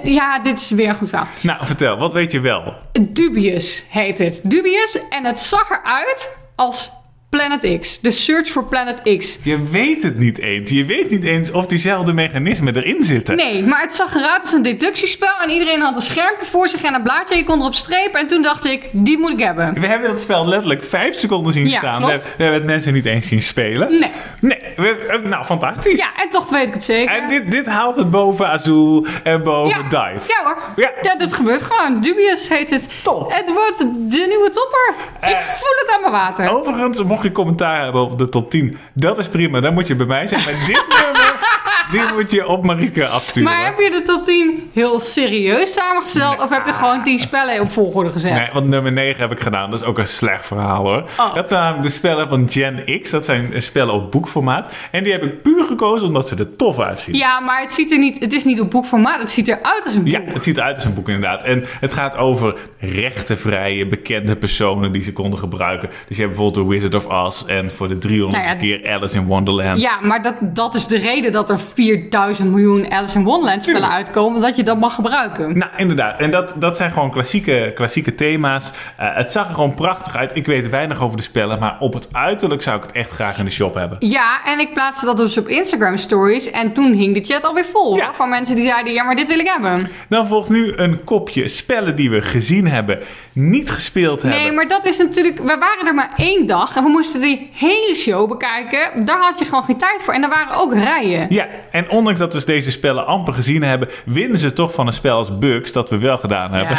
Ja, 0.02 0.38
dit 0.38 0.58
is 0.60 0.70
weer 0.70 0.88
een 0.88 0.94
goed 0.94 1.08
verhaal. 1.08 1.26
Nou, 1.42 1.66
vertel, 1.66 1.96
wat 1.96 2.12
weet 2.12 2.32
je 2.32 2.40
wel? 2.40 2.74
Dubious 3.00 3.84
heet 3.88 4.18
het. 4.18 4.40
Dubious 4.44 4.98
en 5.10 5.24
het 5.24 5.38
zag 5.38 5.70
eruit 5.70 6.36
als 6.56 6.90
Planet 7.38 7.80
X. 7.80 8.00
De 8.00 8.10
Search 8.10 8.48
for 8.48 8.64
Planet 8.64 9.16
X. 9.18 9.38
Je 9.42 9.62
weet 9.70 10.02
het 10.02 10.18
niet 10.18 10.38
eens. 10.38 10.70
Je 10.70 10.84
weet 10.84 11.10
niet 11.10 11.24
eens 11.24 11.50
of 11.50 11.66
diezelfde 11.66 12.12
mechanismen 12.12 12.76
erin 12.76 13.04
zitten. 13.04 13.36
Nee, 13.36 13.62
maar 13.62 13.80
het 13.80 13.92
zag 13.92 14.14
eruit 14.14 14.42
als 14.42 14.52
een 14.52 14.62
deductiespel. 14.62 15.28
En 15.42 15.50
iedereen 15.50 15.80
had 15.80 15.96
een 15.96 16.02
schermpje 16.02 16.46
voor 16.46 16.68
zich 16.68 16.82
en 16.82 16.94
een 16.94 17.02
blaadje. 17.02 17.36
Je 17.36 17.44
kon 17.44 17.60
erop 17.60 17.74
strepen. 17.74 18.20
En 18.20 18.26
toen 18.26 18.42
dacht 18.42 18.64
ik, 18.64 18.88
die 18.92 19.18
moet 19.18 19.30
ik 19.30 19.38
hebben. 19.38 19.74
We 19.80 19.86
hebben 19.86 20.08
dat 20.10 20.20
spel 20.20 20.46
letterlijk 20.48 20.84
vijf 20.84 21.18
seconden 21.18 21.52
zien 21.52 21.68
Ja, 21.68 21.78
staan. 21.78 22.02
We 22.02 22.08
klopt. 22.08 22.12
hebben, 22.12 22.36
we 22.36 22.42
hebben 22.42 22.60
het 22.60 22.70
mensen 22.70 22.92
niet 22.92 23.04
eens 23.06 23.26
zien 23.28 23.42
spelen. 23.42 23.90
Nee. 24.00 24.10
Nee, 24.40 24.58
we- 24.76 25.06
eh, 25.08 25.30
nou 25.30 25.44
fantastisch. 25.44 25.98
Ja, 25.98 26.22
en 26.22 26.30
toch 26.30 26.48
weet 26.48 26.66
ik 26.68 26.74
het 26.74 26.84
zeker. 26.84 27.14
En 27.16 27.28
dit, 27.28 27.50
dit 27.50 27.66
haalt 27.66 27.96
het 27.96 28.10
boven 28.10 28.48
Azul 28.48 29.06
en 29.22 29.42
boven 29.42 29.78
ja. 29.78 29.82
Dive. 30.12 30.26
Ja 30.28 30.44
hoor. 30.44 30.58
Ja. 30.76 30.90
Ja. 31.02 31.14
dit 31.16 31.32
gebeurt 31.32 31.62
gewoon. 31.62 32.00
Dubious 32.00 32.48
heet 32.48 32.70
het. 32.70 32.88
Top. 33.02 33.32
Het 33.32 33.52
wordt 33.52 33.78
de 34.12 34.24
nieuwe 34.28 34.50
topper. 34.50 34.94
ik 35.20 35.28
Eh, 35.34 35.40
voel 35.40 35.76
het 35.84 35.90
aan 35.94 36.00
mijn 36.00 36.12
water. 36.12 36.50
Overigens, 36.50 37.02
mocht 37.04 37.23
je 37.24 37.32
commentaar 37.32 37.82
hebben 37.82 38.00
over 38.00 38.18
de 38.18 38.28
top 38.28 38.50
10, 38.50 38.76
dat 38.92 39.18
is 39.18 39.28
prima. 39.28 39.60
Dan 39.60 39.74
moet 39.74 39.86
je 39.86 39.94
bij 39.94 40.06
mij 40.06 40.26
zijn. 40.26 40.40
Maar 40.44 40.66
dit 40.66 40.84
nummer, 40.88 41.62
die 41.94 42.12
moet 42.16 42.30
je 42.30 42.46
op 42.46 42.64
Marieke 42.64 43.06
afsturen. 43.06 43.52
Maar 43.52 43.64
heb 43.64 43.78
je 43.78 43.90
de 43.90 44.02
top 44.02 44.24
10 44.24 44.70
heel 44.72 45.00
serieus 45.00 45.72
samengesteld? 45.72 46.40
Of 46.40 46.50
heb 46.50 46.66
je 46.66 46.72
gewoon 46.72 47.02
10 47.02 47.18
spellen 47.18 47.60
op 47.60 47.70
volgorde 47.70 48.10
gezet? 48.10 48.32
Nee, 48.32 48.48
want 48.52 48.66
nummer 48.66 48.92
9 48.92 49.20
heb 49.20 49.32
ik 49.32 49.40
gedaan. 49.40 49.70
Dat 49.70 49.80
is 49.80 49.86
ook 49.86 49.98
een 49.98 50.08
slecht 50.08 50.46
verhaal 50.46 50.88
hoor. 50.88 51.04
Oh. 51.18 51.34
Dat 51.34 51.48
zijn 51.48 51.80
de 51.80 51.88
spellen 51.88 52.28
van 52.28 52.50
Gen 52.50 53.00
X. 53.02 53.10
Dat 53.10 53.24
zijn 53.24 53.62
spellen 53.62 53.94
op 53.94 54.10
boekformaat. 54.10 54.72
En 54.90 55.04
die 55.04 55.12
heb 55.12 55.22
ik 55.22 55.42
puur 55.42 55.64
gekozen 55.64 56.06
omdat 56.06 56.28
ze 56.28 56.36
er 56.36 56.56
tof 56.56 56.78
uitzien. 56.78 57.14
Ja, 57.14 57.40
maar 57.40 57.60
het, 57.60 57.72
ziet 57.72 57.90
er 57.90 57.98
niet, 57.98 58.20
het 58.20 58.32
is 58.32 58.44
niet 58.44 58.60
op 58.60 58.70
boekformaat. 58.70 59.20
Het 59.20 59.30
ziet 59.30 59.48
eruit 59.48 59.84
als 59.84 59.94
een 59.94 60.02
boek. 60.02 60.12
Ja, 60.12 60.20
het 60.32 60.44
ziet 60.44 60.56
eruit 60.56 60.74
als 60.74 60.84
een 60.84 60.94
boek 60.94 61.08
inderdaad. 61.08 61.42
En 61.42 61.64
het 61.80 61.92
gaat 61.92 62.16
over 62.16 62.56
rechtenvrije, 62.78 63.86
bekende 63.86 64.36
personen 64.36 64.92
die 64.92 65.02
ze 65.02 65.12
konden 65.12 65.38
gebruiken. 65.38 65.88
Dus 65.88 66.16
je 66.16 66.22
hebt 66.22 66.36
bijvoorbeeld 66.36 66.66
The 66.66 66.70
Wizard 66.70 66.94
of 66.94 67.06
Oz 67.06 67.44
en 67.46 67.72
voor 67.72 67.88
de 67.88 67.94
300ste 67.94 68.08
Nou 68.08 68.44
ja, 68.44 68.54
keer 68.54 68.90
Alice 68.90 69.16
in 69.16 69.24
Wonderland. 69.24 69.80
Ja, 69.80 70.00
maar 70.00 70.22
dat, 70.22 70.34
dat 70.40 70.74
is 70.74 70.86
de 70.86 70.98
reden 70.98 71.32
dat 71.32 71.50
er 71.50 71.60
4000 71.84 72.50
miljoen 72.50 72.90
Alice 72.90 73.18
in 73.18 73.24
Wonderland 73.24 73.62
spellen 73.62 73.90
uitkomen. 73.90 74.40
Dat 74.40 74.56
je 74.56 74.62
dat 74.62 74.78
mag 74.78 74.94
gebruiken. 74.94 75.58
Nou, 75.58 75.70
inderdaad. 75.76 76.20
En 76.20 76.30
dat, 76.30 76.54
dat 76.56 76.76
zijn 76.76 76.90
gewoon 76.90 77.10
klassieke, 77.10 77.72
klassieke 77.74 78.14
thema's. 78.14 78.72
Eh, 78.96 79.16
het 79.16 79.32
zag 79.32 79.48
er 79.48 79.54
gewoon 79.54 79.74
prachtig 79.74 80.16
uit. 80.16 80.36
Ik 80.36 80.46
weet 80.46 80.68
weinig 80.68 81.00
over 81.00 81.16
de 81.16 81.22
spellen, 81.22 81.58
maar 81.58 81.76
op 81.78 81.94
het 81.94 82.08
uiterlijk 82.12 82.62
zou 82.62 82.76
ik 82.76 82.82
het 82.82 82.92
echt 82.92 83.10
graag 83.10 83.38
in 83.38 83.44
de 83.44 83.50
shop 83.50 83.74
hebben. 83.74 83.96
Ja, 84.00 84.44
en 84.44 84.58
ik 84.58 84.72
plaatste 84.74 85.06
dat 85.06 85.16
dus 85.16 85.38
op 85.38 85.48
Instagram 85.48 85.96
stories. 85.96 86.50
En 86.50 86.72
toen 86.72 86.92
hing 86.92 87.14
de 87.14 87.32
chat 87.32 87.44
alweer 87.44 87.64
vol. 87.64 87.96
Ja. 87.96 88.04
hoor, 88.04 88.14
Van 88.14 88.28
mensen 88.28 88.54
die 88.56 88.64
zeiden, 88.64 88.92
ja, 88.92 89.02
maar 89.04 89.16
dit 89.16 89.28
wil 89.28 89.38
ik 89.38 89.46
hebben. 89.46 89.90
Dan 90.08 90.26
volgt 90.26 90.48
nu 90.48 90.72
een 90.76 91.04
kopje 91.04 91.48
spellen 91.48 91.96
die 91.96 92.10
we 92.10 92.22
gezien 92.22 92.66
hebben, 92.66 92.98
niet 93.32 93.70
gespeeld 93.70 94.22
hebben. 94.22 94.40
Nee, 94.40 94.52
maar 94.52 94.68
dat 94.68 94.86
is 94.86 94.98
natuurlijk... 94.98 95.38
We 95.38 95.56
waren 95.58 95.86
er 95.86 95.94
maar 95.94 96.12
één 96.16 96.46
dag. 96.46 96.76
En 96.76 96.82
we 96.82 96.88
moesten 96.88 97.20
die 97.20 97.50
hele 97.52 97.94
show 97.94 98.28
bekijken. 98.28 99.04
Daar 99.04 99.18
had 99.18 99.38
je 99.38 99.44
gewoon 99.44 99.64
geen 99.64 99.76
tijd 99.76 100.02
voor. 100.02 100.14
En 100.14 100.22
er 100.22 100.28
waren 100.28 100.56
ook 100.56 100.74
rijen. 100.74 101.26
Ja, 101.28 101.46
en 101.74 101.90
ondanks 101.90 102.18
dat 102.18 102.32
we 102.32 102.44
deze 102.44 102.70
spellen 102.70 103.06
amper 103.06 103.34
gezien 103.34 103.62
hebben, 103.62 103.88
winnen 104.04 104.38
ze 104.38 104.52
toch 104.52 104.74
van 104.74 104.86
een 104.86 104.92
spel 104.92 105.16
als 105.16 105.38
Bugs 105.38 105.72
dat 105.72 105.90
we 105.90 105.98
wel 105.98 106.16
gedaan 106.16 106.52
hebben. 106.52 106.78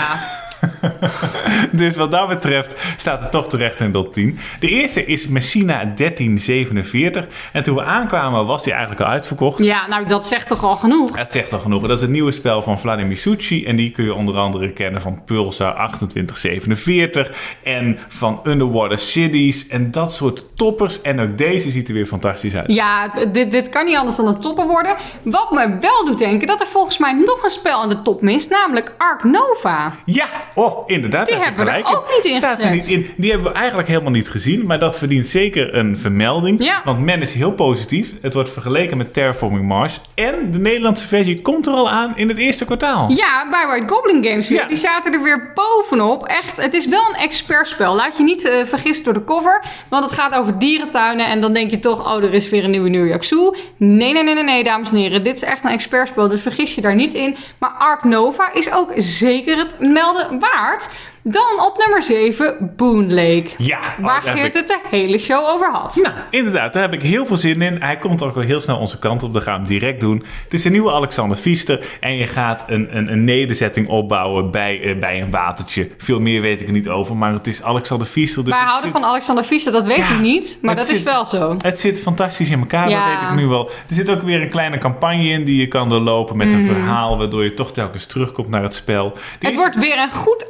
Dus 1.71 1.95
wat 1.95 2.11
dat 2.11 2.27
betreft 2.27 2.75
staat 2.97 3.19
het 3.19 3.31
toch 3.31 3.49
terecht 3.49 3.79
in 3.79 3.85
de 3.85 3.91
top 3.91 4.13
10. 4.13 4.39
De 4.59 4.67
eerste 4.67 5.05
is 5.05 5.27
Messina 5.27 5.73
1347. 5.95 7.27
En 7.53 7.63
toen 7.63 7.75
we 7.75 7.83
aankwamen 7.83 8.45
was 8.45 8.63
die 8.63 8.71
eigenlijk 8.73 9.01
al 9.01 9.07
uitverkocht. 9.07 9.63
ja, 9.63 9.87
nou 9.87 10.05
dat 10.05 10.25
zegt 10.25 10.47
toch 10.47 10.63
al 10.63 10.75
genoeg. 10.75 11.17
Het 11.17 11.31
zegt 11.31 11.53
al 11.53 11.59
genoeg. 11.59 11.81
Dat 11.81 11.91
is 11.91 12.01
het 12.01 12.09
nieuwe 12.09 12.31
spel 12.31 12.61
van 12.61 12.79
Vladimir 12.79 13.17
Succi. 13.17 13.65
En 13.65 13.75
die 13.75 13.91
kun 13.91 14.03
je 14.03 14.13
onder 14.13 14.37
andere 14.37 14.71
kennen 14.71 15.01
van 15.01 15.23
Pulsar 15.23 15.73
2847. 15.73 17.31
En 17.63 17.99
van 18.07 18.39
Underwater 18.43 18.99
Cities. 18.99 19.67
En 19.67 19.91
dat 19.91 20.13
soort 20.13 20.45
toppers. 20.57 21.01
En 21.01 21.19
ook 21.19 21.37
deze 21.37 21.69
ziet 21.69 21.87
er 21.87 21.93
weer 21.93 22.05
fantastisch 22.05 22.55
uit. 22.55 22.73
Ja, 22.73 23.09
dit, 23.31 23.51
dit 23.51 23.69
kan 23.69 23.85
niet 23.85 23.95
anders 23.95 24.17
dan 24.17 24.27
een 24.27 24.39
topper 24.39 24.67
worden. 24.67 24.95
Wat 25.21 25.51
me 25.51 25.77
wel 25.79 26.05
doet 26.05 26.17
denken 26.17 26.47
dat 26.47 26.61
er 26.61 26.67
volgens 26.67 26.97
mij 26.97 27.13
nog 27.13 27.43
een 27.43 27.49
spel 27.49 27.81
aan 27.81 27.89
de 27.89 28.01
top 28.01 28.21
mist. 28.21 28.49
Namelijk 28.49 28.95
Ark 28.97 29.23
Nova. 29.23 29.93
Ja, 30.05 30.27
oh, 30.55 30.89
inderdaad. 30.89 31.27
Die 31.27 31.37
hebben 31.37 31.65
we 31.65 31.71
er 31.71 31.85
ook 31.85 32.11
niet 32.15 32.25
in 32.25 32.35
Staat 32.35 32.61
er 32.61 32.71
niet 32.71 32.87
in. 32.87 33.09
Die 33.17 33.31
hebben 33.31 33.51
we 33.51 33.57
eigenlijk 33.57 33.87
helemaal 33.87 34.11
niet 34.11 34.29
gezien. 34.29 34.65
Maar 34.65 34.79
dat 34.79 34.97
verdient 34.97 35.25
zeker 35.25 35.75
een 35.75 35.97
vermelding. 35.97 36.63
Ja. 36.63 36.81
Want 36.85 36.99
men 36.99 37.21
is 37.21 37.33
heel 37.33 37.51
positief. 37.51 38.13
Het 38.21 38.33
wordt 38.33 38.49
vergeleken 38.49 38.97
met 38.97 39.13
Terraforming 39.13 39.67
Mars. 39.67 40.01
En 40.13 40.51
de 40.51 40.59
Nederlandse 40.59 41.07
versie 41.07 41.41
komt 41.41 41.67
er 41.67 41.73
al 41.73 41.89
aan 41.89 42.17
in 42.17 42.27
het 42.27 42.37
eerste 42.37 42.65
kwartaal. 42.65 43.11
Ja, 43.11 43.49
bij 43.49 43.67
White 43.67 43.93
Goblin 43.93 44.23
Games. 44.23 44.47
Ja. 44.47 44.67
Die 44.67 44.77
zaten 44.77 45.13
er 45.13 45.23
weer 45.23 45.51
bovenop. 45.53 46.25
Echt, 46.25 46.61
het 46.61 46.73
is 46.73 46.87
wel 46.87 47.03
een 47.13 47.19
expertspel. 47.19 47.95
Laat 47.95 48.17
je 48.17 48.23
niet 48.23 48.43
eh, 48.45 48.65
vergissen 48.65 49.05
door 49.05 49.13
de 49.13 49.23
cover. 49.23 49.63
Want 49.89 50.03
het 50.03 50.13
gaat 50.13 50.33
over 50.33 50.59
dierentuinen. 50.59 51.27
En 51.27 51.41
dan 51.41 51.53
denk 51.53 51.71
je 51.71 51.79
toch, 51.79 52.15
oh, 52.15 52.23
er 52.23 52.33
is 52.33 52.49
weer 52.49 52.63
een 52.63 52.71
nieuwe 52.71 52.89
New 52.89 53.07
York 53.07 53.23
Zoo. 53.23 53.55
Nee, 53.77 54.13
nee, 54.13 54.23
nee, 54.23 54.33
nee, 54.33 54.43
nee, 54.43 54.63
dames 54.63 54.91
en 54.91 54.97
heren. 54.97 55.23
Dit 55.23 55.35
is 55.35 55.43
echt 55.43 55.63
een 55.63 55.69
expertspel. 55.71 56.27
Dus 56.27 56.41
vergis 56.41 56.75
je 56.75 56.81
daar 56.81 56.95
niet 56.95 57.13
in. 57.13 57.35
Maar 57.57 57.69
Ark 57.69 58.03
Nova 58.03 58.53
is 58.53 58.71
ook 58.71 58.93
zeker 58.97 59.57
het 59.57 59.79
melden 59.79 60.39
waard. 60.53 60.81
Dan 61.27 61.65
op 61.65 61.77
nummer 61.77 62.03
7, 62.03 62.73
Boon 62.75 63.13
Lake. 63.13 63.45
Ja, 63.57 63.77
oh, 63.99 64.05
Waar 64.05 64.21
Geert 64.21 64.45
ik- 64.45 64.53
het 64.53 64.67
de 64.67 64.79
hele 64.89 65.17
show 65.19 65.45
over 65.47 65.71
had. 65.71 65.95
Nou, 66.03 66.15
inderdaad, 66.29 66.73
daar 66.73 66.81
heb 66.81 66.93
ik 66.93 67.01
heel 67.01 67.25
veel 67.25 67.37
zin 67.37 67.61
in. 67.61 67.81
Hij 67.81 67.95
komt 67.97 68.23
ook 68.23 68.35
wel 68.35 68.43
heel 68.43 68.59
snel 68.59 68.77
onze 68.77 68.99
kant 68.99 69.23
op. 69.23 69.33
Dat 69.33 69.43
gaan 69.43 69.53
we 69.53 69.59
hem 69.59 69.67
direct 69.79 69.99
doen. 70.01 70.23
Het 70.43 70.53
is 70.53 70.65
een 70.65 70.71
nieuwe 70.71 70.91
Alexander 70.91 71.37
Fiester. 71.37 71.97
En 71.99 72.15
je 72.15 72.27
gaat 72.27 72.63
een, 72.67 72.97
een, 72.97 73.11
een 73.11 73.23
nederzetting 73.23 73.87
opbouwen 73.87 74.51
bij, 74.51 74.81
eh, 74.81 74.99
bij 74.99 75.21
een 75.21 75.31
watertje. 75.31 75.89
Veel 75.97 76.19
meer 76.19 76.41
weet 76.41 76.61
ik 76.61 76.67
er 76.67 76.73
niet 76.73 76.89
over. 76.89 77.15
Maar 77.17 77.31
het 77.33 77.47
is 77.47 77.63
Alexander 77.63 78.07
Fiester. 78.07 78.43
Dus 78.43 78.53
Wij 78.53 78.63
houden 78.63 78.91
zit- 78.91 78.99
van 78.99 79.09
Alexander 79.09 79.43
Visser, 79.45 79.71
dat 79.71 79.85
weet 79.85 79.97
Ja, 79.97 80.09
ik 80.13 80.19
niet. 80.19 80.57
Maar 80.61 80.75
dat 80.75 80.89
is 80.89 81.03
wel 81.03 81.25
zo. 81.25 81.55
Het 81.61 81.79
zit 81.79 82.01
fantastisch 82.01 82.49
in 82.49 82.59
elkaar, 82.59 82.89
Ja. 82.89 83.09
dat 83.11 83.19
weet 83.21 83.29
ik 83.29 83.35
nu 83.35 83.47
wel. 83.47 83.65
Er 83.89 83.95
zit 83.95 84.09
ook 84.09 84.21
weer 84.21 84.41
een 84.41 84.49
kleine 84.49 84.77
campagne 84.77 85.23
in 85.29 85.43
die 85.43 85.59
je 85.59 85.67
kan 85.67 85.89
doorlopen 85.89 86.37
met 86.37 86.53
een 86.53 86.65
verhaal. 86.65 87.17
Waardoor 87.17 87.43
je 87.43 87.53
toch 87.53 87.71
telkens 87.71 88.05
terugkomt 88.05 88.49
naar 88.49 88.63
het 88.63 88.73
spel. 88.73 89.03
Die 89.11 89.13
Mm. 89.13 89.23
Het 89.39 89.49
is- 89.51 89.55
wordt 89.57 89.75
weer 89.77 89.97
een 89.99 90.11
goed 90.11 90.47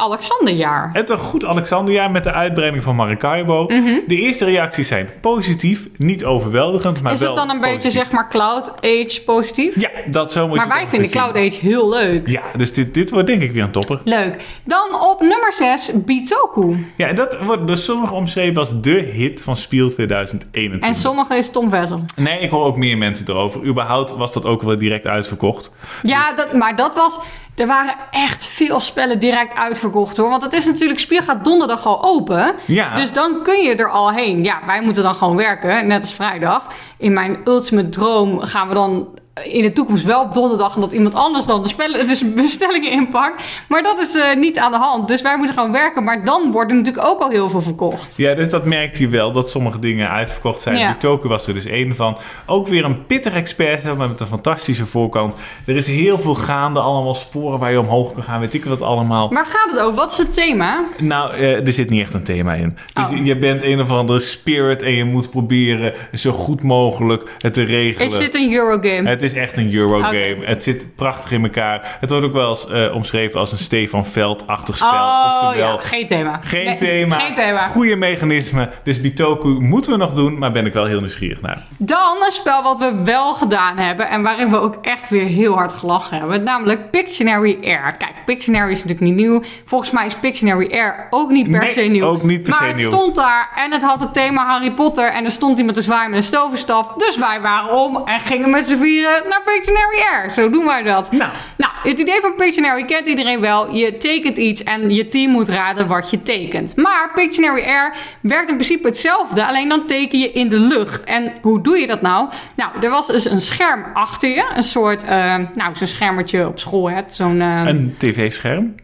Alexanderjaar. 0.65 0.89
Het 0.93 1.09
een 1.09 1.17
goed 1.17 1.45
Alexanderjaar 1.45 2.11
met 2.11 2.23
de 2.23 2.31
uitbreiding 2.31 2.83
van 2.83 2.95
Maracaibo. 2.95 3.63
Mhm. 3.67 3.93
De 4.07 4.15
eerste 4.15 4.45
reacties 4.45 4.87
zijn 4.87 5.09
positief, 5.21 5.87
niet 5.97 6.25
overweldigend, 6.25 7.01
maar 7.01 7.13
Is 7.13 7.19
wel 7.19 7.29
het 7.29 7.37
dan 7.37 7.49
een 7.49 7.61
beetje 7.61 7.91
zeg 7.91 8.11
maar 8.11 8.29
Cloud 8.29 8.71
Age 8.75 9.21
positief? 9.25 9.81
Ja, 9.81 9.89
dat 10.05 10.31
zo 10.31 10.47
moet 10.47 10.59
je 10.59 10.67
maar 10.67 10.79
het 10.79 10.89
wij 10.89 10.99
vinden 10.99 11.11
Cloud 11.11 11.35
Age 11.35 11.59
heel 11.59 11.89
leuk. 11.89 12.27
Ja, 12.27 12.41
dus 12.57 12.73
dit, 12.73 12.93
dit 12.93 13.09
wordt 13.09 13.27
denk 13.27 13.41
ik 13.41 13.51
weer 13.51 13.63
een 13.63 13.71
topper. 13.71 14.01
Leuk. 14.03 14.45
Dan 14.63 15.01
op 15.01 15.21
nummer 15.21 15.53
6, 15.53 15.91
Bitoku. 16.05 16.85
Ja, 16.95 17.07
en 17.07 17.15
dat 17.15 17.37
wordt 17.39 17.67
door 17.67 17.77
sommigen 17.77 18.15
omschreven 18.15 18.57
als 18.57 18.81
de 18.81 18.97
hit 18.97 19.41
van 19.41 19.55
Spiel 19.55 19.89
2021. 19.89 20.89
En 20.89 20.95
sommige 20.95 21.35
is 21.35 21.49
Tom 21.49 21.69
Vessel. 21.69 22.01
Nee, 22.15 22.39
ik 22.39 22.49
hoor 22.49 22.65
ook 22.65 22.77
meer 22.77 22.97
mensen 22.97 23.27
erover. 23.29 23.65
Überhaupt 23.65 24.15
was 24.15 24.33
dat 24.33 24.45
ook 24.45 24.61
wel 24.61 24.77
direct 24.77 25.05
uitverkocht. 25.05 25.71
Ja, 26.01 26.33
dat, 26.33 26.53
maar 26.53 26.75
dat 26.75 26.95
was... 26.95 27.19
Er 27.55 27.67
waren 27.67 27.95
echt 28.11 28.45
veel 28.45 28.79
spellen 28.79 29.19
direct 29.19 29.55
uitverkocht 29.55 30.17
hoor. 30.17 30.29
Want 30.29 30.43
het 30.43 30.53
is 30.53 30.65
natuurlijk, 30.65 30.99
Spiel 30.99 31.21
gaat 31.21 31.43
donderdag 31.43 31.85
al 31.85 32.03
open. 32.03 32.55
Ja. 32.65 32.95
Dus 32.95 33.13
dan 33.13 33.43
kun 33.43 33.63
je 33.63 33.75
er 33.75 33.89
al 33.89 34.11
heen. 34.11 34.43
Ja, 34.43 34.59
wij 34.65 34.81
moeten 34.81 35.03
dan 35.03 35.15
gewoon 35.15 35.35
werken, 35.35 35.87
net 35.87 36.01
als 36.01 36.13
vrijdag. 36.13 36.67
In 36.97 37.13
mijn 37.13 37.37
ultimate 37.45 37.89
droom 37.89 38.39
gaan 38.39 38.67
we 38.67 38.73
dan 38.73 39.07
in 39.43 39.61
de 39.61 39.73
toekomst 39.73 40.05
wel 40.05 40.21
op 40.21 40.33
donderdag... 40.33 40.75
omdat 40.75 40.91
iemand 40.91 41.13
anders 41.13 41.45
dan 41.45 41.61
de 41.61 41.67
spellen, 41.67 42.07
dus 42.07 42.33
bestellingen 42.33 42.91
inpakt. 42.91 43.43
Maar 43.67 43.83
dat 43.83 43.99
is 43.99 44.15
eh, 44.15 44.35
niet 44.35 44.57
aan 44.57 44.71
de 44.71 44.77
hand. 44.77 45.07
Dus 45.07 45.21
wij 45.21 45.37
moeten 45.37 45.55
gewoon 45.55 45.71
werken. 45.71 46.03
Maar 46.03 46.25
dan 46.25 46.51
wordt 46.51 46.71
er 46.71 46.77
natuurlijk 46.77 47.07
ook 47.07 47.19
al 47.19 47.29
heel 47.29 47.49
veel 47.49 47.61
verkocht. 47.61 48.17
Ja, 48.17 48.33
dus 48.33 48.49
dat 48.49 48.65
merkt 48.65 48.97
hij 48.97 49.09
wel, 49.09 49.31
dat 49.31 49.49
sommige 49.49 49.79
dingen 49.79 50.09
uitverkocht 50.09 50.61
zijn. 50.61 50.77
Ja. 50.77 50.93
Bitoku 50.93 51.27
was 51.27 51.47
er 51.47 51.53
dus 51.53 51.65
één 51.65 51.95
van. 51.95 52.17
Ook 52.45 52.67
weer 52.67 52.85
een 52.85 53.05
pittig 53.05 53.33
expert, 53.33 53.83
maar 53.83 54.09
met 54.09 54.19
een 54.19 54.27
fantastische 54.27 54.85
voorkant. 54.85 55.33
Er 55.65 55.75
is 55.75 55.87
heel 55.87 56.17
veel 56.17 56.35
gaande, 56.35 56.79
allemaal 56.79 57.15
sporen 57.15 57.59
waar 57.59 57.71
je 57.71 57.79
omhoog 57.79 58.13
kan 58.13 58.23
gaan, 58.23 58.39
weet 58.39 58.53
ik 58.53 58.65
wat 58.65 58.81
allemaal. 58.81 59.29
Waar 59.29 59.45
gaat 59.45 59.71
het 59.71 59.79
over? 59.79 59.95
Wat 59.95 60.11
is 60.11 60.17
het 60.17 60.33
thema? 60.33 60.85
Nou, 60.97 61.33
eh, 61.33 61.67
er 61.67 61.73
zit 61.73 61.89
niet 61.89 62.01
echt 62.01 62.13
een 62.13 62.23
thema 62.23 62.53
in. 62.53 62.77
Dus 62.93 63.07
je 63.23 63.37
bent 63.37 63.63
een 63.63 63.81
of 63.81 63.89
andere 63.89 64.19
spirit 64.19 64.81
en 64.81 64.91
je 64.91 65.05
moet 65.05 65.29
proberen 65.29 65.93
zo 66.13 66.31
goed 66.31 66.63
mogelijk 66.63 67.31
het 67.37 67.53
te 67.53 67.63
regelen. 67.63 68.07
Is 68.07 68.17
dit 68.17 68.35
een 68.35 68.53
Eurogame? 68.53 69.09
Het 69.09 69.21
is 69.25 69.33
echt 69.33 69.57
een 69.57 69.73
Eurogame. 69.73 70.37
Het 70.41 70.63
zit 70.63 70.95
prachtig 70.95 71.31
in 71.31 71.43
elkaar. 71.43 71.97
Het 71.99 72.09
wordt 72.09 72.25
ook 72.25 72.33
wel 72.33 72.49
eens 72.49 72.67
eh, 72.69 72.95
omschreven 72.95 73.39
als 73.39 73.51
een 73.51 73.57
Stefan 73.57 74.05
Veld-achtig 74.05 74.77
spel. 74.77 74.89
Oh 74.89 75.39
Oftewel, 75.43 75.73
ja, 75.73 75.81
geen 75.81 76.07
thema. 76.07 76.39
geen, 76.43 76.65
Nee, 76.65 76.75
thema, 76.75 77.15
Geen 77.19 77.33
thema. 77.33 77.67
goede 77.67 77.95
mechanismen. 77.95 78.69
Dus 78.83 79.01
Bitoku 79.01 79.47
moeten 79.49 79.91
we 79.91 79.97
nog 79.97 80.13
doen, 80.13 80.37
maar 80.37 80.51
ben 80.51 80.65
ik 80.65 80.73
wel 80.73 80.85
heel 80.85 80.99
nieuwsgierig 80.99 81.41
naar. 81.41 81.63
Dan 81.77 82.15
een 82.25 82.31
spel 82.31 82.63
wat 82.63 82.77
we 82.77 82.91
wel 83.03 83.33
gedaan 83.33 83.77
hebben 83.77 84.09
en 84.09 84.21
waarin 84.23 84.49
we 84.51 84.57
ook 84.59 84.77
echt 84.81 85.09
weer 85.09 85.25
heel 85.25 85.53
hard 85.55 85.71
gelachen 85.71 86.17
hebben. 86.17 86.43
Namelijk 86.43 86.91
Pictionary 86.91 87.57
Air. 87.63 87.95
Kijk, 87.97 88.13
Pictionary 88.25 88.71
is 88.71 88.83
natuurlijk 88.83 89.07
niet 89.11 89.15
nieuw. 89.15 89.41
Volgens 89.65 89.91
mij 89.91 90.05
is 90.05 90.15
Pictionary 90.15 90.67
Air 90.71 91.07
ook 91.09 91.29
niet 91.29 91.51
per 91.51 91.59
Nee, 91.59 91.69
se 91.69 91.81
nieuw. 91.81 92.05
ook 92.05 92.23
niet 92.23 92.43
per 92.43 92.49
maar 92.51 92.59
se 92.59 92.65
het 92.67 92.75
nieuw. 92.75 92.91
stond 92.91 93.15
daar 93.15 93.49
en 93.55 93.71
het 93.71 93.83
had 93.83 93.99
het 93.99 94.13
thema 94.13 94.45
Harry 94.45 94.71
Potter. 94.71 95.11
En 95.11 95.25
er 95.25 95.31
stond 95.31 95.57
iemand 95.57 95.75
te 95.77 95.83
zwaaien 95.83 96.09
met 96.09 96.19
een 96.19 96.25
stovenstaf. 96.25 96.93
Dus 96.93 97.17
wij 97.17 97.41
waren 97.41 97.71
om 97.71 98.01
en 98.05 98.19
gingen 98.19 98.49
met 98.49 98.67
z'n 98.67 98.75
vieren 98.77 99.14
naar 99.29 99.41
Pictionary 99.45 99.99
Air. 100.11 100.31
Zo 100.31 100.49
doen 100.49 100.65
wij 100.65 100.83
dat. 100.83 101.11
Nou. 101.11 101.31
Nou, 101.57 101.71
het 101.83 101.99
idee 101.99 102.19
van 102.21 102.35
Pictionary 102.35 102.85
kent 102.85 103.07
iedereen 103.07 103.39
wel. 103.39 103.73
Je 103.73 103.97
tekent 103.97 104.37
iets 104.37 104.63
en 104.63 104.93
je 104.93 105.07
team 105.07 105.31
moet 105.31 105.49
raden 105.49 105.87
wat 105.87 106.09
je 106.09 106.21
tekent. 106.21 106.75
Maar 106.75 107.11
Pictionary 107.13 107.63
Air 107.63 107.93
werkt 108.21 108.49
in 108.49 108.55
principe 108.55 108.87
hetzelfde, 108.87 109.45
alleen 109.45 109.69
dan 109.69 109.87
teken 109.87 110.19
je 110.19 110.31
in 110.31 110.49
de 110.49 110.59
lucht. 110.59 111.03
En 111.03 111.31
hoe 111.41 111.61
doe 111.61 111.77
je 111.77 111.87
dat 111.87 112.01
nou? 112.01 112.29
Nou, 112.55 112.71
er 112.81 112.89
was 112.89 113.07
dus 113.07 113.25
een 113.25 113.41
scherm 113.41 113.85
achter 113.93 114.29
je. 114.29 114.45
Een 114.55 114.63
soort, 114.63 115.03
eh, 115.03 115.35
nou, 115.53 115.75
zo'n 115.75 115.87
schermertje 115.87 116.47
op 116.47 116.59
school 116.59 116.89
hebt. 116.89 117.13
Zo'n, 117.13 117.41
eh, 117.41 117.61
Een 117.65 117.95
tv-scherm? 117.97 118.75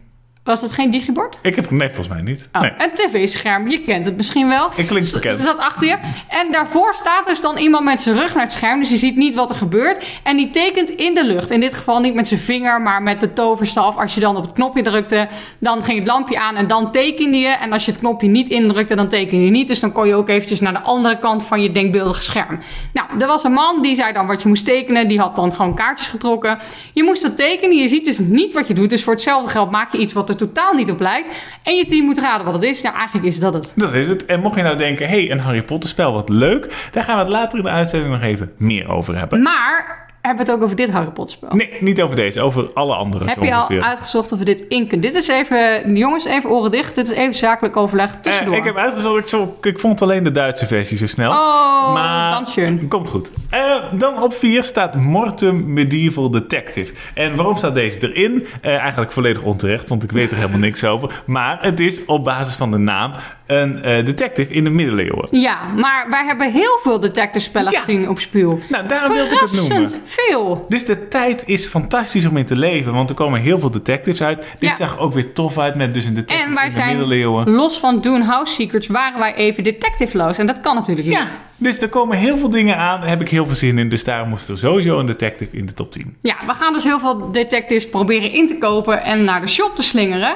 Was 0.44 0.60
dat 0.60 0.72
geen 0.72 0.90
digibord? 0.90 1.38
Ik 1.42 1.54
heb 1.54 1.70
nee, 1.70 1.88
volgens 1.88 2.08
mij 2.08 2.20
niet. 2.20 2.48
Oh, 2.52 2.60
Nee. 2.60 2.72
Een 2.78 2.94
tv-scherm, 2.94 3.68
je 3.68 3.80
kent 3.84 4.06
het 4.06 4.16
misschien 4.16 4.48
wel. 4.48 4.70
Het 4.74 4.86
klinkt 4.86 5.12
bekend. 5.12 5.34
Ze 5.36 5.42
zat 5.42 5.58
achter 5.58 5.86
je. 5.86 5.96
En 6.28 6.52
daarvoor 6.52 6.94
staat 6.94 7.26
dus 7.26 7.40
dan 7.40 7.56
iemand 7.56 7.84
met 7.84 8.00
zijn 8.00 8.16
rug 8.16 8.34
naar 8.34 8.42
het 8.42 8.52
scherm. 8.52 8.80
Dus 8.80 8.88
je 8.88 8.96
ziet 8.96 9.16
niet 9.16 9.34
wat 9.34 9.50
er 9.50 9.56
gebeurt. 9.56 10.06
En 10.22 10.36
die 10.36 10.50
tekent 10.50 10.90
in 10.90 11.14
de 11.14 11.24
lucht. 11.24 11.50
In 11.50 11.60
dit 11.60 11.74
geval 11.74 12.00
niet 12.00 12.14
met 12.14 12.28
zijn 12.28 12.40
vinger, 12.40 12.80
maar 12.80 13.02
met 13.02 13.20
de 13.20 13.32
toverstaf. 13.32 13.96
Als 13.96 14.14
je 14.14 14.20
dan 14.20 14.36
op 14.36 14.42
het 14.42 14.52
knopje 14.52 14.82
drukte, 14.82 15.28
dan 15.58 15.82
ging 15.82 15.98
het 15.98 16.08
lampje 16.08 16.38
aan 16.38 16.56
en 16.56 16.66
dan 16.66 16.92
tekende 16.92 17.36
je. 17.36 17.48
En 17.48 17.72
als 17.72 17.84
je 17.84 17.90
het 17.90 18.00
knopje 18.00 18.28
niet 18.28 18.48
indrukte, 18.48 18.94
dan 18.94 19.08
tekende 19.08 19.44
je 19.44 19.50
niet. 19.50 19.68
Dus 19.68 19.80
dan 19.80 19.92
kon 19.92 20.06
je 20.06 20.14
ook 20.14 20.28
eventjes 20.28 20.60
naar 20.60 20.72
de 20.72 20.80
andere 20.80 21.18
kant 21.18 21.44
van 21.44 21.62
je 21.62 21.72
denkbeeldige 21.72 22.22
scherm. 22.22 22.58
Nou, 22.92 23.06
er 23.18 23.26
was 23.26 23.44
een 23.44 23.52
man 23.52 23.82
die 23.82 23.94
zei 23.94 24.12
dan 24.12 24.26
wat 24.26 24.42
je 24.42 24.48
moest 24.48 24.64
tekenen. 24.64 25.08
Die 25.08 25.18
had 25.18 25.36
dan 25.36 25.52
gewoon 25.52 25.74
kaartjes 25.74 26.08
getrokken. 26.08 26.58
Je 26.92 27.02
moest 27.02 27.22
dat 27.22 27.36
tekenen. 27.36 27.76
Je 27.76 27.88
ziet 27.88 28.04
dus 28.04 28.18
niet 28.18 28.52
wat 28.52 28.68
je 28.68 28.74
doet. 28.74 28.90
Dus 28.90 29.02
voor 29.02 29.12
hetzelfde 29.12 29.50
geld 29.50 29.70
maak 29.70 29.92
je 29.92 29.98
iets 29.98 30.12
wat 30.12 30.30
er 30.32 30.46
totaal 30.46 30.72
niet 30.72 30.90
op 30.90 31.00
lijkt. 31.00 31.30
En 31.62 31.76
je 31.76 31.84
team 31.84 32.04
moet 32.04 32.18
raden 32.18 32.44
wat 32.44 32.54
het 32.54 32.62
is. 32.62 32.82
Nou, 32.82 32.96
eigenlijk 32.96 33.26
is 33.26 33.40
dat 33.40 33.54
het. 33.54 33.72
Dat 33.76 33.92
is 33.92 34.08
het. 34.08 34.24
En 34.24 34.40
mocht 34.40 34.56
je 34.56 34.62
nou 34.62 34.76
denken, 34.76 35.08
hé, 35.08 35.20
hey, 35.20 35.30
een 35.30 35.40
Harry 35.40 35.62
Potter 35.62 35.88
spel, 35.88 36.12
wat 36.12 36.28
leuk. 36.28 36.88
Daar 36.90 37.02
gaan 37.02 37.16
we 37.16 37.22
het 37.22 37.30
later 37.30 37.58
in 37.58 37.64
de 37.64 37.70
uitzending 37.70 38.12
nog 38.12 38.22
even 38.22 38.52
meer 38.56 38.88
over 38.88 39.18
hebben. 39.18 39.42
Maar 39.42 40.01
hebben 40.22 40.44
we 40.44 40.50
het 40.50 40.60
ook 40.60 40.64
over 40.64 40.76
dit 40.76 40.90
Harry 40.90 41.10
Potter 41.10 41.36
spel? 41.36 41.56
Nee, 41.56 41.70
niet 41.80 42.00
over 42.02 42.16
deze, 42.16 42.40
over 42.40 42.70
alle 42.74 42.94
andere 42.94 43.24
Heb 43.24 43.38
zo 43.38 43.44
je 43.44 43.54
al 43.54 43.68
uitgezocht 43.88 44.32
of 44.32 44.38
we 44.38 44.44
dit 44.44 44.60
in 44.60 44.86
kunnen? 44.88 45.12
Dit 45.12 45.14
is 45.22 45.28
even, 45.28 45.96
jongens, 45.96 46.24
even 46.24 46.50
oren 46.50 46.70
dicht. 46.70 46.94
Dit 46.94 47.08
is 47.10 47.16
even 47.16 47.34
zakelijk 47.34 47.76
overleg 47.76 48.18
tussendoor. 48.22 48.52
Eh, 48.54 48.58
ik 48.58 48.64
heb 48.64 48.76
uitgezocht, 48.76 49.18
ik, 49.18 49.26
zo, 49.26 49.56
ik 49.62 49.80
vond 49.80 50.02
alleen 50.02 50.24
de 50.24 50.30
Duitse 50.30 50.66
versie 50.66 50.96
zo 50.96 51.06
snel. 51.06 51.30
Oh, 51.30 51.92
maar 51.92 52.32
dan 52.32 52.46
schön. 52.46 52.88
Komt 52.88 53.08
goed. 53.08 53.30
Eh, 53.50 53.76
dan 53.92 54.22
op 54.22 54.34
4 54.34 54.64
staat 54.64 54.94
Mortem 54.96 55.72
Medieval 55.72 56.30
Detective. 56.30 56.94
En 57.14 57.36
waarom 57.36 57.56
staat 57.56 57.74
deze 57.74 58.12
erin? 58.12 58.46
Eh, 58.60 58.76
eigenlijk 58.76 59.12
volledig 59.12 59.42
onterecht, 59.42 59.88
want 59.88 60.02
ik 60.02 60.12
weet 60.12 60.30
er 60.30 60.36
helemaal 60.36 60.58
niks 60.58 60.84
over. 60.84 61.22
Maar 61.26 61.58
het 61.60 61.80
is 61.80 62.04
op 62.04 62.24
basis 62.24 62.54
van 62.54 62.70
de 62.70 62.78
naam 62.78 63.12
een 63.46 63.82
eh, 63.82 64.04
detective 64.04 64.52
in 64.52 64.64
de 64.64 64.70
middeleeuwen. 64.70 65.28
Ja, 65.30 65.58
maar 65.76 66.06
wij 66.10 66.24
hebben 66.24 66.52
heel 66.52 66.78
veel 66.82 67.00
detective 67.00 67.44
spellen 67.44 67.72
Ja. 67.72 67.80
gezien 67.80 68.08
op 68.08 68.18
Spiel. 68.18 68.60
Nou, 68.68 68.86
daarom 68.86 69.12
wilde 69.14 69.34
ik 69.34 69.40
het 69.40 69.68
noemen. 69.68 69.90
Veel. 70.12 70.66
Dus 70.68 70.84
de 70.84 71.08
tijd 71.08 71.42
is 71.46 71.66
fantastisch 71.66 72.26
om 72.26 72.36
in 72.36 72.44
te 72.46 72.56
leven, 72.56 72.92
want 72.92 73.08
er 73.10 73.14
komen 73.16 73.40
heel 73.40 73.58
veel 73.58 73.70
detectives 73.70 74.22
uit. 74.22 74.46
Dit 74.58 74.68
Ja. 74.68 74.74
zag 74.74 74.98
ook 74.98 75.12
weer 75.12 75.32
tof 75.32 75.58
uit 75.58 75.74
met 75.74 75.94
dus 75.94 76.04
een 76.04 76.14
detective 76.14 76.48
En 76.48 76.54
wij 76.54 76.64
in 76.64 76.70
de 76.70 76.76
zijn, 76.76 76.88
middeleeuwen. 76.88 77.50
los 77.50 77.78
van 77.78 78.00
Doen 78.00 78.20
House 78.22 78.52
Secrets, 78.54 78.86
waren 78.86 79.18
wij 79.18 79.34
even 79.34 79.64
detective-loos. 79.64 80.38
En 80.38 80.46
dat 80.46 80.60
kan 80.60 80.74
natuurlijk 80.74 81.08
Ja, 81.08 81.22
niet. 81.22 81.38
dus 81.56 81.80
er 81.82 81.88
komen 81.88 82.18
heel 82.18 82.36
veel 82.38 82.50
dingen 82.50 82.76
aan. 82.76 83.00
Daar 83.00 83.08
heb 83.08 83.20
ik 83.20 83.28
heel 83.28 83.46
veel 83.46 83.54
zin 83.54 83.78
in. 83.78 83.88
Dus 83.88 84.04
daarom 84.04 84.28
moest 84.28 84.48
er 84.48 84.58
sowieso 84.58 84.98
een 84.98 85.06
detective 85.06 85.56
in 85.56 85.66
de 85.66 85.74
top 85.74 85.92
10. 85.92 86.16
Ja, 86.20 86.36
we 86.46 86.54
gaan 86.54 86.72
dus 86.72 86.84
heel 86.84 86.98
veel 87.00 87.30
detectives 87.32 87.88
proberen 87.88 88.32
in 88.32 88.46
te 88.46 88.58
kopen 88.58 89.02
en 89.02 89.24
naar 89.24 89.40
de 89.40 89.46
shop 89.48 89.76
te 89.76 89.82
slingeren. 89.82 90.34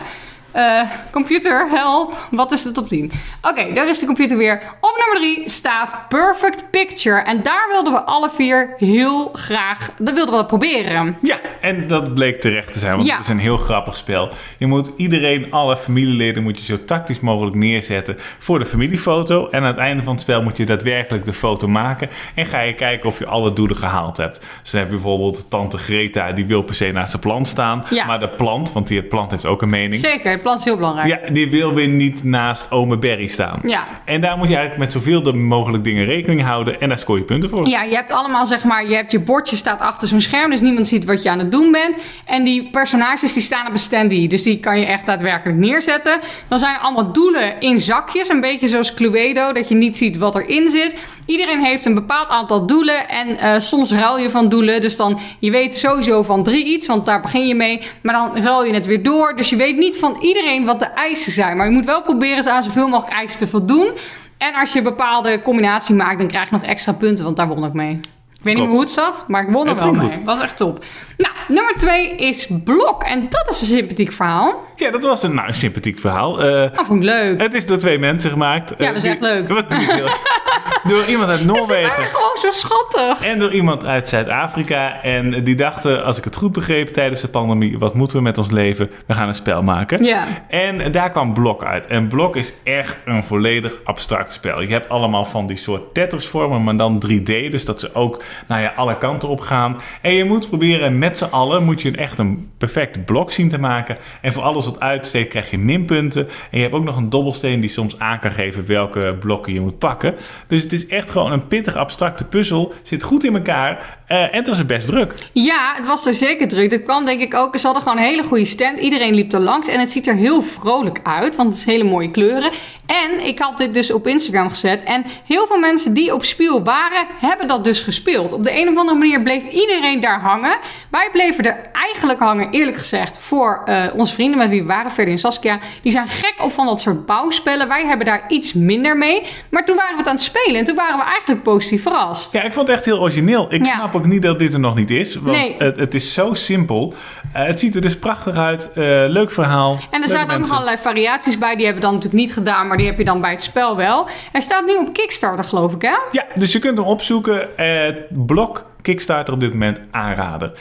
Eh, 0.57 0.81
computer, 1.11 1.69
help. 1.71 2.17
Wat 2.31 2.53
is 2.53 2.63
de 2.63 2.73
top 2.73 2.89
10? 2.89 3.13
Oké, 3.43 3.73
daar 3.75 3.89
is 3.89 3.99
de 3.99 4.07
computer 4.07 4.37
weer. 4.37 4.63
Op 4.81 4.97
nummer 4.99 5.35
3 5.37 5.51
staat 5.51 5.95
Perfect 6.09 6.71
Picture. 6.71 7.21
En 7.21 7.43
daar 7.43 7.69
wilden 7.71 7.93
we 7.93 8.03
alle 8.03 8.31
vier 8.31 8.75
heel 8.79 9.29
graag... 9.33 9.91
Dat 9.99 10.15
wilden 10.15 10.39
we 10.39 10.47
proberen. 10.47 11.17
Ja, 11.23 11.37
en 11.61 11.87
dat 11.87 12.15
bleek 12.15 12.41
terecht 12.41 12.73
te 12.73 12.79
zijn, 12.79 12.97
want 12.97 13.07
Ja. 13.07 13.15
het 13.15 13.25
is 13.25 13.29
een 13.31 13.39
heel 13.39 13.57
grappig 13.57 13.97
spel. 13.97 14.29
Je 14.59 14.67
moet 14.67 14.91
iedereen, 14.97 15.47
alle 15.53 15.77
familieleden, 15.77 16.43
moet 16.43 16.59
je 16.59 16.65
zo 16.65 16.85
tactisch 16.85 17.21
mogelijk 17.21 17.57
neerzetten 17.57 18.17
voor 18.39 18.59
de 18.59 18.65
familiefoto. 18.67 19.49
En 19.51 19.61
aan 19.61 19.67
het 19.67 19.77
einde 19.79 20.03
van 20.03 20.13
het 20.13 20.23
spel 20.23 20.43
moet 20.43 20.57
je 20.57 20.65
daadwerkelijk 20.65 21.25
de 21.25 21.33
foto 21.33 21.69
maken. 21.69 22.09
En 22.35 22.47
ga 22.47 22.61
je 22.61 22.75
kijken 22.75 23.09
of 23.09 23.19
je 23.19 23.27
alle 23.27 23.53
doelen 23.53 23.77
gehaald 23.77 24.17
hebt. 24.17 24.41
Dus 24.63 24.71
dan 24.71 24.81
heb 24.81 24.89
je 24.91 24.95
bijvoorbeeld 24.97 25.51
tante 25.51 25.79
Greta, 25.79 26.33
die 26.33 26.47
wil 26.47 26.63
per 26.63 26.75
se 26.75 26.93
naast 26.93 27.13
de 27.13 27.19
plant 27.19 27.47
staan. 27.47 27.85
Ja. 27.91 28.07
Maar 28.07 28.21
de 28.21 28.29
plant, 28.29 28.73
want 28.73 28.89
die 28.89 29.03
plant 29.03 29.31
heeft 29.31 29.47
ook 29.47 29.63
een 29.63 29.69
mening. 29.69 30.01
Zeker, 30.01 30.45
is 30.55 30.65
heel 30.65 30.77
belangrijk. 30.77 31.09
Ja, 31.09 31.31
die 31.31 31.51
wil 31.51 31.75
weer 31.75 31.89
niet 31.89 32.25
naast 32.25 32.71
ome 32.71 32.99
Berry 32.99 33.27
staan. 33.27 33.61
Ja. 33.63 33.85
En 34.05 34.21
daar 34.21 34.37
moet 34.37 34.49
je 34.49 34.57
eigenlijk 34.57 34.85
met 34.85 35.03
zoveel 35.03 35.33
mogelijk 35.33 35.85
dingen 35.85 36.05
rekening 36.05 36.43
houden. 36.43 36.81
En 36.81 36.89
daar 36.89 36.99
scoor 36.99 37.17
je 37.19 37.25
punten 37.25 37.49
voor. 37.49 37.69
Ja, 37.69 37.83
je 37.83 37.95
hebt 37.95 38.13
allemaal 38.13 38.47
zeg 38.47 38.65
maar, 38.65 38.89
je 38.89 38.95
hebt 38.95 39.13
je 39.13 39.21
bordje 39.21 39.57
staat 39.57 39.81
achter 39.81 40.09
zo'n 40.09 40.21
scherm, 40.21 40.51
dus 40.51 40.61
niemand 40.61 40.87
ziet 40.87 41.05
wat 41.05 41.23
je 41.23 41.31
aan 41.31 41.39
het 41.39 41.51
doen 41.51 41.73
bent. 41.73 41.97
En 42.25 42.45
die 42.45 42.71
personages 42.71 43.33
die 43.33 43.43
staan 43.43 43.67
op 43.67 43.73
een 43.73 43.79
standee, 43.79 44.29
dus 44.29 44.43
die 44.43 44.59
kan 44.59 44.81
je 44.81 44.87
echt 44.87 45.07
daadwerkelijk 45.07 45.59
neerzetten. 45.59 46.21
Dan 46.49 46.59
zijn 46.59 46.75
er 46.75 46.81
allemaal 46.81 47.13
doelen 47.13 47.61
in 47.61 47.81
zakjes, 47.81 48.29
een 48.29 48.41
beetje 48.41 48.69
zoals 48.69 48.95
Cluedo, 48.95 49.53
dat 49.53 49.69
je 49.69 49.75
niet 49.75 49.97
ziet 49.97 50.17
wat 50.17 50.35
erin 50.35 50.69
zit. 50.69 50.97
Iedereen 51.27 51.65
heeft 51.65 51.85
een 51.85 51.95
bepaald 51.95 52.29
aantal 52.29 52.67
doelen 52.67 53.09
en 53.09 53.39
eh, 53.39 53.59
soms 53.61 53.93
ruil 53.93 54.19
je 54.19 54.31
van 54.31 54.49
doelen. 54.49 54.81
Dus 54.81 54.97
dan, 54.97 55.19
je 55.39 55.51
weet 55.51 55.77
sowieso 55.77 56.23
van 56.23 56.43
drie 56.43 56.65
iets, 56.65 56.87
want 56.87 57.07
daar 57.07 57.21
begin 57.21 57.47
je 57.47 57.55
mee. 57.55 57.83
Maar 58.03 58.15
dan 58.15 58.43
ruil 58.45 58.65
je 58.65 58.73
het 58.75 58.87
weer 58.87 59.03
door, 59.03 59.37
dus 59.37 59.51
je 59.51 59.57
weet 59.57 59.77
niet 59.77 59.97
van 59.99 60.17
iedereen 60.21 60.65
wat 60.65 60.79
de 60.79 60.85
eisen 60.87 61.33
zijn. 61.33 61.57
Maar 61.57 61.67
je 61.67 61.73
moet 61.73 61.85
wel 61.85 62.03
proberen 62.03 62.53
aan 62.53 62.63
zoveel 62.63 62.89
mogelijk 62.89 63.17
eisen 63.17 63.39
te 63.39 63.47
voldoen. 63.47 63.91
En 64.39 64.55
als 64.55 64.73
je 64.73 64.79
een 64.79 64.85
bepaalde 64.85 65.43
combinatie 65.43 65.95
maakt, 65.95 66.19
dan 66.19 66.27
krijg 66.27 66.45
je 66.51 66.55
nog 66.55 66.65
extra 66.65 66.93
punten, 66.93 67.25
want 67.25 67.37
daar 67.37 67.49
won 67.49 67.65
ik 67.65 67.73
mee. 67.73 68.01
Ik 68.39 68.43
weet 68.53 68.55
niet 68.55 68.65
meer 68.65 68.73
hoe 68.73 68.85
het 68.85 68.91
zat, 68.95 69.25
maar 69.29 69.43
ik 69.43 69.51
won 69.53 69.63
er 69.65 69.69
Het 69.71 69.81
wel 69.81 69.93
mee. 69.93 70.01
goed. 70.07 70.25
Was 70.25 70.41
echt 70.41 70.57
top. 70.57 70.85
Nou, 71.17 71.35
nummer 71.49 71.75
twee 71.77 72.17
is 72.17 72.49
Blok. 72.65 73.03
En 73.03 73.27
dat 73.31 73.49
is 73.51 73.61
een 73.61 73.67
sympathiek 73.67 74.13
verhaal. 74.13 74.63
Ja, 74.77 74.91
dat 74.91 75.03
was 75.03 75.23
een, 75.23 75.35
nou, 75.35 75.49
een 75.49 75.55
sympathiek 75.55 75.99
verhaal. 75.99 76.41
Eh, 76.43 76.75
Dat 76.77 76.87
vond 76.87 76.99
ik 77.03 77.05
leuk. 77.09 77.41
Het 77.41 77.55
is 77.55 77.67
door 77.67 77.77
twee 77.79 77.99
mensen 77.99 78.31
gemaakt. 78.31 78.71
Ja, 78.71 78.77
Eh, 78.77 78.87
dat 78.87 78.97
is 78.97 79.03
die- 79.03 79.11
echt 79.11 79.21
leuk. 79.21 79.49
Wat 79.49 79.67
door 80.85 81.05
iemand 81.05 81.29
uit 81.31 81.39
Ze 81.39 81.45
Noorwegen. 81.45 81.89
waren 81.89 82.07
gewoon 82.07 82.37
zo 82.37 82.51
schattig. 82.51 83.27
En 83.27 83.39
door 83.39 83.53
iemand 83.53 83.85
uit 83.85 84.09
Zuid-Afrika. 84.09 85.03
En 85.03 85.45
die 85.45 85.55
dachten, 85.55 86.05
als 86.05 86.19
ik 86.19 86.25
het 86.25 86.37
goed 86.37 86.53
begreep 86.53 86.89
tijdens 86.89 87.21
de 87.21 87.29
pandemie, 87.29 87.79
wat 87.79 87.95
moeten 87.95 88.17
we 88.17 88.23
met 88.23 88.39
ons 88.39 88.51
leven? 88.51 88.91
We 89.07 89.15
gaan 89.15 89.29
een 89.29 89.35
spel 89.35 89.63
maken. 89.63 90.05
Ja. 90.05 90.25
En 90.49 90.93
daar 90.93 91.11
kwam 91.11 91.33
Blok 91.33 91.65
uit. 91.65 91.87
En 91.87 92.09
Blok 92.09 92.37
is 92.37 92.53
echt 92.65 93.01
een 93.05 93.25
volledig 93.25 93.75
abstract 93.85 94.33
spel. 94.33 94.61
Je 94.61 94.73
hebt 94.73 94.89
allemaal 94.89 95.25
van 95.25 95.47
die 95.47 95.57
soort 95.57 95.95
Tetris-vormen, 95.95 96.65
maar 96.65 96.77
dan 96.77 97.03
3D. 97.11 97.25
Dus 97.51 97.65
dat 97.65 97.81
ze 97.81 97.95
ook 97.95 98.23
nou 98.49 98.61
ja, 98.63 98.73
alle 98.77 98.99
kanten 98.99 99.29
op 99.29 99.41
gaan. 99.41 99.81
En 100.01 100.15
je 100.15 100.25
moet 100.25 100.49
proberen 100.49 100.99
met 100.99 101.19
z'n 101.19 101.29
allen, 101.31 101.65
moet 101.65 101.83
je 101.83 101.91
echt 101.97 102.19
een 102.19 102.51
perfect 102.59 103.05
blok 103.05 103.33
zien 103.33 103.49
te 103.49 103.59
maken. 103.59 103.97
En 104.21 104.33
voor 104.33 104.43
alles 104.43 104.65
wat 104.65 104.81
uitsteekt 104.81 105.29
krijg 105.29 105.51
je 105.51 105.59
minpunten. 105.59 106.29
En 106.51 106.57
je 106.59 106.61
hebt 106.61 106.75
ook 106.75 106.85
nog 106.85 106.97
een 106.97 107.11
dobbelsteen 107.11 107.61
die 107.61 107.71
soms 107.71 107.99
aan 107.99 108.19
kan 108.19 108.31
geven 108.31 108.67
welke 108.67 109.17
blokken 109.21 109.53
je 109.53 109.61
moet 109.61 109.79
pakken. 109.79 110.15
Dus 110.49 110.56
het 110.63 110.73
is 110.73 110.87
echt 110.87 111.11
gewoon 111.11 111.33
een 111.33 111.47
pittig 111.47 111.77
abstracte 111.77 112.25
puzzel. 112.25 112.75
Zit 112.83 113.03
goed 113.03 113.25
in 113.25 113.35
elkaar. 113.35 113.99
Eh, 114.07 114.23
en 114.23 114.29
het 114.33 114.49
was 114.49 114.59
er 114.59 114.67
best 114.67 114.87
druk. 114.87 115.15
Ja, 115.33 115.73
het 115.77 115.87
was 115.87 116.07
er 116.07 116.15
zeker 116.15 116.49
druk. 116.49 116.71
Dat 116.71 116.83
kwam 116.83 117.05
denk 117.05 117.21
ik 117.21 117.35
ook. 117.35 117.57
Ze 117.59 117.67
hadden 117.67 117.83
gewoon 117.85 117.99
een 117.99 118.05
hele 118.05 118.23
goede 118.23 118.45
stand. 118.45 118.79
Iedereen 118.79 119.15
liep 119.15 119.33
er 119.33 119.41
langs. 119.41 119.69
En 119.69 119.81
het 119.81 119.91
ziet 119.91 120.07
er 120.07 120.15
heel 120.15 120.43
vrolijk 120.43 120.99
uit. 121.03 121.37
Want 121.37 121.49
het 121.49 121.59
is 121.59 121.65
hele 121.65 121.85
mooie 121.85 122.11
kleuren. 122.11 122.51
En 122.87 123.27
ik 123.27 123.39
had 123.39 123.59
dit 123.59 123.75
dus 123.75 123.91
op 123.93 124.07
Instagram 124.07 124.49
gezet. 124.51 124.83
En 124.83 125.05
heel 125.25 125.47
veel 125.47 125.59
mensen 125.59 125.95
die 125.95 126.15
op 126.15 126.25
Spiel 126.25 126.65
waren, 126.65 127.07
hebben 127.21 127.49
dat 127.49 127.65
dus 127.65 127.81
gespeeld. 127.81 128.33
Op 128.33 128.45
de 128.45 128.61
een 128.61 128.69
of 128.69 128.77
andere 128.77 128.99
manier 128.99 129.23
bleef 129.23 129.45
iedereen 129.51 130.01
daar 130.01 130.21
hangen. 130.21 130.57
Wij 130.91 131.09
bleven 131.13 131.45
er 131.45 131.57
eigenlijk 131.73 132.19
hangen, 132.19 132.51
eerlijk 132.51 132.77
gezegd, 132.77 133.19
voor 133.19 133.63
eh, 133.65 133.85
onze 133.97 134.15
vrienden 134.15 134.39
met 134.39 134.51
wie 134.51 134.61
we 134.61 134.67
waren, 134.67 134.91
Ferdy 134.91 135.11
en 135.11 135.19
Saskia. 135.19 135.59
Die 135.83 135.93
zijn 135.93 136.09
gek 136.09 136.35
op 136.39 136.53
van 136.53 136.67
dat 136.67 136.81
soort 136.81 137.07
bouwspellen. 137.07 137.69
Wij 137.69 137.87
hebben 137.87 138.07
daar 138.07 138.25
iets 138.29 138.53
minder 138.53 138.97
mee. 138.97 139.23
Maar 139.51 139.65
toen 139.65 139.77
waren 139.77 139.93
we 139.93 139.99
het 139.99 140.07
aan 140.09 140.15
het 140.15 140.23
spelen. 140.25 140.59
En 140.59 140.65
toen 140.65 140.77
waren 140.77 140.97
we 140.99 141.05
eigenlijk 141.05 141.43
positief 141.43 141.83
verrast. 141.83 142.33
Ja, 142.33 142.43
ik 142.43 142.53
vond 142.53 142.67
het 142.69 142.77
echt 142.77 142.85
heel 142.87 142.99
origineel. 142.99 143.53
Ik 143.53 143.65
Ja. 143.67 143.75
snap 143.75 143.95
ook 143.97 144.07
niet 144.07 144.23
dat 144.23 144.39
dit 144.39 144.53
er 144.53 144.61
nog 144.61 144.75
niet 144.75 144.91
is. 144.91 145.15
Want 145.15 145.37
Nee. 145.37 145.55
het, 145.59 145.77
het 145.77 145.95
is 145.95 146.15
zo 146.15 146.35
simpel. 146.35 146.95
Eh, 147.33 147.47
het 147.47 147.61
ziet 147.61 147.75
er 147.75 147.81
dus 147.81 147.99
prachtig 147.99 148.37
uit. 148.37 148.73
Eh, 148.73 148.83
leuk 149.09 149.31
verhaal. 149.31 149.79
En 149.91 150.03
er 150.03 150.09
zaten 150.09 150.35
ook 150.35 150.41
nog 150.41 150.51
allerlei 150.53 150.77
variaties 150.79 151.39
bij. 151.39 151.55
Die 151.57 151.65
hebben 151.65 151.83
we 151.83 151.89
dan 151.89 151.97
natuurlijk 151.97 152.23
niet 152.25 152.33
gedaan, 152.33 152.67
maar 152.67 152.77
die 152.77 152.87
heb 152.87 152.99
je 152.99 153.05
dan 153.05 153.21
bij 153.21 153.31
het 153.31 153.43
spel 153.43 153.77
wel. 153.77 154.09
Hij 154.33 154.41
staat 154.41 154.67
nu 154.67 154.77
op 154.77 154.93
Kickstarter, 154.93 155.45
geloof 155.45 155.75
ik, 155.75 155.83
hè? 155.83 155.97
Ja, 156.13 156.25
dus 156.35 156.53
je 156.53 156.59
kunt 156.59 156.79
hem 156.79 156.87
opzoeken. 156.87 157.59
Eh, 157.59 157.95
blok 158.11 158.65
Kickstarter 158.83 159.35
op 159.35 159.41
dit 159.41 159.53
moment 159.53 159.81
aanrader. 159.91 160.53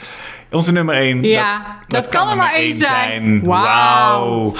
Onze 0.50 0.72
nummer 0.72 0.94
1. 0.94 1.22
Ja, 1.22 1.62
dat 1.86 2.08
kan 2.08 2.28
er 2.28 2.36
maar 2.36 2.52
één 2.54 2.74
zijn. 2.76 3.44
Wauw. 3.44 4.54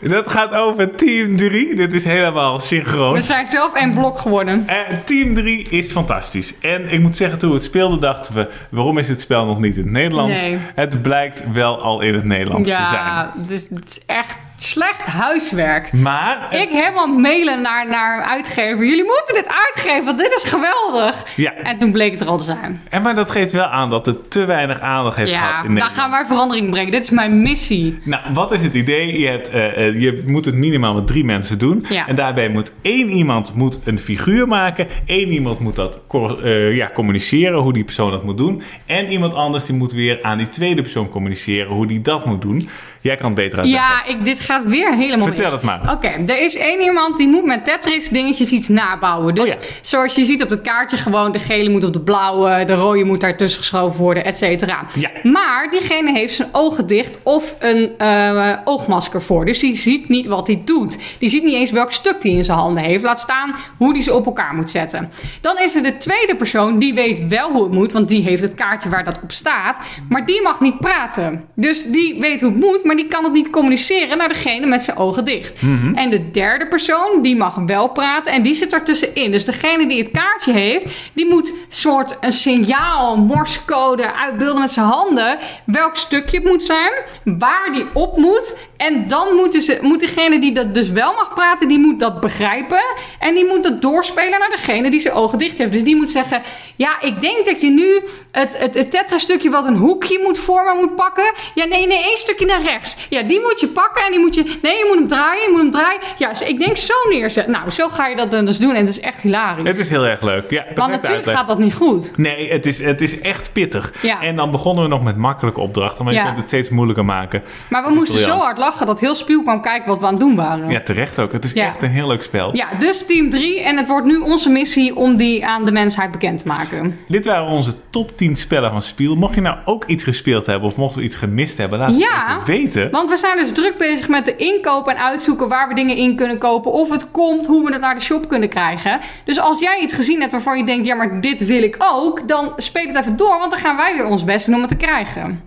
Dat 0.00 0.28
gaat 0.28 0.52
over 0.52 0.94
Team 0.94 1.36
3. 1.36 1.74
Dit 1.74 1.92
is 1.94 2.04
helemaal 2.04 2.60
synchroon. 2.60 3.12
We 3.12 3.22
zijn 3.22 3.46
zelf 3.46 3.74
één 3.74 3.94
blok 3.94 4.18
geworden. 4.18 4.66
Team 5.04 5.34
3 5.34 5.68
is 5.70 5.90
fantastisch. 5.92 6.58
En 6.60 6.88
ik 6.92 7.00
moet 7.00 7.16
zeggen, 7.16 7.38
toen 7.38 7.48
we 7.48 7.54
het 7.54 7.64
speelden, 7.64 8.00
dachten 8.00 8.34
we: 8.34 8.48
waarom 8.70 8.98
is 8.98 9.06
dit 9.06 9.20
spel 9.20 9.44
nog 9.46 9.58
niet 9.58 9.76
in 9.76 9.82
het 9.82 9.92
Nederlands? 9.92 10.40
Nee. 10.42 10.58
Het 10.74 11.02
blijkt 11.02 11.44
wel 11.52 11.82
al 11.82 12.00
in 12.00 12.14
het 12.14 12.24
Nederlands 12.24 12.70
te 12.70 12.76
zijn. 12.76 12.88
Ja, 13.04 13.32
dus 13.36 13.66
het 13.70 13.84
is 13.88 14.00
echt 14.06 14.36
slecht 14.56 15.06
huiswerk. 15.06 15.92
Maar 15.92 16.46
het- 16.50 16.60
Ik 16.60 16.68
helemaal 16.68 17.06
mailen 17.06 17.60
naar, 17.62 17.88
naar 17.88 18.22
uitgever. 18.22 18.84
Jullie 18.84 19.04
moeten 19.04 19.34
dit 19.34 19.48
uitgeven, 19.48 20.04
want 20.04 20.18
dit 20.18 20.32
is 20.44 20.50
geweldig. 20.50 21.24
Ja. 21.36 21.52
En 21.62 21.78
toen 21.78 21.92
bleek 21.92 22.10
het 22.12 22.20
er 22.20 22.26
al 22.26 22.38
te 22.38 22.44
zijn. 22.44 22.82
En 22.90 23.02
maar 23.02 23.14
dat 23.14 23.30
geeft 23.30 23.52
wel 23.52 23.64
aan 23.66 23.90
dat 23.90 24.06
het 24.06 24.30
te 24.30 24.44
weinig 24.44 24.80
aandacht 24.80 25.07
heeft 25.16 25.34
gehad 25.34 25.66
Ja, 25.76 25.88
gaan 25.88 26.10
wij 26.10 26.24
verandering 26.26 26.70
brengen. 26.70 26.90
Dit 26.90 27.02
is 27.02 27.10
mijn 27.10 27.42
missie. 27.42 27.98
Nou, 28.04 28.22
wat 28.32 28.52
is 28.52 28.62
het 28.62 28.74
idee? 28.74 29.18
Je, 29.20 29.26
hebt, 29.26 29.50
eh, 29.50 29.86
eh, 29.86 30.00
je 30.00 30.22
moet 30.26 30.44
het 30.44 30.54
minimaal 30.54 30.94
met 30.94 31.06
drie 31.06 31.24
mensen 31.24 31.58
doen. 31.58 31.84
Ja. 31.88 32.06
En 32.06 32.14
daarbij 32.14 32.48
moet 32.48 32.72
één 32.82 33.08
iemand 33.08 33.54
moet 33.54 33.78
een 33.84 33.98
figuur 33.98 34.46
maken. 34.46 34.86
Één 35.06 35.28
iemand 35.28 35.58
moet 35.58 35.76
dat 35.76 36.00
eh, 36.42 36.76
ja, 36.76 36.90
communiceren, 36.94 37.60
hoe 37.60 37.72
die 37.72 37.84
persoon 37.84 38.10
dat 38.10 38.24
moet 38.24 38.36
doen. 38.36 38.62
En 38.86 39.10
iemand 39.10 39.34
anders 39.34 39.66
die 39.66 39.76
moet 39.76 39.92
weer 39.92 40.18
aan 40.22 40.38
die 40.38 40.48
tweede 40.48 40.82
persoon 40.82 41.08
communiceren, 41.08 41.72
hoe 41.72 41.86
die 41.86 42.00
dat 42.00 42.26
moet 42.26 42.42
doen. 42.42 42.68
Jij 43.00 43.16
kan 43.16 43.26
het 43.26 43.34
beter 43.34 43.58
uitleggen. 43.58 43.90
Ja, 44.06 44.12
ik, 44.14 44.24
dit 44.24 44.40
gaat 44.40 44.64
weer 44.64 44.94
helemaal 44.94 45.26
Vertel 45.26 45.44
mis. 45.44 45.52
het 45.52 45.62
maar. 45.62 45.92
Oké, 45.92 46.08
er 46.26 46.42
is 46.42 46.56
één 46.56 46.80
iemand 46.80 47.16
die 47.16 47.28
moet 47.28 47.44
met 47.44 47.64
Tetris 47.64 48.08
dingetjes 48.08 48.50
iets 48.50 48.68
nabouwen. 48.68 49.34
Dus 49.34 49.44
Oh 49.44 49.48
ja. 49.50 49.54
zoals 49.82 50.14
je 50.14 50.24
ziet 50.24 50.42
op 50.42 50.50
het 50.50 50.60
kaartje 50.60 50.96
gewoon, 50.96 51.32
de 51.32 51.38
gele 51.38 51.68
moet 51.70 51.84
op 51.84 51.92
de 51.92 52.00
blauwe, 52.00 52.64
de 52.64 52.74
rode 52.74 53.04
moet 53.04 53.20
daartussen 53.20 53.60
geschoven 53.60 54.00
worden, 54.00 54.24
et 54.24 54.36
cetera. 54.36 54.84
Ja. 54.94 55.10
Maar 55.22 55.68
diegene 55.70 56.12
heeft 56.12 56.34
zijn 56.34 56.48
ogen 56.52 56.86
dicht 56.86 57.18
of 57.22 57.56
een 57.58 57.90
eh, 57.98 58.52
oogmasker 58.64 59.22
voor. 59.22 59.44
Dus 59.44 59.58
die 59.58 59.76
ziet 59.76 60.08
niet 60.08 60.26
wat 60.26 60.46
hij 60.46 60.62
doet. 60.64 60.98
Die 61.18 61.28
ziet 61.28 61.44
niet 61.44 61.54
eens 61.54 61.70
welk 61.70 61.92
stuk 61.92 62.22
hij 62.22 62.32
in 62.32 62.44
zijn 62.44 62.58
handen 62.58 62.82
heeft. 62.82 63.04
Laat 63.04 63.18
staan 63.18 63.54
hoe 63.76 63.92
hij 63.92 64.02
ze 64.02 64.14
op 64.14 64.26
elkaar 64.26 64.54
moet 64.54 64.70
zetten. 64.70 65.10
Dan 65.40 65.58
is 65.58 65.74
er 65.74 65.82
de 65.82 65.96
tweede 65.96 66.36
persoon, 66.36 66.78
die 66.78 66.94
weet 66.94 67.26
wel 67.26 67.50
hoe 67.52 67.62
het 67.62 67.72
moet, 67.72 67.92
want 67.92 68.08
die 68.08 68.22
heeft 68.22 68.42
het 68.42 68.54
kaartje 68.54 68.88
waar 68.88 69.04
dat 69.04 69.20
op 69.22 69.32
staat. 69.32 69.78
Maar 70.08 70.26
die 70.26 70.42
mag 70.42 70.60
niet 70.60 70.78
praten. 70.78 71.44
Dus 71.54 71.84
die 71.84 72.20
weet 72.20 72.40
hoe 72.40 72.50
het 72.50 72.58
moet, 72.60 72.84
maar 72.88 72.96
die 72.96 73.08
kan 73.08 73.24
het 73.24 73.32
niet 73.32 73.50
communiceren 73.50 74.18
naar 74.18 74.28
degene 74.28 74.66
met 74.66 74.82
zijn 74.82 74.96
ogen 74.96 75.24
dicht. 75.24 75.60
En 75.94 76.10
de 76.10 76.30
derde 76.30 76.66
persoon, 76.66 77.22
die 77.22 77.36
mag 77.36 77.54
wel 77.66 77.88
praten 77.88 78.32
en 78.32 78.42
die 78.42 78.54
zit 78.54 78.72
ertussenin. 78.72 79.30
Dus 79.30 79.44
degene 79.44 79.88
die 79.88 80.02
het 80.02 80.10
kaartje 80.10 80.52
heeft, 80.52 80.86
die 81.12 81.26
moet 81.26 81.52
soort 81.68 82.16
een 82.20 82.32
signaal, 82.32 83.14
een 83.14 83.20
morsecode 83.20 84.14
uitbeelden 84.14 84.60
met 84.60 84.70
zijn 84.70 84.86
handen. 84.86 85.38
Welk 85.64 85.96
stukje 85.96 86.36
het 86.36 86.46
moet 86.46 86.62
zijn, 86.62 86.92
waar 87.24 87.68
die 87.72 87.86
op 87.94 88.16
moet. 88.16 88.58
En 88.76 89.08
dan 89.08 89.34
moeten 89.34 89.62
ze, 89.62 89.78
moet 89.80 90.00
degene 90.00 90.40
die 90.40 90.52
dat 90.52 90.74
dus 90.74 90.90
wel 90.90 91.12
mag 91.12 91.34
praten, 91.34 91.68
die 91.68 91.78
moet 91.78 92.00
dat 92.00 92.20
begrijpen. 92.20 92.82
En 93.28 93.34
die 93.34 93.46
moet 93.46 93.62
dat 93.62 93.82
doorspelen 93.82 94.38
naar 94.38 94.50
degene 94.50 94.90
die 94.90 95.00
zijn 95.00 95.14
ogen 95.14 95.38
dicht 95.38 95.58
heeft. 95.58 95.72
Dus 95.72 95.84
die 95.84 95.96
moet 95.96 96.10
zeggen, 96.10 96.42
ja, 96.76 97.00
ik 97.00 97.20
denk 97.20 97.46
dat 97.46 97.60
je 97.60 97.70
nu 97.70 98.02
het, 98.32 98.58
het, 98.58 98.74
het 98.74 98.90
tetra-stukje 98.90 99.50
wat 99.50 99.64
een 99.66 99.76
hoekje 99.76 100.20
moet 100.22 100.38
vormen 100.38 100.76
moet 100.76 100.94
pakken. 100.96 101.32
Ja, 101.54 101.64
nee, 101.64 101.86
nee, 101.86 102.02
één 102.02 102.16
stukje 102.16 102.46
naar 102.46 102.62
rechts. 102.62 102.96
Ja, 103.08 103.22
die 103.22 103.40
moet 103.40 103.60
je 103.60 103.66
pakken 103.66 104.04
en 104.04 104.10
die 104.10 104.20
moet 104.20 104.34
je... 104.34 104.42
Nee, 104.62 104.76
je 104.76 104.84
moet 104.88 104.98
hem 104.98 105.08
draaien, 105.08 105.42
je 105.42 105.48
moet 105.50 105.60
hem 105.60 105.70
draaien. 105.70 106.00
Ja, 106.18 106.28
dus 106.28 106.42
ik 106.42 106.58
denk 106.58 106.76
zo 106.76 106.94
neerzetten. 107.08 107.52
Nou, 107.52 107.70
zo 107.70 107.88
ga 107.88 108.06
je 108.06 108.16
dat 108.16 108.30
dan 108.30 108.44
dus 108.46 108.58
doen 108.58 108.74
en 108.74 108.80
het 108.80 108.88
is 108.88 109.00
echt 109.00 109.20
hilarisch. 109.22 109.68
Het 109.68 109.78
is 109.78 109.88
heel 109.88 110.04
erg 110.06 110.22
leuk. 110.22 110.50
Ja, 110.50 110.62
Want 110.62 110.74
perfecte 110.74 110.90
natuurlijk 110.90 111.14
uitleg. 111.16 111.34
gaat 111.36 111.46
dat 111.48 111.58
niet 111.58 111.74
goed. 111.74 112.16
Nee, 112.16 112.50
het 112.52 112.66
is, 112.66 112.82
het 112.84 113.00
is 113.00 113.20
echt 113.20 113.52
pittig. 113.52 113.92
Ja. 114.02 114.22
En 114.22 114.36
dan 114.36 114.50
begonnen 114.50 114.84
we 114.84 114.90
nog 114.90 115.02
met 115.02 115.16
makkelijke 115.16 115.60
opdrachten, 115.60 116.04
maar 116.04 116.12
je 116.12 116.18
Ja. 116.18 116.24
kunt 116.24 116.36
het 116.36 116.46
steeds 116.46 116.68
moeilijker 116.68 117.04
maken. 117.04 117.42
Maar 117.70 117.82
we 117.82 117.88
Het 117.88 117.96
moesten 117.96 118.20
zo 118.20 118.36
hard 118.38 118.58
lachen 118.58 118.86
dat 118.86 119.00
heel 119.00 119.14
Spiel 119.14 119.42
kwam 119.42 119.62
kijken 119.62 119.88
wat 119.88 119.98
we 120.00 120.06
aan 120.06 120.12
het 120.12 120.20
doen 120.20 120.36
waren. 120.36 120.70
Ja, 120.70 120.80
terecht 120.80 121.18
ook. 121.18 121.32
Het 121.32 121.44
is 121.44 121.52
Ja. 121.52 121.66
echt 121.66 121.82
een 121.82 121.90
heel 121.90 122.06
leuk 122.08 122.22
spel. 122.22 122.56
Ja, 122.56 122.68
dus 122.78 123.06
team 123.18 123.30
3. 123.30 123.60
En 123.62 123.76
het 123.76 123.88
wordt 123.88 124.06
nu 124.06 124.16
onze 124.18 124.50
missie 124.50 124.96
om 124.96 125.16
die 125.16 125.46
aan 125.46 125.64
de 125.64 125.72
mensheid 125.72 126.10
bekend 126.10 126.38
te 126.42 126.48
maken. 126.48 126.98
Dit 127.08 127.24
waren 127.24 127.46
onze 127.46 127.74
top 127.90 128.16
10 128.16 128.36
spellen 128.36 128.70
van 128.70 128.82
Spiel. 128.82 129.14
Mocht 129.14 129.34
je 129.34 129.40
nou 129.40 129.56
ook 129.64 129.84
iets 129.84 130.04
gespeeld 130.04 130.46
hebben 130.46 130.68
of 130.68 130.76
mochten 130.76 131.00
we 131.00 131.06
iets 131.06 131.16
gemist 131.16 131.58
hebben, 131.58 131.78
laat 131.78 131.98
Ja. 131.98 132.06
het 132.10 132.48
even 132.48 132.62
weten. 132.62 132.90
Want 132.90 133.10
we 133.10 133.16
zijn 133.16 133.36
dus 133.36 133.52
druk 133.52 133.76
bezig 133.78 134.08
met 134.08 134.24
de 134.24 134.36
inkoop 134.36 134.86
en 134.88 134.96
uitzoeken 134.96 135.48
waar 135.48 135.68
we 135.68 135.74
dingen 135.74 135.96
in 135.96 136.16
kunnen 136.16 136.38
kopen. 136.38 136.72
Of 136.72 136.90
het 136.90 137.10
komt, 137.10 137.46
hoe 137.46 137.64
we 137.64 137.72
het 137.72 137.80
naar 137.80 137.94
de 137.94 138.00
shop 138.00 138.28
kunnen 138.28 138.48
krijgen. 138.48 139.00
Dus 139.24 139.40
als 139.40 139.58
jij 139.60 139.80
iets 139.80 139.94
gezien 139.94 140.20
hebt 140.20 140.32
waarvan 140.32 140.58
je 140.58 140.64
denkt, 140.64 140.86
ja 140.86 140.94
maar 140.94 141.20
dit 141.20 141.46
wil 141.46 141.62
ik 141.62 141.76
ook. 141.78 142.28
Dan 142.28 142.52
speel 142.56 142.86
het 142.86 142.96
even 142.96 143.16
door, 143.16 143.38
want 143.38 143.50
dan 143.50 143.60
gaan 143.60 143.76
wij 143.76 143.96
weer 143.96 144.06
ons 144.06 144.24
best 144.24 144.46
doen 144.46 144.54
om 144.54 144.60
het 144.60 144.70
te 144.70 144.76
krijgen. 144.76 145.46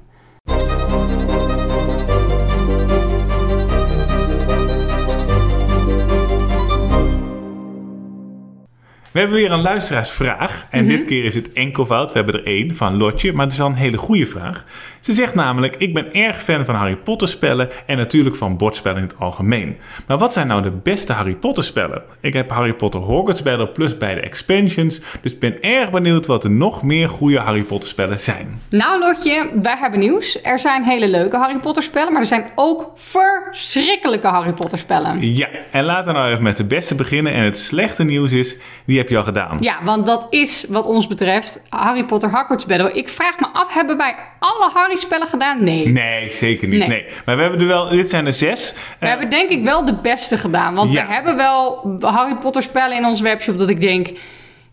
We 9.11 9.19
hebben 9.19 9.37
weer 9.37 9.51
een 9.51 9.61
luisteraarsvraag. 9.61 10.67
En 10.69 10.85
Mhm. 10.85 10.93
dit 10.95 11.05
keer 11.05 11.25
is 11.25 11.35
het 11.35 11.53
enkelvoud. 11.53 12.11
We 12.11 12.15
hebben 12.17 12.35
er 12.35 12.45
één 12.45 12.75
van 12.75 12.97
Lotje, 12.97 13.33
maar 13.33 13.43
het 13.43 13.51
is 13.51 13.57
wel 13.57 13.67
een 13.67 13.73
hele 13.73 13.97
goede 13.97 14.25
vraag. 14.25 14.65
Ze 15.01 15.13
zegt 15.13 15.35
namelijk: 15.35 15.75
Ik 15.75 15.93
ben 15.93 16.13
erg 16.13 16.43
fan 16.43 16.65
van 16.65 16.75
Harry 16.75 16.95
Potter 16.95 17.27
spellen 17.27 17.69
en 17.85 17.97
natuurlijk 17.97 18.35
van 18.35 18.57
bordspellen 18.57 18.97
in 18.97 19.07
het 19.07 19.19
algemeen. 19.19 19.77
Maar 20.07 20.17
wat 20.17 20.33
zijn 20.33 20.47
nou 20.47 20.61
de 20.61 20.71
beste 20.71 21.13
Harry 21.13 21.35
Potter 21.35 21.63
spellen? 21.63 22.01
Ik 22.19 22.33
heb 22.33 22.51
Harry 22.51 22.73
Potter 22.73 22.99
Hogwarts 22.99 23.43
Battle 23.43 23.67
plus 23.67 23.97
beide 23.97 24.21
expansions, 24.21 24.99
dus 25.21 25.31
ik 25.31 25.39
ben 25.39 25.61
erg 25.61 25.91
benieuwd 25.91 26.25
wat 26.25 26.43
er 26.43 26.51
nog 26.51 26.83
meer 26.83 27.09
goede 27.09 27.39
Harry 27.39 27.63
Potter 27.63 27.89
spellen 27.89 28.19
zijn. 28.19 28.61
Nou 28.69 28.99
Lotje, 28.99 29.49
wij 29.61 29.77
hebben 29.77 29.99
nieuws. 29.99 30.41
Er 30.41 30.59
zijn 30.59 30.83
hele 30.83 31.09
leuke 31.09 31.37
Harry 31.37 31.59
Potter 31.59 31.83
spellen, 31.83 32.11
maar 32.11 32.21
er 32.21 32.27
zijn 32.27 32.45
ook 32.55 32.91
verschrikkelijke 32.95 34.27
Harry 34.27 34.53
Potter 34.53 34.77
spellen. 34.77 35.33
Ja, 35.35 35.47
en 35.71 35.83
laten 35.83 36.13
we 36.13 36.19
nou 36.19 36.31
even 36.31 36.43
met 36.43 36.57
de 36.57 36.65
beste 36.65 36.95
beginnen. 36.95 37.33
En 37.33 37.43
het 37.43 37.59
slechte 37.59 38.03
nieuws 38.03 38.31
is: 38.31 38.57
die 38.85 38.97
heb 38.97 39.09
je 39.09 39.17
al 39.17 39.23
gedaan. 39.23 39.57
Ja, 39.59 39.77
want 39.83 40.05
dat 40.05 40.27
is 40.29 40.65
wat 40.69 40.85
ons 40.85 41.07
betreft 41.07 41.63
Harry 41.69 42.05
Potter 42.05 42.29
Hogwarts 42.29 42.65
Battle. 42.65 42.93
Ik 42.93 43.09
vraag 43.09 43.39
me 43.39 43.47
af, 43.53 43.73
hebben 43.73 43.97
wij 43.97 44.15
alle 44.43 44.69
Harry 44.73 44.95
spellen 44.95 45.27
gedaan? 45.27 45.63
Nee. 45.63 45.87
Nee, 45.87 46.31
zeker 46.31 46.67
niet. 46.67 46.79
Nee. 46.79 46.87
Nee. 46.87 47.05
Maar 47.25 47.35
we 47.35 47.41
hebben 47.41 47.59
er 47.61 47.67
wel, 47.67 47.89
dit 47.89 48.09
zijn 48.09 48.25
er 48.25 48.33
zes. 48.33 48.73
We 48.99 49.07
hebben 49.07 49.29
denk 49.29 49.49
ik 49.49 49.63
wel 49.63 49.85
de 49.85 49.95
beste 50.01 50.37
gedaan. 50.37 50.75
Want 50.75 50.91
Ja. 50.91 51.07
we 51.07 51.13
hebben 51.13 51.35
wel 51.35 51.95
Harry 52.01 52.35
Potter 52.35 52.63
spellen 52.63 52.97
in 52.97 53.05
ons 53.05 53.21
webshop 53.21 53.57
dat 53.57 53.69
ik 53.69 53.81
denk... 53.81 54.09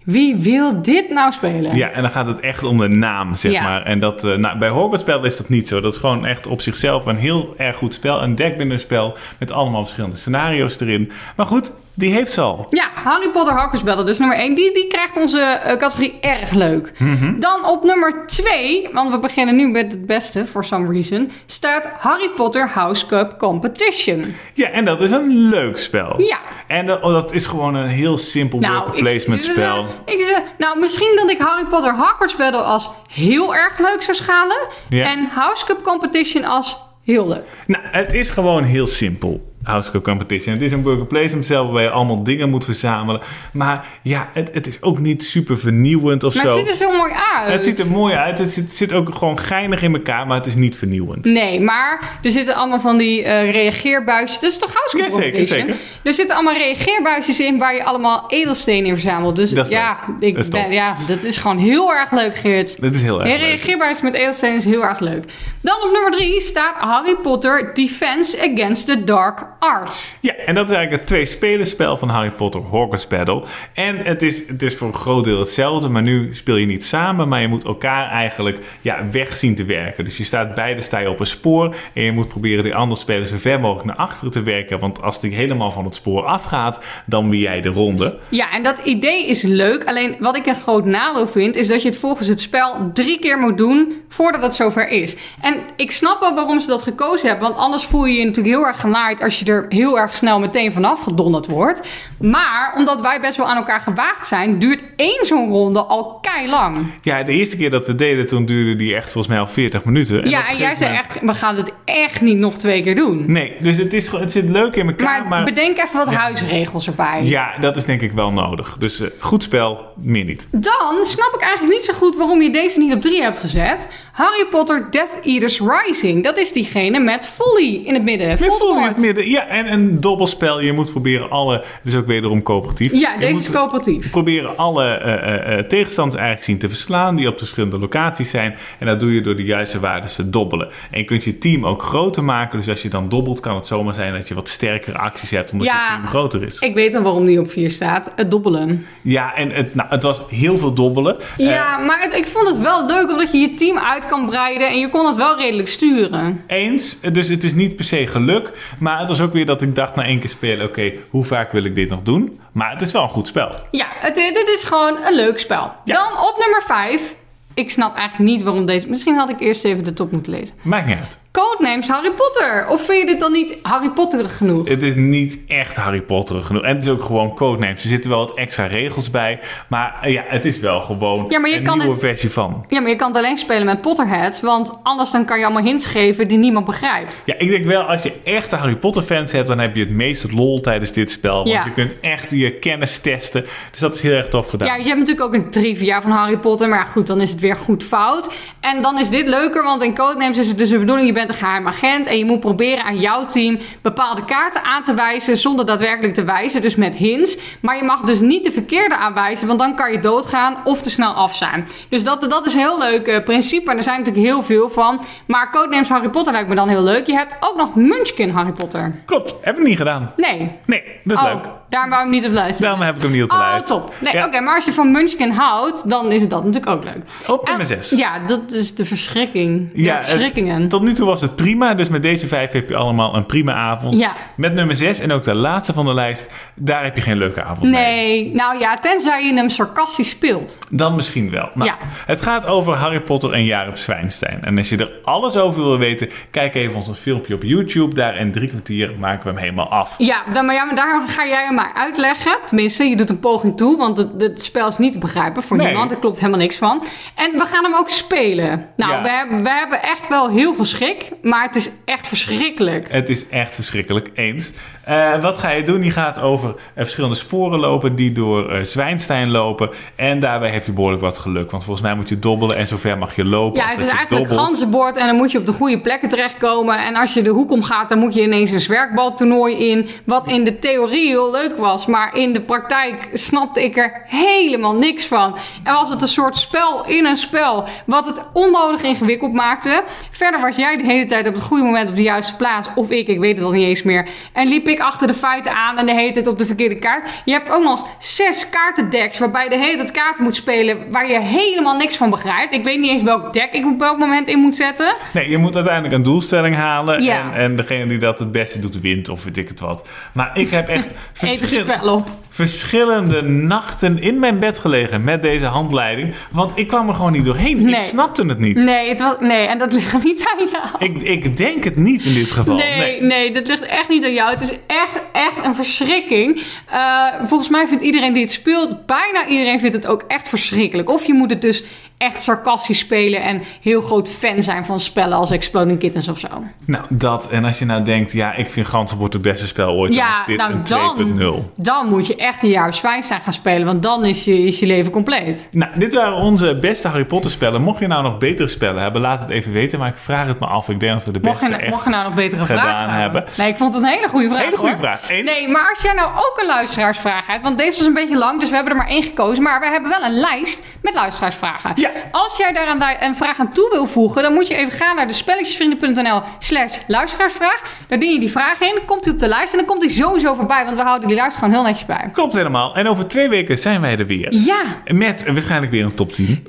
Wie 0.04 0.36
wil 0.36 0.82
dit 0.82 1.10
nou 1.10 1.32
spelen? 1.32 1.76
Ja, 1.76 1.90
en 1.90 2.02
dan 2.02 2.10
gaat 2.10 2.26
het 2.26 2.40
echt 2.40 2.62
om 2.64 2.78
de 2.78 2.88
naam, 2.88 3.34
zeg 3.34 3.52
Ja. 3.52 3.62
maar. 3.62 3.82
En 3.82 3.98
dat, 4.00 4.24
eh, 4.24 4.34
nou, 4.36 4.58
bij 4.58 4.68
Hogwarts 4.68 5.02
spel 5.02 5.24
is 5.24 5.36
dat 5.36 5.48
niet 5.48 5.68
zo. 5.68 5.80
Dat 5.80 5.92
is 5.92 5.98
gewoon 5.98 6.26
echt 6.26 6.46
op 6.46 6.60
zichzelf 6.60 7.06
een 7.06 7.16
heel 7.16 7.54
erg 7.56 7.76
goed 7.76 7.94
spel. 7.94 8.22
Een 8.22 8.34
deckbinderspel 8.34 9.16
met 9.38 9.50
allemaal 9.52 9.82
verschillende 9.82 10.16
scenario's 10.16 10.80
erin. 10.80 11.12
Maar 11.36 11.46
goed, 11.46 11.72
die 11.98 12.12
heeft 12.12 12.32
ze 12.32 12.40
al. 12.40 12.66
Ja, 12.70 12.90
Harry 12.94 13.30
Potter 13.30 13.82
Battle, 13.84 14.04
dus 14.04 14.18
nummer 14.18 14.36
1. 14.36 14.54
Die, 14.54 14.72
die 14.72 14.86
krijgt 14.86 15.16
onze 15.16 15.40
eh, 15.40 15.76
categorie 15.76 16.20
erg 16.20 16.50
leuk. 16.50 16.92
Mhm. 16.98 17.40
Dan 17.40 17.64
op 17.64 17.84
nummer 17.84 18.26
2, 18.26 18.88
want 18.92 19.10
we 19.10 19.18
beginnen 19.18 19.56
nu 19.56 19.68
met 19.68 19.92
het 19.92 20.06
beste, 20.06 20.46
for 20.46 20.64
some 20.64 20.92
reason... 20.92 21.30
staat 21.46 21.88
Harry 21.98 22.28
Potter 22.28 22.68
House 22.68 23.06
Cup 23.06 23.38
Competition. 23.38 24.34
Ja, 24.54 24.70
en 24.70 24.84
dat 24.84 25.00
is 25.00 25.10
een 25.10 25.28
leuk 25.28 25.78
spel. 25.78 26.22
Ja. 26.22 26.38
En 26.66 26.86
dat, 26.86 27.02
oh, 27.02 27.12
dat 27.12 27.32
is 27.32 27.46
gewoon 27.46 27.74
een 27.74 27.88
heel 27.88 28.18
simpel 28.18 28.60
worker 28.60 29.00
placement 29.00 29.44
ik, 29.44 29.50
spel. 29.50 29.86
Ik, 30.04 30.20
zeg, 30.20 30.42
nou, 30.58 30.78
misschien 30.80 31.16
dat 31.16 31.30
ik 31.30 31.40
Harry 31.40 31.64
Potter 31.64 31.94
Battle 32.38 32.62
als 32.62 32.90
heel 33.12 33.54
erg 33.54 33.78
leuk 33.78 34.02
zou 34.02 34.16
schalen. 34.16 34.58
Ja. 34.88 35.12
En 35.12 35.28
House 35.30 35.64
Cup 35.64 35.82
Competition 35.82 36.44
als 36.44 36.76
heel 37.04 37.28
leuk. 37.28 37.46
Nou, 37.66 37.82
het 37.90 38.12
is 38.12 38.30
gewoon 38.30 38.62
heel 38.62 38.86
simpel. 38.86 39.47
House 39.68 40.00
Competition. 40.00 40.54
Het 40.54 40.62
is 40.62 40.72
een 40.72 40.82
worker 40.82 41.06
placement 41.06 41.44
spel 41.44 41.64
waarbij 41.64 41.82
je 41.82 41.90
allemaal 41.90 42.22
dingen 42.22 42.50
moet 42.50 42.64
verzamelen. 42.64 43.20
Maar 43.52 43.84
ja, 44.02 44.28
het, 44.32 44.50
het 44.52 44.66
is 44.66 44.82
ook 44.82 44.98
niet 44.98 45.24
super 45.24 45.58
vernieuwend 45.58 46.24
of 46.24 46.34
Maar 46.34 46.44
zo. 46.44 46.48
het 46.50 46.58
ziet 46.58 46.68
er 46.68 46.74
zo 46.86 46.96
mooi 46.96 47.12
uit. 47.34 47.52
Het 47.52 47.64
ziet 47.64 47.78
er 47.78 47.86
mooi 47.86 48.14
uit. 48.14 48.38
Het 48.38 48.50
zit, 48.50 48.74
zit 48.74 48.92
ook 48.92 49.14
gewoon 49.14 49.38
geinig 49.38 49.82
in 49.82 49.94
elkaar, 49.94 50.26
maar 50.26 50.36
het 50.36 50.46
is 50.46 50.54
niet 50.54 50.76
vernieuwend. 50.76 51.24
Nee, 51.24 51.60
maar 51.60 52.18
er 52.22 52.30
zitten 52.30 52.54
allemaal 52.54 52.80
van 52.80 52.96
die 52.96 53.22
eh, 53.22 53.50
reageerbuisjes. 53.50 54.40
Dat 54.40 54.50
is 54.50 54.58
toch 54.58 54.72
House 54.74 54.96
Ja, 54.96 55.08
zeker, 55.08 55.22
Competition? 55.22 55.60
zeker. 55.66 55.76
Er 56.02 56.12
zitten 56.12 56.34
allemaal 56.34 56.54
reageerbuisjes 56.54 57.40
in 57.40 57.58
waar 57.58 57.74
je 57.74 57.84
allemaal 57.84 58.24
edelstenen 58.28 58.86
in 58.86 58.92
verzamelt. 58.92 59.36
Dus 59.36 59.50
Dat 59.50 59.68
ja, 59.68 59.98
ik 60.18 60.34
Dat 60.34 60.44
is 60.44 60.50
ben, 60.50 60.70
ja, 60.72 60.96
dat 61.08 61.22
is 61.22 61.36
gewoon 61.36 61.58
heel 61.58 61.92
erg 61.94 62.10
leuk, 62.12 62.36
Geert. 62.36 62.80
Dat 62.80 62.94
is 62.94 63.02
heel 63.02 63.20
erg 63.20 63.28
Ja, 63.30 63.36
leuk. 63.36 63.46
reageerbuis 63.46 64.00
met 64.00 64.14
edelstenen 64.14 64.56
is 64.56 64.64
heel 64.64 64.84
erg 64.84 64.98
leuk. 65.00 65.24
Dan 65.62 65.76
op 65.82 65.92
nummer 65.92 66.10
3 66.10 66.40
staat 66.40 66.74
Harry 66.76 67.14
Potter 67.16 67.70
Defense 67.74 68.50
Against 68.52 68.86
the 68.86 69.04
Dark 69.04 69.46
Art. 69.58 70.16
Ja, 70.20 70.34
en 70.34 70.54
dat 70.54 70.70
is 70.70 70.76
eigenlijk 70.76 71.00
het 71.02 71.06
twee-spelerspel 71.06 71.96
van 71.96 72.08
Harry 72.08 72.30
Potter 72.30 72.60
Hogwarts 72.60 73.06
Battle. 73.06 73.42
En 73.74 73.96
het 73.96 74.22
is, 74.22 74.48
het 74.48 74.62
is 74.62 74.76
voor 74.76 74.88
een 74.88 74.94
groot 74.94 75.24
deel 75.24 75.38
hetzelfde, 75.38 75.88
maar 75.88 76.02
nu 76.02 76.34
speel 76.34 76.56
je 76.56 76.66
niet 76.66 76.84
samen, 76.84 77.28
maar 77.28 77.40
je 77.40 77.48
moet 77.48 77.64
elkaar 77.64 78.10
eigenlijk 78.10 78.58
ja, 78.80 79.10
weg 79.10 79.36
zien 79.36 79.54
te 79.54 79.64
werken. 79.64 80.04
Dus 80.04 80.16
je 80.16 80.24
staat 80.24 80.54
beide 80.54 80.80
sta 80.80 80.98
je 80.98 81.10
op 81.10 81.20
een 81.20 81.26
spoor 81.26 81.74
en 81.92 82.02
je 82.02 82.12
moet 82.12 82.28
proberen 82.28 82.64
die 82.64 82.74
andere 82.74 83.00
spelers 83.00 83.30
zo 83.30 83.36
ver 83.38 83.60
mogelijk 83.60 83.86
naar 83.86 84.06
achteren 84.06 84.32
te 84.32 84.42
werken. 84.42 84.78
Want 84.78 85.02
als 85.02 85.20
die 85.20 85.34
helemaal 85.34 85.70
van 85.70 85.84
het 85.84 85.94
spoor 85.94 86.24
afgaat, 86.24 86.80
dan 87.06 87.30
win 87.30 87.40
jij 87.40 87.60
de 87.60 87.68
ronde. 87.68 88.18
Ja, 88.28 88.52
en 88.52 88.62
dat 88.62 88.78
idee 88.84 89.26
is 89.26 89.42
leuk. 89.42 89.84
Alleen 89.84 90.16
wat 90.18 90.36
ik 90.36 90.46
een 90.46 90.60
groot 90.60 90.84
nadeel 90.84 91.26
vind, 91.26 91.56
is 91.56 91.68
dat 91.68 91.82
je 91.82 91.88
het 91.88 91.98
volgens 91.98 92.28
het 92.28 92.40
spel 92.40 92.90
drie 92.92 93.18
keer 93.18 93.38
moet 93.38 93.58
doen 93.58 94.02
voordat 94.08 94.42
het 94.42 94.54
zover 94.54 94.88
is. 94.88 95.16
En 95.40 95.56
ik 95.76 95.90
snap 95.90 96.20
wel 96.20 96.34
waarom 96.34 96.60
ze 96.60 96.66
dat 96.66 96.82
gekozen 96.82 97.28
hebben, 97.28 97.48
want 97.48 97.60
anders 97.60 97.84
voel 97.84 98.04
je 98.04 98.18
je 98.18 98.24
natuurlijk 98.24 98.54
heel 98.54 98.66
erg 98.66 98.80
genaaid 98.80 99.22
als 99.22 99.38
je 99.38 99.44
er 99.48 99.66
heel 99.68 99.98
erg 99.98 100.14
snel 100.14 100.40
meteen 100.40 100.72
vanaf 100.72 101.02
gedonderd 101.02 101.46
wordt. 101.46 101.88
Maar 102.20 102.72
omdat 102.76 103.00
wij 103.00 103.20
best 103.20 103.36
wel 103.36 103.48
aan 103.48 103.56
elkaar 103.56 103.80
gewaagd 103.80 104.26
zijn, 104.26 104.58
duurt 104.58 104.82
één 104.96 105.24
zo'n 105.24 105.48
ronde 105.50 105.82
al 105.82 106.18
kei 106.22 106.48
lang. 106.48 106.76
Ja, 107.02 107.22
de 107.22 107.32
eerste 107.32 107.56
keer 107.56 107.70
dat 107.70 107.86
we 107.86 107.94
deden, 107.94 108.26
toen 108.26 108.44
duurde 108.44 108.76
die 108.76 108.94
echt 108.94 109.10
volgens 109.10 109.26
mij 109.26 109.38
al 109.38 109.46
40 109.46 109.84
minuten. 109.84 110.22
En 110.22 110.30
ja, 110.30 110.48
en 110.48 110.56
jij 110.56 110.74
zei 110.74 110.90
moment- 110.90 111.06
echt, 111.08 111.20
we 111.20 111.34
gaan 111.34 111.56
het 111.56 111.72
echt 111.84 112.20
niet 112.20 112.36
nog 112.36 112.54
twee 112.54 112.82
keer 112.82 112.94
doen. 112.94 113.24
Nee, 113.26 113.56
dus 113.60 113.76
het, 113.76 113.92
is, 113.92 114.10
het 114.10 114.32
zit 114.32 114.48
leuk 114.48 114.76
in 114.76 114.88
elkaar, 114.88 115.20
Maar, 115.20 115.28
maar... 115.28 115.44
bedenk 115.44 115.78
even 115.78 115.96
wat 116.04 116.14
huisregels 116.14 116.86
erbij. 116.86 117.20
Ja, 117.22 117.58
dat 117.58 117.76
is 117.76 117.84
denk 117.84 118.00
ik 118.00 118.12
wel 118.12 118.32
nodig. 118.32 118.76
Dus 118.78 119.00
eh, 119.00 119.08
goed 119.18 119.42
spel, 119.42 119.86
meer 119.96 120.24
niet. 120.24 120.46
Dan 120.50 120.94
snap 121.02 121.32
ik 121.34 121.40
eigenlijk 121.40 121.72
niet 121.72 121.84
zo 121.84 121.92
goed 121.92 122.16
waarom 122.16 122.42
je 122.42 122.50
deze 122.50 122.78
niet 122.78 122.92
op 122.92 123.02
3 123.02 123.22
hebt 123.22 123.38
gezet. 123.38 123.88
Harry 124.12 124.46
Potter 124.50 124.86
Death 124.90 125.10
Eaters 125.22 125.60
Rising. 125.60 126.24
Dat 126.24 126.38
is 126.38 126.52
diegene 126.52 126.98
met 126.98 127.26
Folly 127.26 127.82
in 127.84 127.94
het 127.94 128.02
midden. 128.02 128.28
Met 128.28 128.56
vol 128.56 128.76
in 128.76 128.82
het 128.82 128.96
midden. 128.96 129.28
Ja, 129.28 129.46
en 129.46 129.72
een 129.72 130.00
dobbelspel. 130.00 130.60
Je 130.60 130.72
moet 130.72 130.90
proberen 130.90 131.30
alle... 131.30 131.52
Het 131.52 131.86
is 131.86 131.94
ook 131.96 132.06
wederom 132.08 132.42
coöperatief. 132.42 132.92
Ja, 132.92 133.12
Je 133.12 133.18
deze 133.18 133.40
is 133.40 133.50
coöperatief. 133.50 134.10
proberen 134.10 134.56
alle 134.56 134.84
eh, 134.94 135.12
eh, 135.14 135.58
eh, 135.58 135.66
tegenstanders 135.66 136.16
eigenlijk 136.16 136.46
zien 136.46 136.58
te 136.58 136.68
verslaan... 136.68 137.16
die 137.16 137.28
op 137.28 137.38
verschillende 137.38 137.78
locaties 137.78 138.30
zijn. 138.30 138.54
En 138.78 138.86
dat 138.86 139.00
doe 139.00 139.14
je 139.14 139.20
door 139.20 139.36
de 139.36 139.44
juiste 139.44 139.80
waarden 139.80 140.10
te 140.10 140.30
dobbelen. 140.30 140.68
En 140.90 140.98
je 140.98 141.04
kunt 141.04 141.24
je 141.24 141.38
team 141.38 141.66
ook 141.66 141.82
groter 141.82 142.24
maken. 142.24 142.58
Dus 142.58 142.68
als 142.68 142.82
je 142.82 142.88
dan 142.88 143.08
dobbelt, 143.08 143.40
kan 143.40 143.54
het 143.56 143.66
zomaar 143.66 143.94
zijn... 143.94 144.12
dat 144.12 144.28
je 144.28 144.34
wat 144.34 144.48
sterkere 144.48 144.98
acties 144.98 145.30
hebt... 145.30 145.52
omdat 145.52 145.66
Ja. 145.66 145.82
je 145.84 145.90
team 145.96 146.06
groter 146.06 146.42
is. 146.42 146.58
Ik 146.58 146.74
weet 146.74 146.92
dan 146.92 147.02
waarom 147.02 147.26
die 147.26 147.40
op 147.40 147.50
4 147.50 147.70
staat. 147.70 148.12
Het 148.16 148.30
dobbelen. 148.30 148.86
Ja, 149.02 149.34
en 149.34 149.50
het, 149.50 149.74
nou, 149.74 149.88
het 149.88 150.02
was 150.02 150.22
heel 150.30 150.58
veel 150.58 150.72
dobbelen. 150.72 151.16
Ja, 151.36 151.78
maar 151.78 152.00
het- 152.02 152.14
ik 152.14 152.26
vond 152.26 152.48
het 152.48 152.58
wel 152.58 152.86
leuk 152.86 153.10
omdat 153.10 153.32
je 153.32 153.38
je 153.38 153.54
team 153.54 153.78
uit 153.78 154.06
kan 154.06 154.26
breiden 154.26 154.68
en 154.68 154.78
je 154.78 154.88
kon 154.88 155.06
het 155.06 155.16
wel 155.16 155.36
redelijk 155.38 155.68
sturen. 155.68 156.40
Eens, 156.46 156.98
dus 157.12 157.28
het 157.28 157.44
is 157.44 157.54
niet 157.54 157.76
per 157.76 157.84
se 157.84 158.06
geluk. 158.06 158.50
Maar 158.78 158.98
het 158.98 159.08
was 159.08 159.20
ook 159.20 159.32
weer 159.32 159.46
dat 159.46 159.62
ik 159.62 159.74
dacht 159.74 159.94
na 159.96 160.04
één 160.04 160.18
keer 160.18 160.28
spelen... 160.30 160.66
oké, 160.66 160.92
hoe 161.10 161.24
vaak 161.24 161.52
wil 161.52 161.64
ik 161.64 161.74
dit 161.74 161.88
nog 161.90 161.97
doen? 162.02 162.40
Maar 162.52 162.70
het 162.70 162.80
is 162.80 162.92
wel 162.92 163.02
een 163.02 163.08
goed 163.08 163.26
spel. 163.26 163.50
Ja, 163.70 163.86
het, 163.90 164.14
dit 164.14 164.48
is 164.56 164.64
gewoon 164.64 164.96
een 165.04 165.14
leuk 165.14 165.38
spel. 165.38 165.72
Ja. 165.84 165.94
Dan 165.94 166.26
op 166.28 166.36
nummer 166.38 166.62
5. 166.62 167.14
Ik 167.54 167.70
snap 167.70 167.96
eigenlijk 167.96 168.30
niet 168.30 168.42
waarom 168.42 168.66
deze... 168.66 168.88
Misschien 168.88 169.16
had 169.16 169.28
ik 169.28 169.40
eerst 169.40 169.64
even 169.64 169.84
de 169.84 169.92
top 169.92 170.12
moeten 170.12 170.32
lezen. 170.32 170.54
Maakt 170.62 170.86
niet 170.86 170.96
uit. 170.96 171.18
Codenames 171.42 171.88
Harry 171.88 172.10
Potter. 172.10 172.66
Of 172.68 172.84
vind 172.84 173.00
je 173.00 173.06
dit 173.06 173.20
dan 173.20 173.32
niet 173.32 173.56
Harry 173.62 173.88
Potterig 173.90 174.36
genoeg? 174.36 174.68
Het 174.68 174.82
is 174.82 174.94
niet 174.94 175.38
echt 175.48 175.76
Harry 175.76 176.00
Potter 176.00 176.42
genoeg. 176.42 176.62
En 176.62 176.74
het 176.74 176.82
is 176.84 176.88
ook 176.90 177.02
gewoon 177.04 177.34
codenames. 177.34 177.82
Er 177.82 177.88
zitten 177.88 178.10
wel 178.10 178.18
wat 178.18 178.34
extra 178.36 178.66
regels 178.66 179.10
bij. 179.10 179.40
Maar 179.68 179.98
eh, 180.02 180.12
ja, 180.12 180.22
het 180.26 180.44
is 180.44 180.58
wel 180.60 180.80
gewoon 180.80 181.26
Ja, 181.28 181.38
maar 181.38 181.50
je 181.50 181.56
een 181.56 181.62
kan 181.62 181.76
nieuwe 181.78 181.92
het- 181.92 182.00
versie 182.00 182.30
van. 182.30 182.64
Ja, 182.68 182.80
maar 182.80 182.90
je 182.90 182.96
kan 182.96 183.08
het 183.08 183.16
alleen 183.16 183.36
spelen 183.36 183.64
met 183.66 183.82
Potterheads. 183.82 184.40
Want 184.40 184.72
anders 184.82 185.10
dan 185.10 185.24
kan 185.24 185.38
je 185.38 185.44
allemaal 185.44 185.62
hints 185.62 185.86
geven 185.86 186.28
die 186.28 186.38
niemand 186.38 186.66
begrijpt. 186.66 187.22
Ja, 187.24 187.34
ik 187.38 187.48
denk 187.48 187.64
wel, 187.64 187.82
als 187.82 188.02
je 188.02 188.12
echte 188.24 188.56
Harry 188.56 188.76
Potter 188.76 189.02
fans 189.02 189.32
hebt, 189.32 189.48
dan 189.48 189.58
heb 189.58 189.74
je 189.74 189.80
het 189.80 189.90
meeste 189.94 190.34
lol 190.34 190.60
tijdens 190.60 190.92
dit 190.92 191.10
spel. 191.10 191.36
Want 191.36 191.48
Ja. 191.48 191.64
je 191.64 191.72
kunt 191.72 191.92
echt 192.00 192.30
je 192.30 192.52
kennis 192.52 192.98
testen. 192.98 193.44
Dus 193.70 193.80
dat 193.80 193.94
is 193.94 194.02
heel 194.02 194.12
erg 194.12 194.28
tof 194.28 194.48
gedaan. 194.48 194.68
Ja, 194.68 194.74
je 194.74 194.82
hebt 194.84 194.98
natuurlijk 194.98 195.26
ook 195.26 195.34
een 195.34 195.50
trivia 195.50 196.02
van 196.02 196.10
Harry 196.10 196.36
Potter. 196.38 196.68
Maar 196.68 196.78
ja, 196.78 196.84
goed, 196.84 197.06
dan 197.06 197.20
is 197.20 197.30
het 197.30 197.40
weer 197.40 197.56
goed 197.56 197.82
fout. 197.84 198.34
En 198.60 198.82
dan 198.82 198.98
is 198.98 199.10
dit 199.10 199.28
leuker, 199.28 199.62
want 199.62 199.82
in 199.82 199.94
Codenames 199.94 200.38
is 200.38 200.48
het 200.48 200.58
dus 200.58 200.68
de 200.68 200.78
bedoeling... 200.78 201.06
je 201.06 201.12
bent 201.14 201.27
een 201.28 201.34
geheim 201.34 201.66
agent 201.66 202.06
en 202.06 202.18
je 202.18 202.24
moet 202.24 202.40
proberen 202.40 202.84
aan 202.84 202.98
jouw 202.98 203.24
team... 203.24 203.58
bepaalde 203.82 204.24
kaarten 204.24 204.62
aan 204.62 204.82
te 204.82 204.94
wijzen 204.94 205.36
zonder 205.36 205.66
daadwerkelijk 205.66 206.14
te 206.14 206.24
wijzen. 206.24 206.62
Dus 206.62 206.76
met 206.76 206.96
hints. 206.96 207.38
Maar 207.60 207.76
je 207.76 207.82
mag 207.82 208.00
dus 208.00 208.20
niet 208.20 208.44
de 208.44 208.50
verkeerde 208.50 208.96
aanwijzen... 208.96 209.46
want 209.46 209.58
dan 209.58 209.76
kan 209.76 209.92
je 209.92 210.00
doodgaan 210.00 210.56
of 210.64 210.82
te 210.82 210.90
snel 210.90 211.12
af 211.12 211.36
zijn. 211.36 211.66
Dus 211.88 212.04
dat, 212.04 212.26
dat 212.30 212.46
is 212.46 212.54
een 212.54 212.60
heel 212.60 212.78
leuk 212.78 213.06
eh, 213.06 213.24
principe. 213.24 213.70
En 213.70 213.76
er 213.76 213.82
zijn 213.82 213.98
natuurlijk 213.98 214.26
heel 214.26 214.42
veel 214.42 214.68
van. 214.68 215.04
Maar 215.26 215.50
Codenames 215.50 215.88
Harry 215.88 216.08
Potter 216.08 216.32
lijkt 216.32 216.48
me 216.48 216.54
dan 216.54 216.68
heel 216.68 216.82
leuk. 216.82 217.06
Je 217.06 217.12
hebt 217.12 217.36
ook 217.40 217.56
nog 217.56 217.74
Munchkin 217.74 218.30
Harry 218.30 218.52
Potter. 218.52 219.02
Klopt, 219.04 219.34
heb 219.40 219.58
ik 219.58 219.64
niet 219.64 219.76
gedaan. 219.76 220.12
Nee. 220.16 220.50
Nee, 220.64 220.82
dat 221.04 221.18
is 221.18 221.24
oh, 221.24 221.32
leuk. 221.32 221.44
Daarom 221.68 221.90
wou 221.90 222.04
ik 222.04 222.10
niet 222.10 222.26
op 222.26 222.32
luisteren. 222.32 222.62
Daarom 222.62 222.80
heb 222.86 222.96
ik 222.96 223.02
hem 223.02 223.10
niet 223.10 223.22
op 223.22 223.28
de 223.28 223.34
Oh, 223.34 223.56
top. 223.58 223.94
Nee, 223.98 224.12
Ja. 224.12 224.26
oké, 224.26 224.40
maar 224.40 224.54
als 224.54 224.64
je 224.64 224.72
van 224.72 224.90
Munchkin 224.92 225.30
houdt, 225.30 225.90
dan 225.90 226.12
is 226.12 226.20
het 226.20 226.30
dat 226.30 226.44
natuurlijk 226.44 226.72
ook 226.72 226.84
leuk. 226.84 227.02
Op 227.26 227.44
nummer 227.48 227.60
En- 227.60 227.82
6. 227.82 227.90
Ja, 227.98 228.18
dat 228.26 228.52
is 228.52 228.74
de 228.74 228.84
verschrikking. 228.84 229.70
Ja, 229.74 229.96
het- 229.96 230.08
verschrikkingen. 230.08 230.68
tot 230.68 230.82
nu 230.82 230.92
toe 230.94 231.06
was 231.06 231.20
het 231.20 231.36
prima. 231.36 231.74
Dus 231.74 231.88
met 231.88 232.02
deze 232.02 232.26
vijf 232.28 232.52
heb 232.52 232.68
je 232.68 232.76
allemaal 232.76 233.14
een 233.14 233.26
prima 233.26 233.52
avond. 233.54 233.94
Ja. 233.94 234.12
Met 234.36 234.54
nummer 234.54 234.76
6 234.76 234.98
en 235.00 235.12
ook 235.12 235.22
de 235.22 235.34
laatste 235.34 235.72
van 235.72 235.86
de 235.86 235.94
lijst, 235.94 236.30
daar 236.54 236.84
heb 236.84 236.96
je 236.96 237.02
geen 237.02 237.16
leuke 237.18 237.42
avond 237.42 237.60
mee. 237.62 237.70
Nee, 237.70 238.34
nou 238.34 238.58
ja, 238.58 238.76
tenzij 238.76 239.24
je 239.26 239.34
hem 239.34 239.48
sarcastisch 239.48 240.10
speelt. 240.10 240.58
Dan 240.70 240.94
misschien 240.94 241.30
wel. 241.30 241.48
Nou, 241.54 241.70
Ja. 241.70 241.76
Het 242.06 242.22
gaat 242.22 242.46
over 242.46 242.74
Harry 242.74 243.00
Potter 243.00 243.32
en 243.32 243.44
Jacob 243.44 243.76
Zwijnstein. 243.76 244.44
En 244.44 244.58
als 244.58 244.68
je 244.68 244.76
er 244.76 244.90
alles 245.04 245.36
over 245.36 245.62
wil 245.62 245.78
weten, 245.78 246.08
kijk 246.30 246.54
even 246.54 246.74
ons 246.74 246.88
filmpje 246.98 247.34
op 247.34 247.42
YouTube. 247.42 247.94
Daar 247.94 248.16
in 248.16 248.32
drie 248.32 248.48
kwartier 248.48 248.92
maken 248.98 249.22
we 249.24 249.28
hem 249.28 249.38
helemaal 249.38 249.68
af. 249.70 249.94
Ja, 249.98 250.22
dan, 250.32 250.46
maar, 250.46 250.54
ja, 250.54 250.64
maar 250.64 250.74
daar 250.74 251.02
ga 251.08 251.26
jij 251.26 251.44
hem 251.44 251.57
maar 251.58 251.72
uitleggen. 251.74 252.36
Tenminste, 252.46 252.84
je 252.84 252.96
doet 252.96 253.10
een 253.10 253.18
poging 253.20 253.56
toe, 253.56 253.76
want 253.76 253.98
het, 253.98 254.08
het 254.18 254.42
spel 254.42 254.68
is 254.68 254.78
niet 254.78 254.92
te 254.92 254.98
begrijpen 254.98 255.42
voor 255.42 255.56
Nee. 255.56 255.66
niemand. 255.66 255.90
Er 255.90 255.96
klopt 255.96 256.18
helemaal 256.18 256.38
niks 256.40 256.56
van. 256.56 256.84
En 257.14 257.30
we 257.32 257.44
gaan 257.44 257.64
hem 257.64 257.74
ook 257.74 257.90
spelen. 257.90 258.68
Nou, 258.76 258.92
Ja. 258.92 259.02
we, 259.02 259.08
hebben, 259.08 259.42
we 259.42 259.50
hebben 259.50 259.82
echt 259.82 260.08
wel 260.08 260.28
heel 260.30 260.54
veel 260.54 260.64
schrik, 260.64 261.10
maar 261.22 261.42
het 261.42 261.54
is 261.54 261.70
echt 261.84 262.06
verschrikkelijk. 262.06 262.92
Het 262.92 263.08
is 263.08 263.28
echt 263.28 263.54
verschrikkelijk, 263.54 264.10
eens. 264.14 264.52
Eh, 264.88 265.20
wat 265.20 265.38
ga 265.38 265.50
je 265.50 265.62
doen? 265.62 265.82
Je 265.82 265.90
gaat 265.90 266.20
over 266.20 266.48
eh, 266.48 266.54
verschillende 266.74 267.16
sporen 267.16 267.60
lopen 267.60 267.94
die 267.94 268.12
door 268.12 268.50
eh, 268.50 268.64
Zwijnstein 268.64 269.30
lopen. 269.30 269.70
En 269.96 270.18
daarbij 270.18 270.50
heb 270.50 270.66
je 270.66 270.72
behoorlijk 270.72 271.02
wat 271.02 271.18
geluk. 271.18 271.50
Want 271.50 271.64
volgens 271.64 271.86
mij 271.86 271.94
moet 271.94 272.08
je 272.08 272.18
dobbelen 272.18 272.56
en 272.56 272.66
zover 272.66 272.98
mag 272.98 273.16
je 273.16 273.24
lopen. 273.24 273.60
Ja, 273.60 273.68
het 273.68 273.78
is 273.78 273.90
eigenlijk 273.90 274.10
dobbelt. 274.10 274.48
ganzenbord 274.48 274.96
en 274.96 275.06
dan 275.06 275.16
moet 275.16 275.32
je 275.32 275.38
op 275.38 275.46
de 275.46 275.52
goede 275.52 275.80
plekken 275.80 276.08
terechtkomen. 276.08 276.78
En 276.78 276.96
als 276.96 277.14
je 277.14 277.22
de 277.22 277.30
hoek 277.30 277.50
omgaat, 277.50 277.88
dan 277.88 277.98
moet 277.98 278.14
je 278.14 278.22
ineens 278.22 278.50
een 278.50 278.60
zwerkbaltoernooi 278.60 279.70
in. 279.70 279.88
Wat 280.04 280.30
in 280.30 280.44
de 280.44 280.58
theorie 280.58 281.06
heel 281.08 281.30
leuk 281.30 281.56
was, 281.56 281.86
maar 281.86 282.16
in 282.16 282.32
de 282.32 282.40
praktijk 282.40 283.08
snapte 283.12 283.64
ik 283.64 283.76
er 283.76 284.02
helemaal 284.06 284.74
niks 284.74 285.06
van. 285.06 285.36
En 285.62 285.74
was 285.74 285.90
het 285.90 286.02
een 286.02 286.08
soort 286.08 286.36
spel 286.36 286.86
in 286.86 287.06
een 287.06 287.16
spel, 287.16 287.64
wat 287.86 288.06
het 288.06 288.20
onnodig 288.32 288.82
ingewikkeld 288.82 289.32
maakte. 289.32 289.82
Verder 290.10 290.40
was 290.40 290.56
jij 290.56 290.76
de 290.76 290.84
hele 290.84 291.06
tijd 291.06 291.26
op 291.26 291.34
het 291.34 291.42
goede 291.42 291.64
moment 291.64 291.88
op 291.88 291.96
de 291.96 292.02
juiste 292.02 292.36
plaats, 292.36 292.68
of 292.74 292.90
ik, 292.90 293.08
ik 293.08 293.18
weet 293.18 293.36
het 293.36 293.44
al 293.44 293.52
niet 293.52 293.66
eens 293.66 293.82
meer. 293.82 294.08
En 294.32 294.48
liep 294.48 294.66
ik 294.68 294.76
achter 294.80 295.06
de 295.06 295.14
feiten 295.14 295.52
aan 295.54 295.78
en 295.78 295.86
de 295.86 295.92
hele 295.94 296.12
tijd 296.12 296.26
op 296.26 296.38
de 296.38 296.46
verkeerde 296.46 296.74
kaart. 296.78 297.08
Je 297.24 297.32
hebt 297.32 297.50
ook 297.50 297.62
nog 297.62 297.88
zes 297.98 298.48
kaartendecks, 298.48 299.18
waarbij 299.18 299.44
je 299.44 299.50
de 299.50 299.58
hele 299.58 299.76
tijd 299.76 299.90
kaarten 299.90 300.24
moet 300.24 300.36
spelen 300.36 300.90
waar 300.90 301.10
je 301.10 301.20
helemaal 301.20 301.76
niks 301.76 301.96
van 301.96 302.10
begrijpt. 302.10 302.52
Ik 302.52 302.64
weet 302.64 302.78
niet 302.80 302.90
eens 302.90 303.02
welk 303.02 303.32
deck 303.32 303.48
ik 303.52 303.66
op 303.66 303.78
welk 303.78 303.98
moment 303.98 304.28
in 304.28 304.38
moet 304.38 304.56
zetten. 304.56 304.94
Nee, 305.12 305.30
je 305.30 305.38
moet 305.38 305.54
uiteindelijk 305.54 305.94
een 305.94 306.02
doelstelling 306.02 306.56
halen. 306.56 307.02
Ja. 307.02 307.20
En, 307.20 307.32
en 307.32 307.56
degene 307.56 307.86
die 307.86 307.98
dat 307.98 308.18
het 308.18 308.32
beste 308.32 308.60
doet, 308.60 308.80
wint 308.80 309.08
of 309.08 309.24
weet 309.24 309.36
ik 309.36 309.48
het 309.48 309.60
wat. 309.60 309.88
Maar 310.14 310.30
ik 310.38 310.50
heb 310.50 310.68
echt 310.68 310.84
het 311.18 311.38
verschil- 311.38 311.60
spel 311.60 311.94
op. 311.94 312.08
verschillende 312.38 313.22
nachten 313.22 314.02
in 314.02 314.18
mijn 314.18 314.38
bed 314.38 314.58
gelegen 314.58 315.04
met 315.04 315.22
deze 315.22 315.44
handleiding. 315.44 316.14
Want 316.30 316.52
ik 316.54 316.68
kwam 316.68 316.88
er 316.88 316.94
gewoon 316.94 317.12
niet 317.12 317.24
doorheen. 317.24 317.62
Nee. 317.62 317.74
Ik 317.74 317.80
snapte 317.80 318.26
het 318.26 318.38
niet. 318.38 318.56
Nee, 318.56 318.88
het 318.88 319.00
was, 319.00 319.16
nee, 319.20 319.46
en 319.46 319.58
dat 319.58 319.72
ligt 319.72 320.04
niet 320.04 320.34
aan 320.38 320.48
jou. 320.50 320.92
Ik, 320.92 321.02
ik 321.02 321.36
denk 321.36 321.64
het 321.64 321.76
niet 321.76 322.04
in 322.04 322.14
dit 322.14 322.30
geval. 322.30 322.56
Nee, 322.56 323.02
nee, 323.02 323.32
dat 323.32 323.46
ligt 323.48 323.62
echt 323.62 323.88
niet 323.88 324.04
aan 324.04 324.12
jou. 324.12 324.30
Het 324.30 324.40
is 324.40 324.52
echt, 324.66 325.00
echt 325.12 325.44
een 325.44 325.54
verschrikking. 325.54 326.42
Eh, 326.66 327.06
volgens 327.24 327.48
mij 327.48 327.66
vindt 327.66 327.82
iedereen 327.82 328.12
die 328.12 328.22
het 328.22 328.32
speelt, 328.32 328.86
bijna 328.86 329.26
iedereen 329.26 329.60
vindt 329.60 329.76
het 329.76 329.86
ook 329.86 330.04
echt 330.08 330.28
verschrikkelijk. 330.28 330.90
Of 330.90 331.06
je 331.06 331.14
moet 331.14 331.30
het 331.30 331.42
dus 331.42 331.64
echt 331.98 332.22
sarcastisch 332.22 332.78
spelen 332.78 333.22
en 333.22 333.42
heel 333.62 333.80
groot 333.80 334.08
fan 334.08 334.42
zijn 334.42 334.66
van 334.66 334.80
spellen 334.80 335.16
als 335.16 335.30
Exploding 335.30 335.78
Kittens 335.78 336.08
of 336.08 336.18
zo. 336.18 336.28
Nou, 336.64 336.84
dat. 336.88 337.28
En 337.30 337.44
als 337.44 337.58
je 337.58 337.64
nou 337.64 337.82
denkt, 337.82 338.12
ja, 338.12 338.34
ik 338.34 338.46
vind 338.46 338.66
Ganzenbord 338.66 339.12
het 339.12 339.22
beste 339.22 339.46
spel 339.46 339.72
ooit. 339.72 339.94
dan 339.94 340.02
Ja, 340.02 340.20
is 340.20 340.26
dit 340.26 340.36
nou 340.36 340.52
een 340.52 341.16
2.0. 341.16 341.18
dan, 341.18 341.50
dan 341.56 341.88
moet 341.88 342.06
je 342.06 342.16
echt 342.16 342.42
een 342.42 342.48
jaar 342.48 342.74
Zwijnstein 342.74 343.20
gaan 343.20 343.32
spelen, 343.32 343.66
want 343.66 343.82
dan 343.82 344.04
is 344.04 344.24
je, 344.24 344.44
is 344.44 344.58
je 344.58 344.66
leven 344.66 344.92
compleet. 344.92 345.48
Nou, 345.52 345.78
dit 345.78 345.94
waren 345.94 346.16
onze 346.16 346.58
beste 346.60 346.88
Harry 346.88 347.04
Potter 347.04 347.30
spellen. 347.30 347.62
Mocht 347.62 347.80
je 347.80 347.86
nou 347.86 348.02
nog 348.02 348.18
betere 348.18 348.48
spellen 348.48 348.82
hebben, 348.82 349.00
laat 349.00 349.20
het 349.20 349.28
even 349.28 349.52
weten. 349.52 349.78
Maar 349.78 349.88
ik 349.88 349.96
vraag 349.96 350.26
het 350.26 350.40
me 350.40 350.46
af. 350.46 350.68
Ik 350.68 350.80
denk 350.80 350.92
dat 350.92 351.04
we 351.04 351.12
de 351.12 351.20
Mocht 351.22 351.40
beste 351.40 351.56
je, 351.56 351.60
echt... 351.60 351.70
mocht 351.70 351.84
je 351.84 351.90
nou 351.90 352.04
nog 352.04 352.14
betere 352.14 352.44
gedaan 352.44 352.62
vragen 352.62 353.00
hebben. 353.00 353.24
Nee, 353.36 353.48
ik 353.48 353.56
vond 353.56 353.74
het 353.74 353.82
een 353.82 353.88
hele 353.88 354.08
goede 354.08 354.28
vraag. 354.28 354.44
Hele 354.44 354.56
goede 354.56 354.76
vraag. 354.76 355.10
Eens? 355.10 355.30
Nee, 355.30 355.48
maar 355.48 355.68
als 355.68 355.82
jij 355.82 355.94
nou 355.94 356.10
ook 356.16 356.38
een 356.40 356.46
luisteraarsvraag 356.46 357.26
hebt, 357.26 357.42
want 357.42 357.58
deze 357.58 357.76
was 357.76 357.86
een 357.86 357.94
beetje 357.94 358.18
lang, 358.18 358.40
dus 358.40 358.48
we 358.48 358.54
hebben 358.54 358.72
er 358.72 358.78
maar 358.78 358.88
één 358.88 359.02
gekozen. 359.02 359.42
Maar 359.42 359.60
we 359.60 359.66
hebben 359.66 359.90
wel 359.90 360.04
een 360.04 360.18
lijst 360.18 360.64
met 360.82 360.94
luisteraarsvragen. 360.94 361.72
Ja. 361.74 361.87
Ja. 361.94 362.00
Als 362.10 362.36
jij 362.36 362.52
daar 362.52 362.66
aan- 362.66 362.96
een 363.00 363.14
vraag 363.16 363.38
aan 363.38 363.52
toe 363.52 363.68
wil 363.70 363.86
voegen, 363.86 364.22
dan 364.22 364.32
moet 364.32 364.46
je 364.48 364.54
even 364.54 364.72
gaan 364.72 364.96
naar 364.96 365.06
de 365.06 365.12
spelletjesvrienden.nl 365.12 366.22
slash 366.38 366.78
luisteraarsvraag. 366.86 367.62
Daar 367.88 367.98
dien 367.98 368.12
je 368.12 368.20
die 368.20 368.30
vraag 368.30 368.60
in, 368.60 368.78
komt 368.86 369.04
hij 369.04 369.14
op 369.14 369.20
de 369.20 369.28
lijst 369.28 369.52
en 369.52 369.58
dan 369.58 369.66
komt 369.66 369.82
hij 369.82 369.92
sowieso 369.92 370.34
voorbij, 370.34 370.64
want 370.64 370.76
we 370.76 370.82
houden 370.82 371.08
die 371.08 371.16
lijst 371.16 371.36
gewoon 371.36 371.50
heel 371.54 371.62
netjes 371.62 371.86
bij. 371.86 372.10
Klopt 372.12 372.32
helemaal. 372.32 372.74
En 372.74 372.86
over 372.88 373.08
twee 373.08 373.28
weken 373.28 373.58
zijn 373.58 373.80
wij 373.80 373.98
er 373.98 374.06
weer. 374.06 374.32
Ja, 374.34 374.62
Met 374.84 375.24
waarschijnlijk 375.32 375.72
weer 375.72 375.84
een 375.84 375.94
top 375.94 376.12
10. 376.12 376.46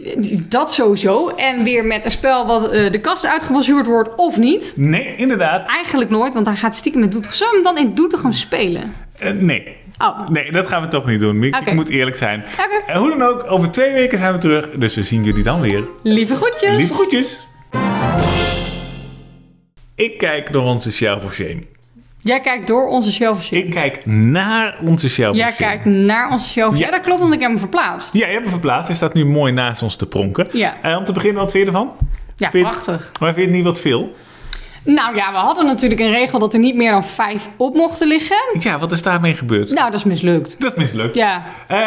dat 0.50 0.74
sowieso. 0.74 1.28
En 1.28 1.64
weer 1.64 1.86
met 1.86 2.06
een 2.06 2.12
spel 2.12 2.46
wat 2.46 2.70
eh, 2.72 2.92
de 2.92 3.00
kast 3.00 3.26
uitgebasjourd 3.26 3.86
wordt 3.86 4.16
of 4.16 4.38
niet. 4.38 4.74
Nee, 4.76 5.16
inderdaad. 5.16 5.66
Eigenlijk 5.66 6.10
nooit, 6.10 6.34
want 6.34 6.46
hij 6.46 6.56
gaat 6.56 6.76
stiekem 6.76 7.02
met 7.02 7.12
Doetinchem. 7.12 7.64
Dan 7.64 7.78
in 7.78 7.94
Doetinchem 7.94 8.34
spelen? 8.34 8.96
Eh, 9.20 9.32
nee. 9.32 9.78
Oh, 10.02 10.30
Nee, 10.30 10.52
dat 10.52 10.68
gaan 10.68 10.82
we 10.82 10.88
toch 10.88 11.06
niet 11.06 11.20
doen. 11.20 11.44
Ik, 11.44 11.56
Oké. 11.56 11.70
ik 11.70 11.76
moet 11.76 11.90
eerlijk 11.90 12.18
zijn. 12.18 12.44
En 12.88 12.98
hoe 13.00 13.10
dan 13.10 13.22
ook, 13.28 13.52
over 13.52 13.72
twee 13.72 13.92
weken 13.94 14.18
zijn 14.18 14.34
we 14.34 14.38
terug. 14.38 14.70
Dus 14.70 14.96
we 14.96 15.04
zien 15.04 15.24
jullie 15.24 15.44
dan 15.44 15.62
weer. 15.62 15.84
lieve 16.04 16.36
groetjes. 16.36 16.78
Lieve 16.78 16.94
groetjes. 16.94 17.48
Ik 19.96 20.18
kijk 20.18 20.52
door 20.52 20.64
onze 20.64 20.92
shelf 20.92 21.34
shame. 21.34 21.64
Jij 22.22 22.40
kijkt 22.42 22.68
door 22.68 22.88
onze 22.88 23.12
shelf 23.12 23.44
shame. 23.44 23.62
Ik 23.64 23.72
kijk 23.72 24.06
naar 24.06 24.78
onze 24.86 25.10
shelf 25.10 25.36
Jij 25.36 25.52
kijkt 25.52 25.86
naar 25.86 26.32
onze 26.32 26.50
shelf. 26.50 26.78
Ja. 26.78 26.86
Ja. 26.86 26.92
dat 26.92 27.02
klopt, 27.02 27.20
want 27.20 27.34
ik 27.34 27.40
heb 27.40 27.50
hem 27.50 27.60
verplaatst. 27.60 28.14
Ja, 28.14 28.26
je 28.26 28.32
hebt 28.32 28.42
hem 28.44 28.52
verplaatst. 28.52 28.88
Hij 28.88 28.96
staat 28.96 29.14
nu 29.14 29.26
mooi 29.26 29.52
naast 29.54 29.84
ons 29.84 29.96
te 29.96 30.06
pronken. 30.08 30.48
Ja. 30.52 30.76
Eh, 30.82 30.98
om 30.98 31.06
te 31.06 31.14
beginnen, 31.14 31.42
wat 31.42 31.52
vind 31.52 31.64
je 31.64 31.72
ervan? 31.72 31.92
Ja, 32.36 32.50
Vind 32.52 32.64
prachtig. 32.64 33.12
Maar 33.20 33.34
vind 33.34 33.36
je 33.36 33.42
het 33.52 33.56
niet 33.56 33.64
wat 33.64 33.80
veel? 33.80 34.16
Nou 34.94 35.16
ja, 35.16 35.32
we 35.32 35.38
hadden 35.38 35.66
natuurlijk 35.66 36.02
een 36.02 36.12
regel 36.12 36.40
dat 36.40 36.54
er 36.54 36.60
niet 36.60 36.76
meer 36.76 36.92
dan 36.92 37.04
vijf 37.04 37.50
op 37.58 37.76
mochten 37.76 38.08
liggen. 38.08 38.38
Ja, 38.60 38.80
wat 38.80 38.92
is 38.92 39.04
daarmee 39.04 39.34
gebeurd? 39.36 39.70
Nou, 39.74 39.86
dat 39.92 40.00
is 40.00 40.04
mislukt. 40.06 40.60
Dat 40.62 40.72
is 40.72 40.78
mislukt. 40.78 41.16
Ja, 41.16 41.42
Eh, 41.68 41.78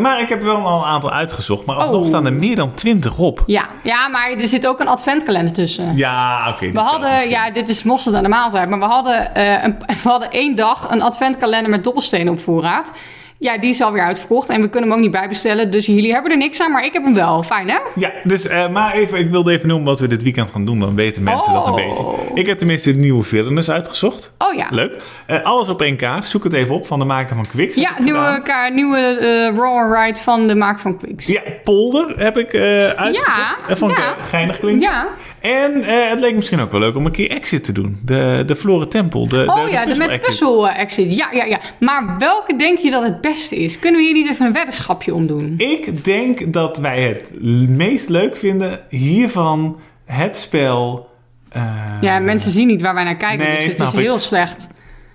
maar 0.00 0.20
ik 0.20 0.28
heb 0.28 0.42
wel 0.42 0.56
al 0.56 0.78
een 0.78 0.84
aantal 0.88 1.10
uitgezocht. 1.12 1.66
Maar 1.66 1.76
alsnog 1.76 2.00
Oh. 2.00 2.06
staan 2.06 2.26
er 2.26 2.32
meer 2.32 2.56
dan 2.56 2.74
20 2.74 3.18
op. 3.18 3.42
ja. 3.46 3.64
ja, 3.82 4.08
maar 4.08 4.30
er 4.30 4.46
zit 4.46 4.66
ook 4.66 4.80
een 4.80 4.88
adventkalender 4.88 5.52
tussen. 5.54 5.96
Ja, 5.96 6.48
oké. 6.48 6.70
We 6.70 6.80
hadden, 6.80 7.28
ja, 7.28 7.50
dit 7.50 7.68
is 7.68 7.82
mosterd 7.82 8.14
aan 8.16 8.22
de 8.22 8.28
maaltijd, 8.28 8.68
maar 8.68 8.78
we 8.78 8.84
hadden, 8.84 9.34
eh, 9.34 9.64
een, 9.64 9.76
we 10.02 10.08
hadden 10.08 10.30
één 10.30 10.56
dag 10.56 10.90
een 10.90 11.02
adventkalender 11.02 11.70
met 11.70 11.84
dobbelstenen 11.84 12.32
op 12.32 12.40
voorraad. 12.40 12.92
Ja, 13.38 13.58
die 13.58 13.70
is 13.70 13.80
alweer 13.82 14.02
uitverkocht 14.02 14.48
en 14.48 14.60
we 14.60 14.68
kunnen 14.68 14.88
hem 14.90 14.98
ook 14.98 15.04
niet 15.04 15.12
bijbestellen. 15.14 15.70
Dus 15.70 15.86
jullie 15.86 16.12
hebben 16.12 16.30
er 16.30 16.36
niks 16.36 16.60
aan, 16.60 16.72
maar 16.72 16.84
ik 16.84 16.92
heb 16.92 17.04
hem 17.04 17.14
wel. 17.14 17.42
Fijn, 17.42 17.68
hè? 17.68 17.78
Ja, 17.94 18.10
dus, 18.22 18.46
eh, 18.46 18.68
maar 18.68 18.92
even, 18.94 19.18
ik 19.18 19.30
wilde 19.30 19.52
even 19.52 19.68
noemen 19.68 19.86
wat 19.86 20.00
we 20.00 20.06
dit 20.06 20.22
weekend 20.22 20.50
gaan 20.50 20.64
doen. 20.64 20.80
Dan 20.80 20.94
weten 20.94 21.22
mensen 21.22 21.52
dat 21.52 21.66
een 21.66 21.72
Oh. 21.72 21.76
beetje. 21.76 22.04
Ik 22.34 22.46
heb 22.46 22.58
tenminste 22.58 22.92
de 22.92 22.98
nieuwe 23.00 23.22
villainers 23.22 23.70
uitgezocht. 23.70 24.32
Oh 24.38 24.54
ja. 24.54 24.66
Leuk. 24.70 25.02
Eh, 25.26 25.42
alles 25.44 25.68
op 25.68 25.82
één 25.82 25.96
kaart. 25.96 26.26
Zoek 26.26 26.44
het 26.44 26.52
even 26.52 26.74
op 26.74 26.86
van 26.86 26.98
de 26.98 27.04
maker 27.04 27.36
van 27.36 27.46
Quicks. 27.46 27.76
Ja, 27.76 27.90
nieuwe, 27.98 28.18
gedaan. 28.18 28.42
ka- 28.42 28.68
nieuwe 28.68 28.98
eh, 28.98 29.56
Raw 29.58 29.78
and 29.78 29.94
Ride 29.96 30.18
van 30.20 30.46
de 30.46 30.54
maak 30.54 30.80
van 30.80 30.98
Quicks. 30.98 31.26
Ja, 31.26 31.40
Polder 31.64 32.14
heb 32.16 32.36
ik 32.38 32.54
uitgezocht. 32.96 33.62
Ja, 33.68 33.86
ik 33.86 33.96
ja. 33.96 34.14
geinig 34.28 34.58
klinken. 34.58 34.90
Ja. 34.90 35.06
En 35.44 35.82
eh, 35.82 36.08
het 36.10 36.20
leek 36.20 36.34
misschien 36.34 36.60
ook 36.60 36.70
wel 36.70 36.80
leuk 36.80 36.96
om 36.96 37.06
een 37.06 37.12
keer 37.12 37.30
Exit 37.30 37.64
te 37.64 37.72
doen. 37.72 37.98
De, 38.04 38.42
de 38.46 38.56
Floren 38.56 38.88
Tempel. 38.88 39.26
De, 39.28 39.44
Oh 39.48 39.64
de, 39.64 39.70
ja, 39.70 39.84
de 39.86 39.96
met 39.96 40.20
puzzel 40.20 40.68
eh, 40.68 40.78
exit. 40.78 41.14
Ja, 41.16 41.28
ja, 41.32 41.44
ja. 41.44 41.58
Maar 41.80 42.14
welke 42.18 42.56
denk 42.56 42.78
je 42.78 42.90
dat 42.90 43.02
het 43.02 43.20
beste 43.20 43.56
is? 43.56 43.78
Kunnen 43.78 44.00
we 44.00 44.06
hier 44.06 44.14
niet 44.16 44.30
even 44.30 44.46
een 44.46 44.52
weddenschapje 44.52 45.14
om 45.14 45.26
doen? 45.26 45.54
Ik 45.56 46.04
denk 46.04 46.52
dat 46.52 46.78
wij 46.78 47.02
het 47.02 47.30
meest 47.68 48.08
leuk 48.08 48.36
vinden 48.36 48.80
hiervan 48.88 49.78
het 50.04 50.36
spel... 50.36 51.08
eh, 51.50 51.62
Ja, 52.00 52.18
mensen 52.18 52.50
zien 52.50 52.66
niet 52.66 52.82
waar 52.82 52.94
wij 52.94 53.04
naar 53.04 53.16
kijken, 53.16 53.46
Nee, 53.46 53.54
dus 53.56 53.64
het 53.64 53.80
is 53.80 53.92
ik. 53.92 53.98
heel 53.98 54.18
slecht. 54.18 54.68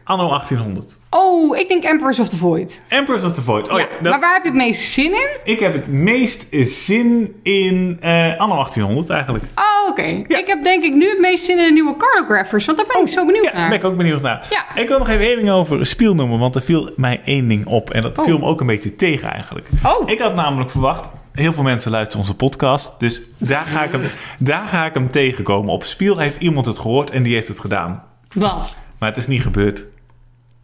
Anno 0.10 0.28
1800. 0.28 1.00
Oh, 1.10 1.58
ik 1.58 1.68
denk 1.68 1.84
Emperors 1.84 2.20
of 2.20 2.28
the 2.30 2.36
Void. 2.38 2.82
Emperors 2.88 3.24
of 3.24 3.32
the 3.32 3.42
Void. 3.42 3.70
Oh 3.70 3.80
ja, 3.80 3.84
ja, 3.86 3.90
dat, 4.02 4.12
Maar 4.12 4.20
waar 4.20 4.34
heb 4.34 4.44
je 4.44 4.50
het 4.50 4.58
meest 4.58 4.82
zin 4.92 5.12
in? 5.12 5.28
ik 5.44 5.60
heb 5.60 5.74
het 5.74 5.88
meest 5.88 6.48
zin 6.62 7.36
in 7.44 7.98
eh, 8.02 8.40
Anno 8.40 8.56
1800 8.56 9.10
eigenlijk. 9.10 9.44
Oh, 9.56 9.90
oké. 9.90 10.02
Ik 10.02 10.48
heb 10.48 10.64
denk 10.64 10.84
ik 10.84 10.94
nu 10.94 11.10
het 11.10 11.20
meest 11.20 11.46
zin 11.46 11.58
in 11.60 11.66
de 11.66 11.72
nieuwe 11.72 11.96
cartographers, 11.98 12.66
want 12.66 12.78
daar 12.78 12.88
ben 12.88 13.02
ik 13.02 13.08
zo 13.08 13.26
benieuwd 13.26 13.44
Ja, 13.44 13.52
daar 13.52 13.60
naar. 13.60 13.70
ben 13.70 13.78
ik 13.78 13.84
ook 13.86 13.98
benieuwd 13.98 14.22
naar. 14.22 14.46
Ja. 14.50 14.82
Ik 14.82 14.88
wil 14.88 14.98
nog 14.98 15.10
even 15.10 15.26
één 15.26 15.36
ding 15.38 15.50
over 15.50 15.86
Spiel 15.86 16.16
noemen, 16.16 16.40
want 16.40 16.56
er 16.56 16.62
viel 16.62 16.92
mij 16.96 17.22
één 17.26 17.48
ding 17.48 17.66
op. 17.66 17.90
En 17.90 18.02
dat 18.02 18.18
Oh. 18.18 18.26
viel 18.26 18.38
me 18.38 18.46
ook 18.46 18.60
een 18.62 18.68
beetje 18.68 18.96
tegen 18.96 19.30
eigenlijk. 19.32 19.68
Oh. 19.86 20.10
Ik 20.10 20.20
had 20.20 20.36
namelijk 20.36 20.72
verwacht, 20.72 21.10
heel 21.34 21.54
veel 21.54 21.64
mensen 21.64 21.92
luisteren 21.92 22.20
onze 22.20 22.36
podcast, 22.36 23.00
dus 23.00 23.22
daar 23.38 23.66
ga 23.66 23.84
ik 23.84 23.92
hem, 23.92 24.02
daar 24.40 24.68
ga 24.68 24.86
ik 24.86 24.94
hem 24.94 25.12
tegenkomen. 25.12 25.74
Op 25.74 25.84
Spiel 25.84 26.18
heeft 26.18 26.40
iemand 26.42 26.66
het 26.66 26.80
gehoord 26.80 27.10
en 27.10 27.24
die 27.24 27.34
heeft 27.34 27.48
het 27.48 27.60
gedaan. 27.60 28.04
Wat? 28.34 28.78
Maar 29.00 29.10
het 29.10 29.18
is 29.18 29.28
niet 29.28 29.42
gebeurd. 29.42 29.86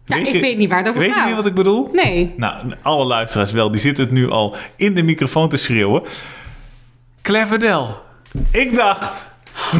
Ja, 0.06 0.16
Weet 0.18 0.26
ik 0.28 0.32
je- 0.32 0.40
weet 0.40 0.58
niet 0.58 0.70
waar 0.70 0.78
het 0.78 0.88
over 0.88 1.00
Weet 1.00 1.10
je 1.10 1.16
gaat. 1.16 1.26
niet 1.28 1.36
wat 1.36 1.46
ik 1.46 1.54
bedoel? 1.54 1.90
Nee. 1.92 2.34
Nou, 2.38 2.74
alle 2.82 3.06
luisteraars 3.06 3.52
wel. 3.52 3.72
Die 3.72 3.80
zitten 3.80 4.04
het 4.04 4.14
nu 4.14 4.30
al 4.30 4.56
in 4.76 4.96
de 4.96 5.04
microfoon 5.04 5.50
te 5.50 5.58
schreeuwen. 5.58 6.04
Cleverdel. 7.22 8.02
Ik 8.52 8.76
dacht... 8.76 9.34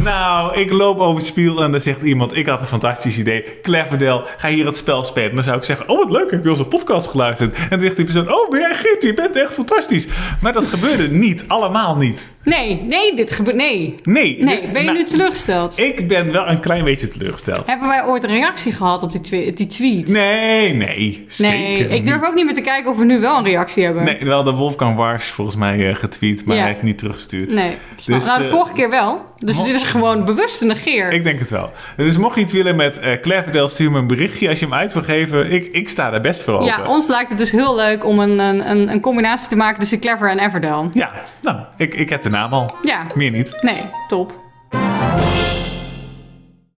Nou, 0.04 0.60
ik 0.60 0.72
loop 0.72 1.00
over 1.00 1.18
het 1.18 1.26
spiel 1.26 1.64
en 1.64 1.72
dan 1.72 1.80
zegt 1.82 2.04
iemand... 2.04 2.36
Ik 2.36 2.48
had 2.48 2.62
een 2.62 2.68
fantastisch 2.68 3.18
idee. 3.18 3.44
Cleverdel, 3.62 4.24
ga 4.38 4.48
hier 4.48 4.66
het 4.66 4.78
spel 4.78 5.04
spelen. 5.04 5.36
Dan 5.36 5.44
zou 5.44 5.58
ik 5.58 5.64
zeggen... 5.64 5.90
Oh, 5.90 5.98
wat 5.98 6.10
leuk, 6.10 6.32
heb 6.32 6.44
je 6.44 6.50
onze 6.50 6.66
podcast 6.66 7.08
geluisterd? 7.08 7.56
En 7.56 7.70
dan 7.70 7.80
zegt 7.80 7.96
die 7.96 8.06
persoon... 8.06 8.34
Oh, 8.34 8.50
ben 8.50 8.60
jij 8.60 8.76
Geert? 8.76 9.04
Je 9.04 9.14
bent 9.14 9.36
echt 9.36 9.54
fantastisch. 9.54 10.08
Maar 10.42 10.54
dat 10.54 10.68
gebeurde 10.68 11.10
niet. 11.10 11.46
Allemaal 11.48 11.96
niet. 11.96 12.28
Nee, 12.44 12.82
nee, 12.82 13.16
dit 13.16 13.32
gebeurt... 13.32 13.56
Nee. 13.56 13.96
Nee. 14.04 14.44
Nee, 14.44 14.60
dus, 14.60 14.72
ben 14.72 14.82
je 14.82 14.88
nou, 14.88 14.98
nu 14.98 15.06
teleurgesteld? 15.06 15.78
Ik 15.78 16.08
ben 16.08 16.32
wel 16.32 16.48
een 16.48 16.60
klein 16.60 16.84
beetje 16.84 17.08
teleurgesteld. 17.08 17.68
Hebben 17.68 17.88
wij 17.88 18.06
ooit 18.06 18.24
een 18.24 18.30
reactie 18.30 18.72
gehad 18.72 19.04
op 19.04 19.12
die, 19.12 19.54
die 19.54 19.68
tweet? 19.68 20.08
Nee, 20.08 20.74
nee. 20.74 20.96
Nee, 20.96 21.26
zeker 21.28 21.92
ik 21.92 22.06
durf 22.06 22.20
niet. 22.20 22.30
ook 22.30 22.36
niet 22.36 22.46
meer 22.46 22.54
te 22.54 22.62
kijken 22.62 22.92
of 22.92 22.98
we 22.98 23.06
nu 23.06 23.20
wel 23.20 23.38
een 23.38 23.44
reactie 23.44 23.84
hebben. 23.84 24.04
Nee, 24.04 24.18
wel 24.20 24.44
de 24.44 24.52
Wolfgang 24.52 24.96
Wars 24.96 25.26
volgens 25.26 25.58
mij 25.58 25.90
eh, 25.90 25.96
getweet, 25.96 26.46
maar 26.46 26.56
Ja. 26.56 26.62
hij 26.62 26.72
heeft 26.72 26.84
niet 26.84 26.98
teruggestuurd. 26.98 27.54
Nee. 27.54 27.72
Dus, 28.06 28.26
nou, 28.26 28.40
de 28.40 28.46
eh, 28.46 28.52
vorige 28.52 28.74
keer 28.74 28.90
wel. 28.90 29.22
Dus 29.38 29.64
dit 29.66 29.76
is 29.76 29.84
gewoon 29.84 30.26
bewust 30.26 30.62
een 30.62 30.68
negeer. 30.68 31.12
Ik 31.12 31.24
denk 31.24 31.40
het 31.40 31.50
wel. 31.50 31.72
Dus 31.96 32.18
mocht 32.18 32.36
je 32.36 32.42
iets 32.42 32.54
willen 32.54 32.76
met 32.76 33.00
Cleverdale, 33.22 33.68
stuur 33.68 33.92
me 33.92 34.00
een 34.00 34.08
berichtje 34.08 34.50
als 34.50 34.60
je 34.60 34.66
hem 34.66 34.74
uit 34.74 34.94
wil 34.94 35.02
geven. 35.02 35.52
Ik, 35.52 35.66
ik 35.72 35.90
sta 35.90 36.10
daar 36.10 36.22
best 36.22 36.42
voor 36.42 36.54
open. 36.54 36.66
Ja, 36.66 36.88
ons 36.88 37.08
lijkt 37.08 37.30
het 37.30 37.40
dus 37.40 37.52
heel 37.52 37.76
leuk 37.76 38.06
om 38.06 38.20
een, 38.20 38.40
een, 38.40 38.70
een, 38.70 38.90
een 38.90 39.00
combinatie 39.02 39.48
te 39.48 39.56
maken 39.56 39.80
tussen 39.80 40.00
Clever 40.00 40.30
en 40.30 40.40
Everdell. 40.40 40.90
Ja, 40.94 41.12
nou, 41.42 41.58
ik, 41.78 41.94
ik 41.94 42.10
heb 42.10 42.22
de 42.22 42.30
naam 42.30 42.54
al. 42.54 42.76
Ja, 42.84 43.06
Meer 43.16 43.32
niet. 43.32 43.58
nee, 43.62 43.82
top. 44.08 44.34